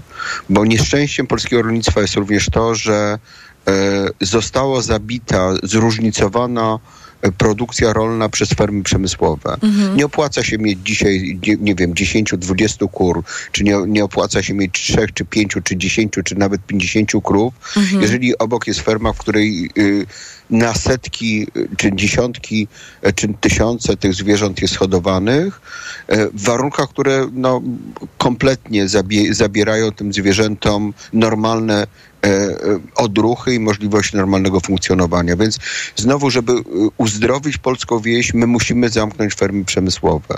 bo 0.50 0.66
nieszczęściem 0.66 1.28
polskiego 1.28 1.62
rolnictwa 1.62 2.02
jest 2.02 2.16
również 2.16 2.50
to, 2.50 2.76
że 2.76 3.20
e, 3.68 4.10
została 4.22 4.82
zabita, 4.82 5.54
zróżnicowana 5.64 6.80
e, 7.00 7.03
produkcja 7.38 7.94
rolna 7.94 8.30
przez 8.30 8.50
fermy 8.50 8.84
przemysłowe. 8.84 9.56
Mhm. 9.62 9.98
Nie 9.98 10.06
opłaca 10.06 10.44
się 10.44 10.58
mieć 10.58 10.80
dzisiaj, 10.86 11.40
nie, 11.48 11.56
nie 11.56 11.76
wiem, 11.76 11.94
10-20 11.94 12.92
kur, 12.92 13.24
czy 13.52 13.64
nie, 13.64 13.78
nie 13.88 14.04
opłaca 14.04 14.44
się 14.44 14.54
mieć 14.54 14.72
3, 14.74 15.08
czy 15.14 15.26
5, 15.26 15.52
czy 15.64 15.78
10, 15.78 16.14
czy 16.26 16.36
nawet 16.36 16.66
50 16.66 17.12
krów, 17.24 17.54
Mhm. 17.78 18.02
jeżeli 18.02 18.38
obok 18.38 18.68
jest 18.68 18.80
ferma, 18.80 19.14
w 19.14 19.18
której 19.18 19.70
y, 19.78 20.06
na 20.54 20.74
setki, 20.74 21.48
czy 21.78 21.92
dziesiątki, 21.96 22.68
czy 23.16 23.34
tysiące 23.42 23.98
tych 23.98 24.14
zwierząt 24.14 24.62
jest 24.62 24.76
hodowanych, 24.76 25.62
y, 26.12 26.30
w 26.34 26.44
warunkach, 26.44 26.90
które 26.90 27.28
no, 27.34 27.62
kompletnie 28.18 28.90
zabie, 28.90 29.34
zabierają 29.34 29.92
tym 29.92 30.14
zwierzętom 30.14 30.94
normalne 31.14 31.88
e, 32.24 32.28
e, 32.28 32.58
odruchy 32.96 33.56
i 33.56 33.60
możliwość 33.60 34.14
normalnego 34.14 34.60
funkcjonowania. 34.60 35.36
Więc 35.36 35.60
znowu, 35.96 36.30
żeby 36.30 36.54
uzdrowić 36.98 37.58
polską 37.58 38.00
wieś, 38.00 38.34
my 38.34 38.48
musimy 38.48 38.90
zamknąć 38.90 39.34
fermy 39.34 39.66
przemysłowe. 39.66 40.38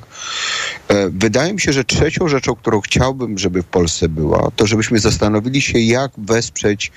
E, 0.87 1.09
Wydaje 1.09 1.53
mi 1.53 1.61
się, 1.61 1.73
że 1.73 1.83
trzecią 1.83 2.27
rzeczą, 2.27 2.55
którą 2.55 2.81
chciałbym, 2.81 3.37
żeby 3.37 3.61
w 3.61 3.65
Polsce 3.65 4.09
była, 4.09 4.51
to 4.55 4.67
żebyśmy 4.67 4.99
zastanowili 4.99 5.61
się, 5.61 5.79
jak 5.79 6.11
wesprzeć 6.17 6.91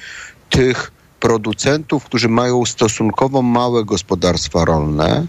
tych 0.51 0.98
producentów, 1.21 2.05
którzy 2.05 2.29
mają 2.29 2.65
stosunkowo 2.67 3.43
małe 3.43 3.85
gospodarstwa 3.85 4.65
rolne, 4.65 5.27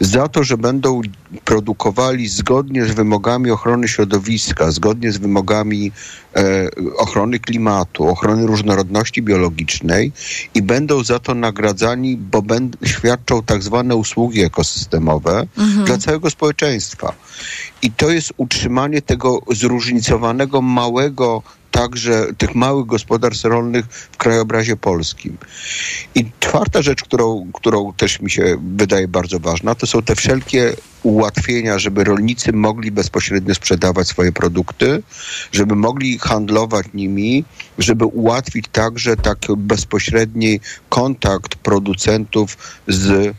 za 0.00 0.28
to, 0.28 0.44
że 0.44 0.56
będą 0.56 1.00
produkowali 1.44 2.28
zgodnie 2.28 2.84
z 2.84 2.90
wymogami 2.90 3.50
ochrony 3.50 3.88
środowiska, 3.88 4.70
zgodnie 4.70 5.12
z 5.12 5.16
wymogami 5.18 5.92
e, 6.36 6.68
ochrony 6.96 7.38
klimatu, 7.38 8.08
ochrony 8.08 8.46
różnorodności 8.46 9.22
biologicznej 9.22 10.12
i 10.54 10.62
będą 10.62 11.04
za 11.04 11.18
to 11.18 11.34
nagradzani, 11.34 12.16
bo 12.16 12.42
będą, 12.42 12.78
świadczą 12.86 13.42
tak 13.42 13.62
zwane 13.62 13.96
usługi 13.96 14.42
ekosystemowe 14.42 15.46
Mhm. 15.58 15.84
dla 15.86 15.98
całego 15.98 16.30
społeczeństwa. 16.30 17.12
I 17.82 17.90
to 17.90 18.10
jest 18.10 18.32
utrzymanie 18.36 19.02
tego 19.02 19.38
zróżnicowanego, 19.50 20.62
małego, 20.62 21.42
także 21.74 22.26
tych 22.38 22.54
małych 22.54 22.86
gospodarstw 22.86 23.44
rolnych 23.44 23.86
w 23.86 24.16
krajobrazie 24.16 24.76
polskim. 24.76 25.36
I 26.14 26.30
czwarta 26.40 26.82
rzecz, 26.82 27.02
którą, 27.02 27.50
którą 27.54 27.92
też 27.92 28.20
mi 28.20 28.30
się 28.30 28.56
wydaje 28.76 29.08
bardzo 29.08 29.40
ważna, 29.40 29.74
to 29.74 29.86
są 29.86 30.02
te 30.02 30.16
wszelkie 30.16 30.76
ułatwienia, 31.02 31.78
żeby 31.78 32.04
rolnicy 32.04 32.52
mogli 32.52 32.90
bezpośrednio 32.90 33.54
sprzedawać 33.54 34.08
swoje 34.08 34.32
produkty, 34.32 35.02
żeby 35.52 35.76
mogli 35.76 36.18
handlować 36.18 36.86
nimi, 36.94 37.44
żeby 37.78 38.04
ułatwić 38.04 38.64
także 38.72 39.16
taki 39.16 39.52
bezpośredni 39.56 40.60
kontakt 40.88 41.54
producentów 41.54 42.56
z 42.88 43.10
e, 43.10 43.32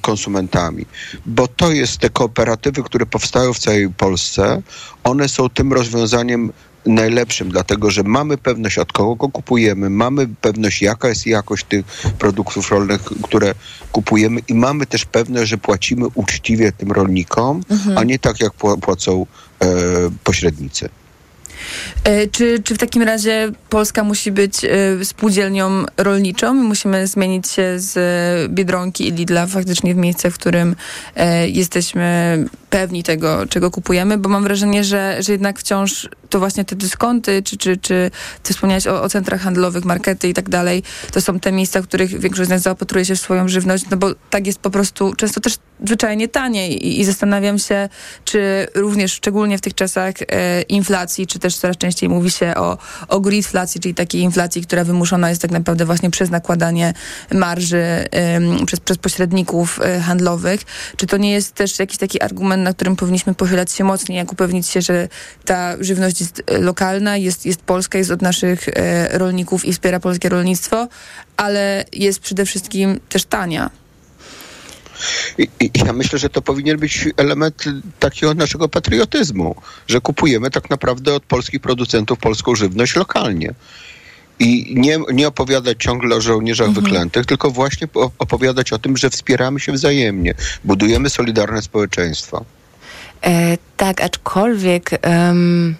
konsumentami. 0.00 0.86
Bo 1.26 1.48
to 1.48 1.72
jest 1.72 1.98
te 1.98 2.10
kooperatywy, 2.10 2.82
które 2.82 3.06
powstają 3.06 3.52
w 3.52 3.58
całej 3.58 3.90
Polsce, 3.90 4.62
one 5.04 5.28
są 5.28 5.48
tym 5.48 5.72
rozwiązaniem 5.72 6.52
najlepszym, 6.86 7.48
dlatego 7.48 7.90
że 7.90 8.02
mamy 8.02 8.38
pewność, 8.38 8.78
od 8.78 8.92
kogo 8.92 9.16
go 9.16 9.28
kupujemy, 9.28 9.90
mamy 9.90 10.28
pewność, 10.40 10.82
jaka 10.82 11.08
jest 11.08 11.26
jakość 11.26 11.64
tych 11.64 11.84
produktów 12.18 12.70
rolnych, 12.70 13.00
które 13.22 13.54
kupujemy 13.92 14.40
i 14.48 14.54
mamy 14.54 14.86
też 14.86 15.04
pewność, 15.04 15.50
że 15.50 15.58
płacimy 15.58 16.06
uczciwie 16.14 16.72
tym 16.72 16.92
rolnikom, 16.92 17.62
Mhm. 17.70 17.98
a 17.98 18.04
nie 18.04 18.18
tak, 18.18 18.40
jak 18.40 18.52
pła- 18.52 18.78
płacą 18.80 19.26
e, 19.62 19.66
pośrednicy. 20.24 20.88
E, 22.04 22.26
Czy, 22.26 22.62
czy 22.64 22.74
w 22.74 22.78
takim 22.78 23.02
razie 23.02 23.52
Polska 23.68 24.04
musi 24.04 24.32
być 24.32 24.64
e, 24.64 25.04
spółdzielnią 25.04 25.84
rolniczą? 25.96 26.54
Musimy 26.54 27.06
zmienić 27.06 27.48
się 27.48 27.74
z 27.76 27.96
e, 27.96 28.48
Biedronki 28.48 29.08
i 29.08 29.12
Lidla 29.12 29.46
faktycznie 29.46 29.94
w 29.94 29.96
miejsce, 29.96 30.30
w 30.30 30.34
którym 30.34 30.76
jesteśmy 31.46 32.38
pewni 32.70 33.02
tego, 33.02 33.46
czego 33.46 33.70
kupujemy, 33.70 34.18
bo 34.18 34.28
mam 34.28 34.42
wrażenie, 34.42 34.84
że, 34.84 35.16
że 35.20 35.32
jednak 35.32 35.58
wciąż 35.58 36.08
to 36.30 36.38
właśnie 36.38 36.64
te 36.64 36.76
dyskonty, 36.76 37.42
czy, 37.42 37.56
czy, 37.56 37.76
czy 37.76 38.10
ty 38.42 38.54
wspomniałeś 38.54 38.86
o, 38.86 39.02
o 39.02 39.08
centrach 39.08 39.40
handlowych, 39.40 39.84
markety 39.84 40.28
i 40.28 40.34
tak 40.34 40.48
dalej, 40.48 40.82
to 41.12 41.20
są 41.20 41.40
te 41.40 41.52
miejsca, 41.52 41.82
w 41.82 41.86
których 41.86 42.20
większość 42.20 42.46
z 42.46 42.50
nas 42.50 42.62
zaopatruje 42.62 43.04
się 43.04 43.14
w 43.14 43.20
swoją 43.20 43.48
żywność, 43.48 43.84
no 43.90 43.96
bo 43.96 44.10
tak 44.30 44.46
jest 44.46 44.58
po 44.58 44.70
prostu 44.70 45.14
często 45.14 45.40
też 45.40 45.56
zwyczajnie 45.86 46.28
taniej 46.28 46.86
i, 46.86 47.00
i 47.00 47.04
zastanawiam 47.04 47.58
się, 47.58 47.88
czy 48.24 48.66
również 48.74 49.12
szczególnie 49.12 49.58
w 49.58 49.60
tych 49.60 49.74
czasach 49.74 50.14
e, 50.28 50.62
inflacji, 50.62 51.26
czy 51.26 51.38
też 51.38 51.56
coraz 51.56 51.76
częściej 51.76 52.08
mówi 52.08 52.30
się 52.30 52.54
o, 52.56 52.78
o 53.08 53.20
gridflacji, 53.20 53.80
czyli 53.80 53.94
takiej 53.94 54.20
inflacji, 54.20 54.62
która 54.62 54.84
wymuszona 54.84 55.28
jest 55.28 55.42
tak 55.42 55.50
naprawdę 55.50 55.84
właśnie 55.84 56.10
przez 56.10 56.30
nakładanie 56.30 56.94
marży 57.32 57.84
em, 58.10 58.66
przez, 58.66 58.80
przez 58.80 58.98
pośredników 58.98 59.80
e, 59.82 60.00
handlowych. 60.00 60.60
Czy 60.96 61.06
to 61.06 61.16
nie 61.16 61.32
jest 61.32 61.54
też 61.54 61.78
jakiś 61.78 61.98
taki 61.98 62.22
argument, 62.22 62.62
na 62.62 62.74
którym 62.74 62.96
powinniśmy 62.96 63.34
pochylać 63.34 63.72
się 63.72 63.84
mocniej, 63.84 64.18
jak 64.18 64.32
upewnić 64.32 64.66
się, 64.66 64.82
że 64.82 65.08
ta 65.44 65.74
żywność 65.80 66.20
jest 66.20 66.42
e, 66.46 66.58
lokalna, 66.58 67.16
jest, 67.16 67.46
jest 67.46 67.60
polska, 67.62 67.98
jest 67.98 68.10
od 68.10 68.22
naszych 68.22 68.68
e, 68.68 69.18
rolników 69.18 69.64
i 69.64 69.72
wspiera 69.72 70.00
polskie 70.00 70.28
rolnictwo, 70.28 70.88
ale 71.36 71.84
jest 71.92 72.20
przede 72.20 72.46
wszystkim 72.46 73.00
też 73.08 73.24
tania. 73.24 73.79
Ja 75.74 75.92
myślę, 75.92 76.18
że 76.18 76.28
to 76.28 76.42
powinien 76.42 76.78
być 76.78 77.08
element 77.16 77.64
takiego 77.98 78.34
naszego 78.34 78.68
patriotyzmu, 78.68 79.56
że 79.88 80.00
kupujemy 80.00 80.50
tak 80.50 80.70
naprawdę 80.70 81.14
od 81.14 81.22
polskich 81.22 81.60
producentów 81.60 82.18
polską 82.18 82.54
żywność 82.54 82.96
lokalnie. 82.96 83.54
I 84.38 84.74
nie, 84.76 84.98
nie 85.12 85.28
opowiadać 85.28 85.76
ciągle 85.80 86.16
o 86.16 86.20
żołnierzach 86.20 86.70
wyklętych, 86.70 87.26
tylko 87.26 87.50
właśnie 87.50 87.86
po- 87.88 88.10
opowiadać 88.18 88.72
o 88.72 88.78
tym, 88.78 88.96
że 88.96 89.10
wspieramy 89.10 89.60
się 89.60 89.72
wzajemnie, 89.72 90.34
budujemy 90.64 91.10
solidarne 91.10 91.62
społeczeństwo. 91.62 92.44
E, 93.22 93.58
tak, 93.76 94.00
aczkolwiek 94.00 94.90
em, 95.02 95.76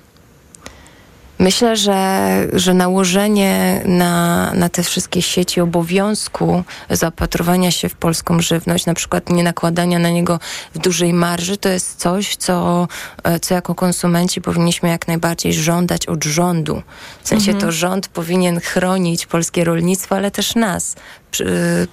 myślę, 1.40 1.76
że, 1.76 2.46
że 2.52 2.74
nałożenie 2.74 3.82
na, 3.84 4.52
na 4.54 4.68
te 4.68 4.82
wszystkie 4.82 5.22
sieci 5.22 5.60
obowiązku 5.60 6.64
zaopatrowania 6.90 7.70
się 7.70 7.88
w 7.88 7.94
polską 7.94 8.40
żywność, 8.40 8.86
na 8.86 8.94
przykład 8.94 9.30
nie 9.30 9.42
nakładania 9.42 9.98
na 9.98 10.10
niego 10.10 10.40
w 10.74 10.78
dużej 10.78 11.12
marży, 11.12 11.56
to 11.56 11.68
jest 11.68 11.96
coś, 11.96 12.36
co, 12.36 12.88
e, 13.24 13.40
co 13.40 13.54
jako 13.54 13.74
konsumenci 13.74 14.40
powinniśmy 14.40 14.88
jak 14.88 15.08
najbardziej 15.08 15.52
żądać 15.54 16.06
od 16.06 16.24
rządu. 16.24 16.82
W 17.22 17.28
sensie 17.28 17.50
Mhm. 17.50 17.66
to 17.66 17.72
rząd 17.72 18.08
powinien 18.08 18.60
chronić 18.60 19.26
polskie 19.26 19.64
rolnictwo, 19.64 20.16
ale 20.16 20.30
też 20.30 20.54
nas 20.54 20.96
przy, 21.30 21.46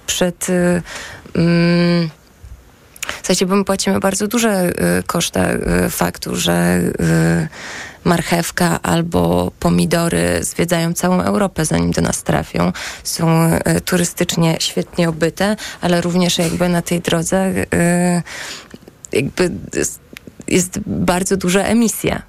przed. 0.06 0.48
y, 0.48 0.82
mm, 1.34 2.10
w 3.22 3.26
sensie, 3.26 3.46
bo 3.46 3.56
my 3.56 3.64
płacimy 3.64 4.00
bardzo 4.00 4.28
duże 4.28 4.70
y, 4.98 5.02
koszta 5.02 5.52
y, 5.52 5.90
faktu, 5.90 6.36
że 6.36 6.80
y, 7.00 7.48
marchewka 8.08 8.82
albo 8.82 9.52
pomidory 9.60 10.44
zwiedzają 10.44 10.94
całą 10.94 11.20
Europę, 11.22 11.64
zanim 11.64 11.90
do 11.90 12.02
nas 12.02 12.22
trafią. 12.22 12.72
Są 13.04 13.54
y, 13.54 13.80
turystycznie 13.80 14.56
świetnie 14.60 15.08
obyte, 15.08 15.56
ale 15.80 16.00
również 16.00 16.38
jakby 16.38 16.68
na 16.68 16.82
tej 16.82 17.00
drodze 17.00 17.48
y, 17.48 18.22
jakby 19.12 19.50
jest, 20.46 20.80
bardzo 20.86 21.36
duża 21.36 21.62
emisja. 21.62 22.22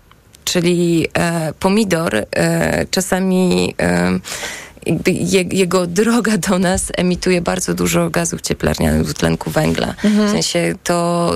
Czyli 0.43 1.07
e, 1.13 1.53
pomidor 1.59 2.15
e, 2.15 2.85
czasami 2.91 3.75
e, 3.79 4.19
jego 5.51 5.87
droga 5.87 6.37
do 6.37 6.59
nas 6.59 6.91
emituje 6.97 7.41
bardzo 7.41 7.73
dużo 7.73 8.09
gazów 8.09 8.41
cieplarnianych, 8.41 9.03
dwutlenku 9.03 9.51
węgla. 9.51 9.87
Mhm. 10.03 10.27
W 10.27 10.31
sensie 10.31 10.75
to, 10.83 11.31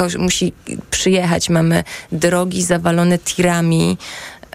to 0.00 0.18
musi 0.18 0.52
przyjechać. 0.90 1.50
Mamy 1.50 1.84
drogi 2.12 2.62
zawalone 2.62 3.18
tirami, 3.18 3.98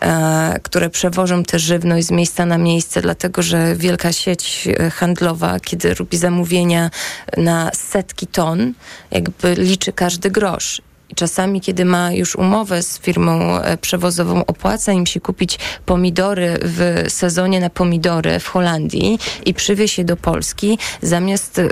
e, 0.01 0.59
które 0.63 0.89
przewożą 0.89 1.43
tę 1.43 1.59
żywność 1.59 2.07
z 2.07 2.11
miejsca 2.11 2.45
na 2.45 2.57
miejsce, 2.57 3.01
dlatego 3.01 3.41
że 3.41 3.75
wielka 3.75 4.13
sieć 4.13 4.67
e, 4.67 4.89
handlowa, 4.89 5.59
kiedy 5.59 5.93
robi 5.93 6.17
zamówienia 6.17 6.89
na 7.37 7.71
setki 7.73 8.27
ton, 8.27 8.73
jakby 9.11 9.55
liczy 9.55 9.93
każdy 9.93 10.31
grosz. 10.31 10.81
I 11.09 11.15
czasami, 11.15 11.61
kiedy 11.61 11.85
ma 11.85 12.11
już 12.11 12.35
umowę 12.35 12.83
z 12.83 12.99
firmą 12.99 13.61
e, 13.61 13.77
przewozową, 13.77 14.45
opłaca 14.45 14.91
im 14.91 15.05
się 15.05 15.19
kupić 15.19 15.59
pomidory 15.85 16.57
w 16.61 17.05
sezonie 17.07 17.59
na 17.59 17.69
pomidory 17.69 18.39
w 18.39 18.47
Holandii 18.47 19.19
i 19.45 19.53
przywieźć 19.53 19.97
je 19.97 20.05
do 20.05 20.17
Polski, 20.17 20.77
zamiast 21.01 21.59
e, 21.59 21.67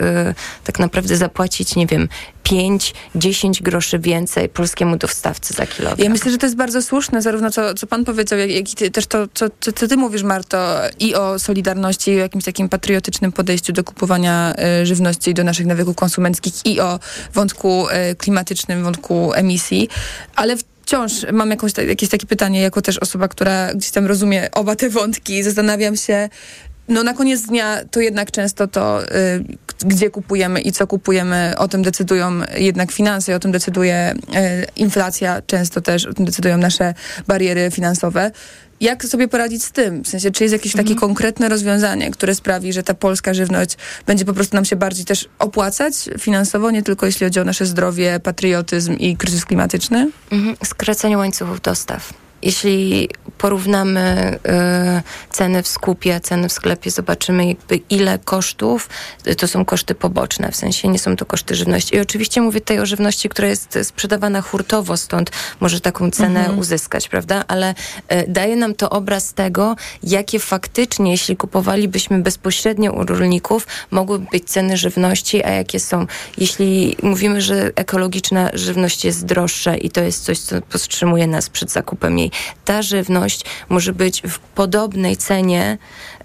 tak 0.64 0.80
naprawdę 0.80 1.18
zapłacić, 1.18 1.76
nie 1.76 1.88
wiem, 1.88 2.10
5-10 2.44 3.62
groszy 3.62 4.00
więcej 4.00 4.50
polskiemu 4.50 4.98
dostawcy 4.98 5.54
za 5.54 5.68
kilogram. 5.68 6.00
Ja 6.00 6.10
myślę, 6.10 6.32
że 6.32 6.38
to 6.38 6.46
jest 6.46 6.56
bardzo 6.56 6.82
słuszne, 6.82 7.22
zarówno 7.22 7.52
co, 7.52 7.74
co 7.74 7.88
pan 7.88 8.06
powiedział, 8.06 8.40
jak, 8.40 8.52
jak 8.52 8.82
i 8.82 8.92
też 8.92 9.08
to, 9.08 9.28
co, 9.34 9.46
co, 9.60 9.72
co 9.72 9.88
ty 9.88 9.98
mówisz, 9.98 10.24
Marto, 10.24 10.80
i 11.00 11.16
o 11.16 11.40
solidarności, 11.40 12.12
i 12.12 12.16
o 12.16 12.20
jakimś 12.20 12.44
takim 12.44 12.70
patriotycznym 12.70 13.32
podejściu 13.32 13.74
do 13.74 13.84
kupowania 13.84 14.54
e, 14.58 14.86
żywności 14.86 15.32
i 15.32 15.34
do 15.34 15.44
naszych 15.44 15.66
nawyków 15.66 15.96
konsumenckich, 15.96 16.54
i 16.66 16.80
o 16.80 17.00
wątku 17.34 17.90
e, 17.90 18.16
klimatycznym, 18.16 18.84
wątku 18.84 19.34
emisji, 19.34 19.90
ale 20.36 20.58
wciąż 20.84 21.12
mam 21.32 21.50
jakąś, 21.50 21.72
jakieś 21.88 22.10
takie 22.10 22.28
pytanie, 22.28 22.62
jako 22.62 22.82
też 22.82 22.98
osoba, 22.98 23.28
która 23.28 23.74
gdzieś 23.74 23.92
tam 23.92 24.06
rozumie 24.06 24.50
oba 24.52 24.76
te 24.76 24.90
wątki, 24.90 25.44
zastanawiam 25.44 25.96
się, 25.96 26.30
no 26.88 27.04
na 27.04 27.14
koniec 27.14 27.42
dnia 27.42 27.78
to 27.92 28.00
jednak 28.00 28.32
często 28.32 28.68
to, 28.68 29.04
y, 29.04 29.08
gdzie 29.86 30.10
kupujemy 30.10 30.62
i 30.62 30.72
co 30.72 30.88
kupujemy, 30.88 31.54
o 31.58 31.68
tym 31.68 31.84
decydują 31.84 32.32
jednak 32.58 32.92
finanse, 32.92 33.36
o 33.36 33.40
tym 33.40 33.52
decyduje 33.52 34.16
y, 34.16 34.66
inflacja, 34.76 35.42
często 35.42 35.82
też 35.82 36.06
o 36.06 36.14
tym 36.14 36.26
decydują 36.26 36.58
nasze 36.58 36.94
bariery 37.28 37.72
finansowe. 37.72 38.32
Jak 38.82 39.06
sobie 39.06 39.28
poradzić 39.28 39.64
z 39.64 39.72
tym? 39.72 40.04
W 40.04 40.08
sensie, 40.08 40.32
czy 40.32 40.44
jest 40.44 40.54
jakieś 40.54 40.74
takie 40.74 40.96
konkretne 40.96 41.50
rozwiązanie, 41.50 42.12
które 42.12 42.36
sprawi, 42.36 42.74
że 42.74 42.84
ta 42.84 42.94
polska 42.94 43.34
żywność 43.34 43.78
będzie 44.06 44.26
po 44.26 44.34
prostu 44.34 44.56
nam 44.56 44.66
się 44.66 44.76
bardziej 44.76 45.06
też 45.06 45.30
opłacać 45.40 45.94
finansowo, 46.20 46.72
nie 46.72 46.84
tylko 46.84 47.06
jeśli 47.06 47.26
chodzi 47.26 47.40
o 47.40 47.44
nasze 47.44 47.66
zdrowie, 47.66 48.20
patriotyzm 48.20 48.94
i 48.94 49.18
kryzys 49.18 49.46
klimatyczny? 49.46 50.12
Mhm. 50.32 50.56
Skracenie 50.66 51.18
łańcuchów 51.18 51.62
dostaw. 51.62 52.23
Jeśli 52.44 53.10
porównamy 53.38 54.40
y, 55.00 55.30
ceny 55.30 55.64
w 55.64 55.68
skupie, 55.68 56.20
ceny 56.20 56.50
w 56.50 56.54
sklepie, 56.54 56.92
zobaczymy 56.92 57.48
jakby 57.48 57.76
ile 57.90 58.20
kosztów 58.20 58.90
y, 59.28 59.36
to 59.36 59.48
są 59.48 59.66
koszty 59.66 59.96
poboczne, 59.96 60.52
w 60.52 60.56
sensie 60.56 60.88
nie 60.88 61.00
są 61.00 61.16
to 61.16 61.26
koszty 61.26 61.56
żywności. 61.56 61.96
I 61.96 62.00
oczywiście 62.00 62.42
mówię 62.42 62.60
tutaj 62.62 62.80
o 62.80 62.86
żywności, 62.86 63.30
która 63.30 63.48
jest 63.48 63.80
sprzedawana 63.84 64.42
hurtowo, 64.42 64.98
stąd 64.98 65.32
może 65.60 65.80
taką 65.82 66.12
cenę 66.12 66.40
Mhm. 66.40 66.60
uzyskać, 66.60 67.10
prawda? 67.10 67.44
Ale 67.48 67.72
y, 68.12 68.26
daje 68.28 68.56
nam 68.56 68.76
to 68.76 68.90
obraz 68.90 69.34
tego, 69.34 69.76
jakie 70.04 70.40
faktycznie, 70.40 71.12
jeśli 71.12 71.38
kupowalibyśmy 71.38 72.20
bezpośrednio 72.20 72.92
u 72.92 73.04
rolników, 73.06 73.68
mogłyby 73.92 74.26
być 74.32 74.44
ceny 74.44 74.78
żywności, 74.78 75.44
a 75.44 75.50
jakie 75.50 75.80
są. 75.80 76.08
Jeśli 76.38 76.96
mówimy, 77.04 77.42
że 77.42 77.72
ekologiczna 77.76 78.50
żywność 78.54 79.06
jest 79.06 79.26
droższa 79.26 79.76
i 79.76 79.90
to 79.90 80.02
jest 80.02 80.24
coś, 80.26 80.40
co 80.40 80.62
powstrzymuje 80.62 81.28
nas 81.28 81.50
przed 81.50 81.72
zakupem 81.72 82.20
jej, 82.20 82.32
ta 82.66 82.82
żywność 82.82 83.46
może 83.70 83.94
być 83.94 84.22
w 84.22 84.40
podobnej 84.40 85.18
cenie, 85.18 85.78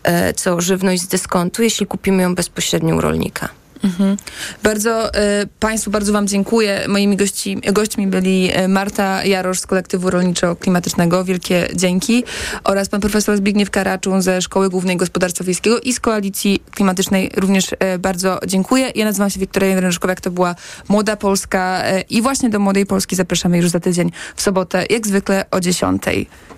e, 0.03 0.35
co 0.35 0.61
żywność 0.61 1.03
z 1.03 1.09
dyskontu, 1.09 1.63
jeśli 1.63 1.87
kupimy 1.87 2.23
ją 2.23 2.35
bezpośrednio 2.35 2.97
u 2.97 3.01
rolnika. 3.01 3.49
Mhm. 3.85 4.17
Bardzo 4.63 5.15
e, 5.15 5.47
Państwu 5.61 5.91
bardzo 5.91 6.13
Wam 6.13 6.29
dziękuję. 6.29 6.85
Moimi 6.89 7.17
gości, 7.17 7.61
gośćmi 7.73 8.07
byli 8.07 8.51
e, 8.53 8.69
Marta 8.69 9.25
Jarosz 9.25 9.61
z 9.61 9.67
kolektywu 9.67 10.11
rolniczo-klimatycznego. 10.11 11.25
Wielkie 11.25 11.69
dzięki. 11.75 12.25
Oraz 12.65 12.89
pan 12.89 13.01
profesor 13.01 13.37
Zbigniew 13.37 13.71
Karaczun 13.71 14.23
ze 14.23 14.43
Szkoły 14.43 14.71
Głównej 14.71 14.97
Gospodarstwa 14.97 15.45
Wiejskiego 15.45 15.81
i 15.81 15.93
z 15.93 16.01
Koalicji 16.01 16.63
Klimatycznej 16.71 17.31
również 17.37 17.67
e, 17.79 17.99
bardzo 17.99 18.41
dziękuję. 18.47 18.93
Ja 18.95 19.05
nazywam 19.05 19.31
się 19.31 19.41
Wiktoria 19.41 19.69
Jędrzyszkowiak, 19.69 20.21
to 20.21 20.31
była 20.31 20.55
Młoda 20.89 21.17
Polska 21.17 21.83
e, 21.85 22.01
i 22.01 22.23
właśnie 22.23 22.51
do 22.51 22.59
Młodej 22.59 22.87
Polski 22.87 23.17
zapraszamy 23.17 23.57
już 23.57 23.69
za 23.69 23.81
tydzień 23.81 24.13
w 24.37 24.43
sobotę, 24.43 24.85
jak 24.91 25.07
zwykle 25.07 25.45
o 25.51 25.61
10. 25.61 26.03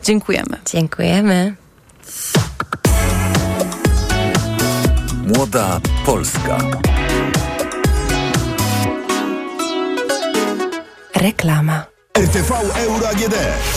Dziękujemy. 0.02 0.58
Dziękujemy. 0.66 1.56
Młoda 5.36 5.80
Polska. 6.06 6.58
Reklama. 11.14 11.90
RTV 12.20 12.52
Euro 12.76 13.08
AGD. 13.08 13.34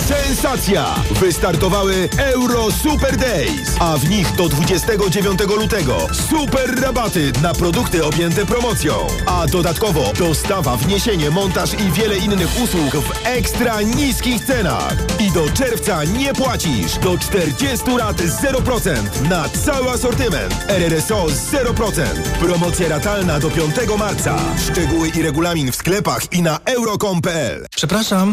Sensacja! 0.07 0.95
Wystartowały 1.11 2.09
Euro 2.17 2.71
Super 2.71 3.17
Days, 3.17 3.75
a 3.79 3.97
w 3.97 4.09
nich 4.09 4.35
do 4.35 4.49
29 4.49 5.39
lutego 5.57 5.97
super 6.29 6.81
rabaty 6.81 7.31
na 7.41 7.53
produkty 7.53 8.05
objęte 8.05 8.45
promocją. 8.45 8.93
A 9.25 9.47
dodatkowo 9.47 10.13
dostawa, 10.19 10.77
wniesienie, 10.77 11.29
montaż 11.29 11.73
i 11.73 11.91
wiele 11.91 12.17
innych 12.17 12.61
usług 12.63 12.95
w 12.95 13.25
ekstra 13.25 13.81
niskich 13.81 14.45
cenach. 14.45 14.95
I 15.19 15.31
do 15.31 15.49
czerwca 15.49 16.03
nie 16.03 16.33
płacisz. 16.33 16.97
Do 16.97 17.17
40 17.17 17.91
lat 17.97 18.17
0% 18.17 19.29
na 19.29 19.49
cały 19.49 19.89
asortyment. 19.89 20.65
RRSO 20.67 21.25
0%. 21.25 22.03
Promocja 22.39 22.89
ratalna 22.89 23.39
do 23.39 23.49
5 23.49 23.75
marca. 23.99 24.37
Szczegóły 24.71 25.09
i 25.09 25.21
regulamin 25.21 25.71
w 25.71 25.75
sklepach 25.75 26.33
i 26.33 26.41
na 26.41 26.59
euro.com.pl 26.65 27.65
Przepraszam, 27.75 28.32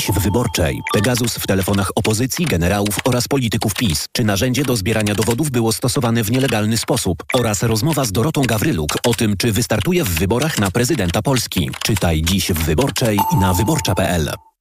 w 0.00 0.18
Wyborczej. 0.18 0.82
Pegasus 0.92 1.34
w 1.34 1.46
telefonach 1.46 1.90
opozycji, 1.94 2.44
generałów 2.44 2.98
oraz 3.04 3.28
polityków 3.28 3.74
PiS. 3.74 4.08
Czy 4.12 4.24
narzędzie 4.24 4.64
do 4.64 4.76
zbierania 4.76 5.14
dowodów 5.14 5.50
było 5.50 5.72
stosowane 5.72 6.24
w 6.24 6.30
nielegalny 6.30 6.78
sposób? 6.78 7.24
Oraz 7.32 7.62
rozmowa 7.62 8.04
z 8.04 8.12
Dorotą 8.12 8.42
Gawryluk 8.42 8.98
o 9.06 9.14
tym, 9.14 9.36
czy 9.36 9.52
wystartuje 9.52 10.04
w 10.04 10.08
wyborach 10.08 10.58
na 10.58 10.70
prezydenta 10.70 11.22
Polski. 11.22 11.70
Czytaj 11.82 12.22
dziś 12.22 12.52
w 12.52 12.58
Wyborczej 12.64 13.18
i 13.32 13.36
na 13.36 13.54
wyborcza.pl. 13.54 14.30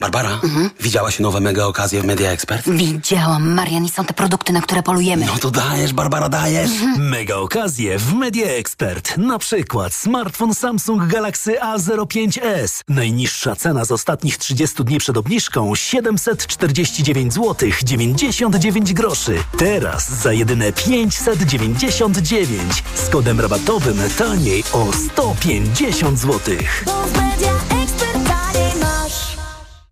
Barbara, 0.00 0.40
widziałaś 0.80 1.18
nowe 1.18 1.40
mega 1.40 1.64
okazje 1.64 2.02
w 2.02 2.04
Media 2.04 2.30
Expert? 2.30 2.68
Widziałam, 2.68 3.54
Marian, 3.54 3.84
i 3.84 3.88
są 3.88 4.04
te 4.04 4.14
produkty, 4.14 4.52
na 4.52 4.60
które 4.60 4.82
polujemy. 4.82 5.26
No 5.26 5.32
to 5.40 5.50
dajesz, 5.50 5.92
Barbara, 5.92 6.28
dajesz. 6.28 6.70
Mega 6.98 7.36
okazje 7.36 7.98
w 7.98 8.14
Media 8.14 8.46
Expert. 8.46 9.16
Na 9.18 9.38
przykład 9.38 9.94
smartfon 9.94 10.54
Samsung 10.54 11.06
Galaxy 11.06 11.56
A05s. 11.62 12.82
Najniższa 12.88 13.56
cena 13.56 13.84
z 13.84 13.92
ostatnich 13.92 14.38
30 14.38 14.84
dni 14.84 14.98
przed 14.98 15.16
obniżką 15.16 15.74
749 15.74 17.34
zł 17.34 17.70
99 17.84 18.92
groszy. 18.92 19.38
Teraz 19.58 20.10
za 20.10 20.32
jedyne 20.32 20.72
599. 20.72 22.82
Z 22.94 23.08
kodem 23.08 23.40
rabatowym 23.40 23.98
taniej 24.18 24.64
o 24.72 24.92
150 24.92 26.18
zł. 26.18 26.40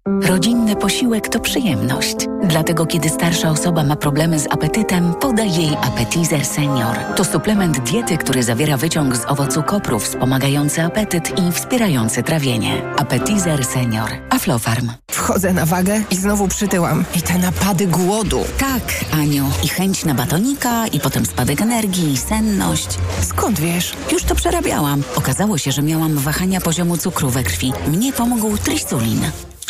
Rodzinny 0.09 0.77
posiłek 0.77 1.29
to 1.29 1.41
przyjemność. 1.41 2.17
Dlatego 2.45 2.87
kiedy 2.87 3.09
starsza 3.09 3.51
osoba 3.51 3.85
ma 3.85 3.97
problemy 3.97 4.39
z 4.39 4.53
apetytem, 4.53 5.15
podaj 5.15 5.55
jej 5.55 5.77
Appetizer 5.83 6.45
Senior. 6.47 6.97
To 7.17 7.25
suplement 7.25 7.79
diety, 7.79 8.19
który 8.19 8.43
zawiera 8.43 8.77
wyciąg 8.77 9.17
z 9.17 9.25
owocu 9.25 9.63
kopru 9.63 9.99
wspomagający 9.99 10.83
apetyt 10.83 11.39
i 11.39 11.53
wspierający 11.53 12.23
trawienie. 12.23 12.83
Appetizer 12.97 13.65
Senior. 13.65 14.11
Aflofarm. 14.31 14.91
Wchodzę 15.11 15.53
na 15.53 15.67
wagę 15.67 16.03
i 16.11 16.17
znowu 16.17 16.49
przytyłam. 16.49 17.05
I 17.17 17.23
te 17.23 17.39
napady 17.39 17.87
głodu. 17.87 18.45
Tak, 18.59 19.05
Aniu. 19.13 19.45
I 19.65 19.69
chęć 19.69 20.05
na 20.05 20.15
batonika, 20.15 20.87
i 20.87 21.01
potem 21.01 21.27
spadek 21.27 21.61
energii, 21.61 22.13
i 22.13 22.17
senność. 22.17 22.89
Skąd 23.23 23.61
wiesz? 23.61 23.95
Już 24.13 24.25
to 24.25 24.35
przerabiałam. 24.35 25.03
Okazało 25.17 25.59
się, 25.59 25.73
że 25.73 25.83
miałam 25.83 26.15
wahania 26.15 26.61
poziomu 26.61 26.97
cukru 26.97 27.31
we 27.31 27.43
krwi. 27.43 27.73
Mnie 27.89 28.13
pomógł 28.13 28.59
trisulin. 28.59 29.21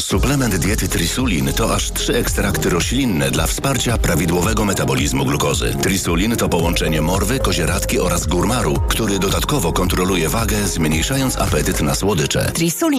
Suplement 0.01 0.57
diety 0.57 0.89
Trisulin 0.89 1.53
to 1.53 1.75
aż 1.75 1.93
trzy 1.93 2.17
ekstrakty 2.17 2.71
roślinne 2.71 3.31
dla 3.31 3.47
wsparcia 3.47 3.99
prawidłowego 3.99 4.65
metabolizmu 4.65 5.25
glukozy. 5.25 5.75
Trisulin 5.83 6.37
to 6.37 6.49
połączenie 6.49 7.03
morwy, 7.03 7.39
kozieradki 7.39 7.99
oraz 7.99 8.27
górmaru, 8.27 8.75
który 8.89 9.19
dodatkowo 9.19 9.73
kontroluje 9.73 10.29
wagę, 10.29 10.67
zmniejszając 10.67 11.39
apetyt 11.39 11.81
na 11.83 11.95
słodycze. 11.95 12.51
Trisulin 12.55 12.79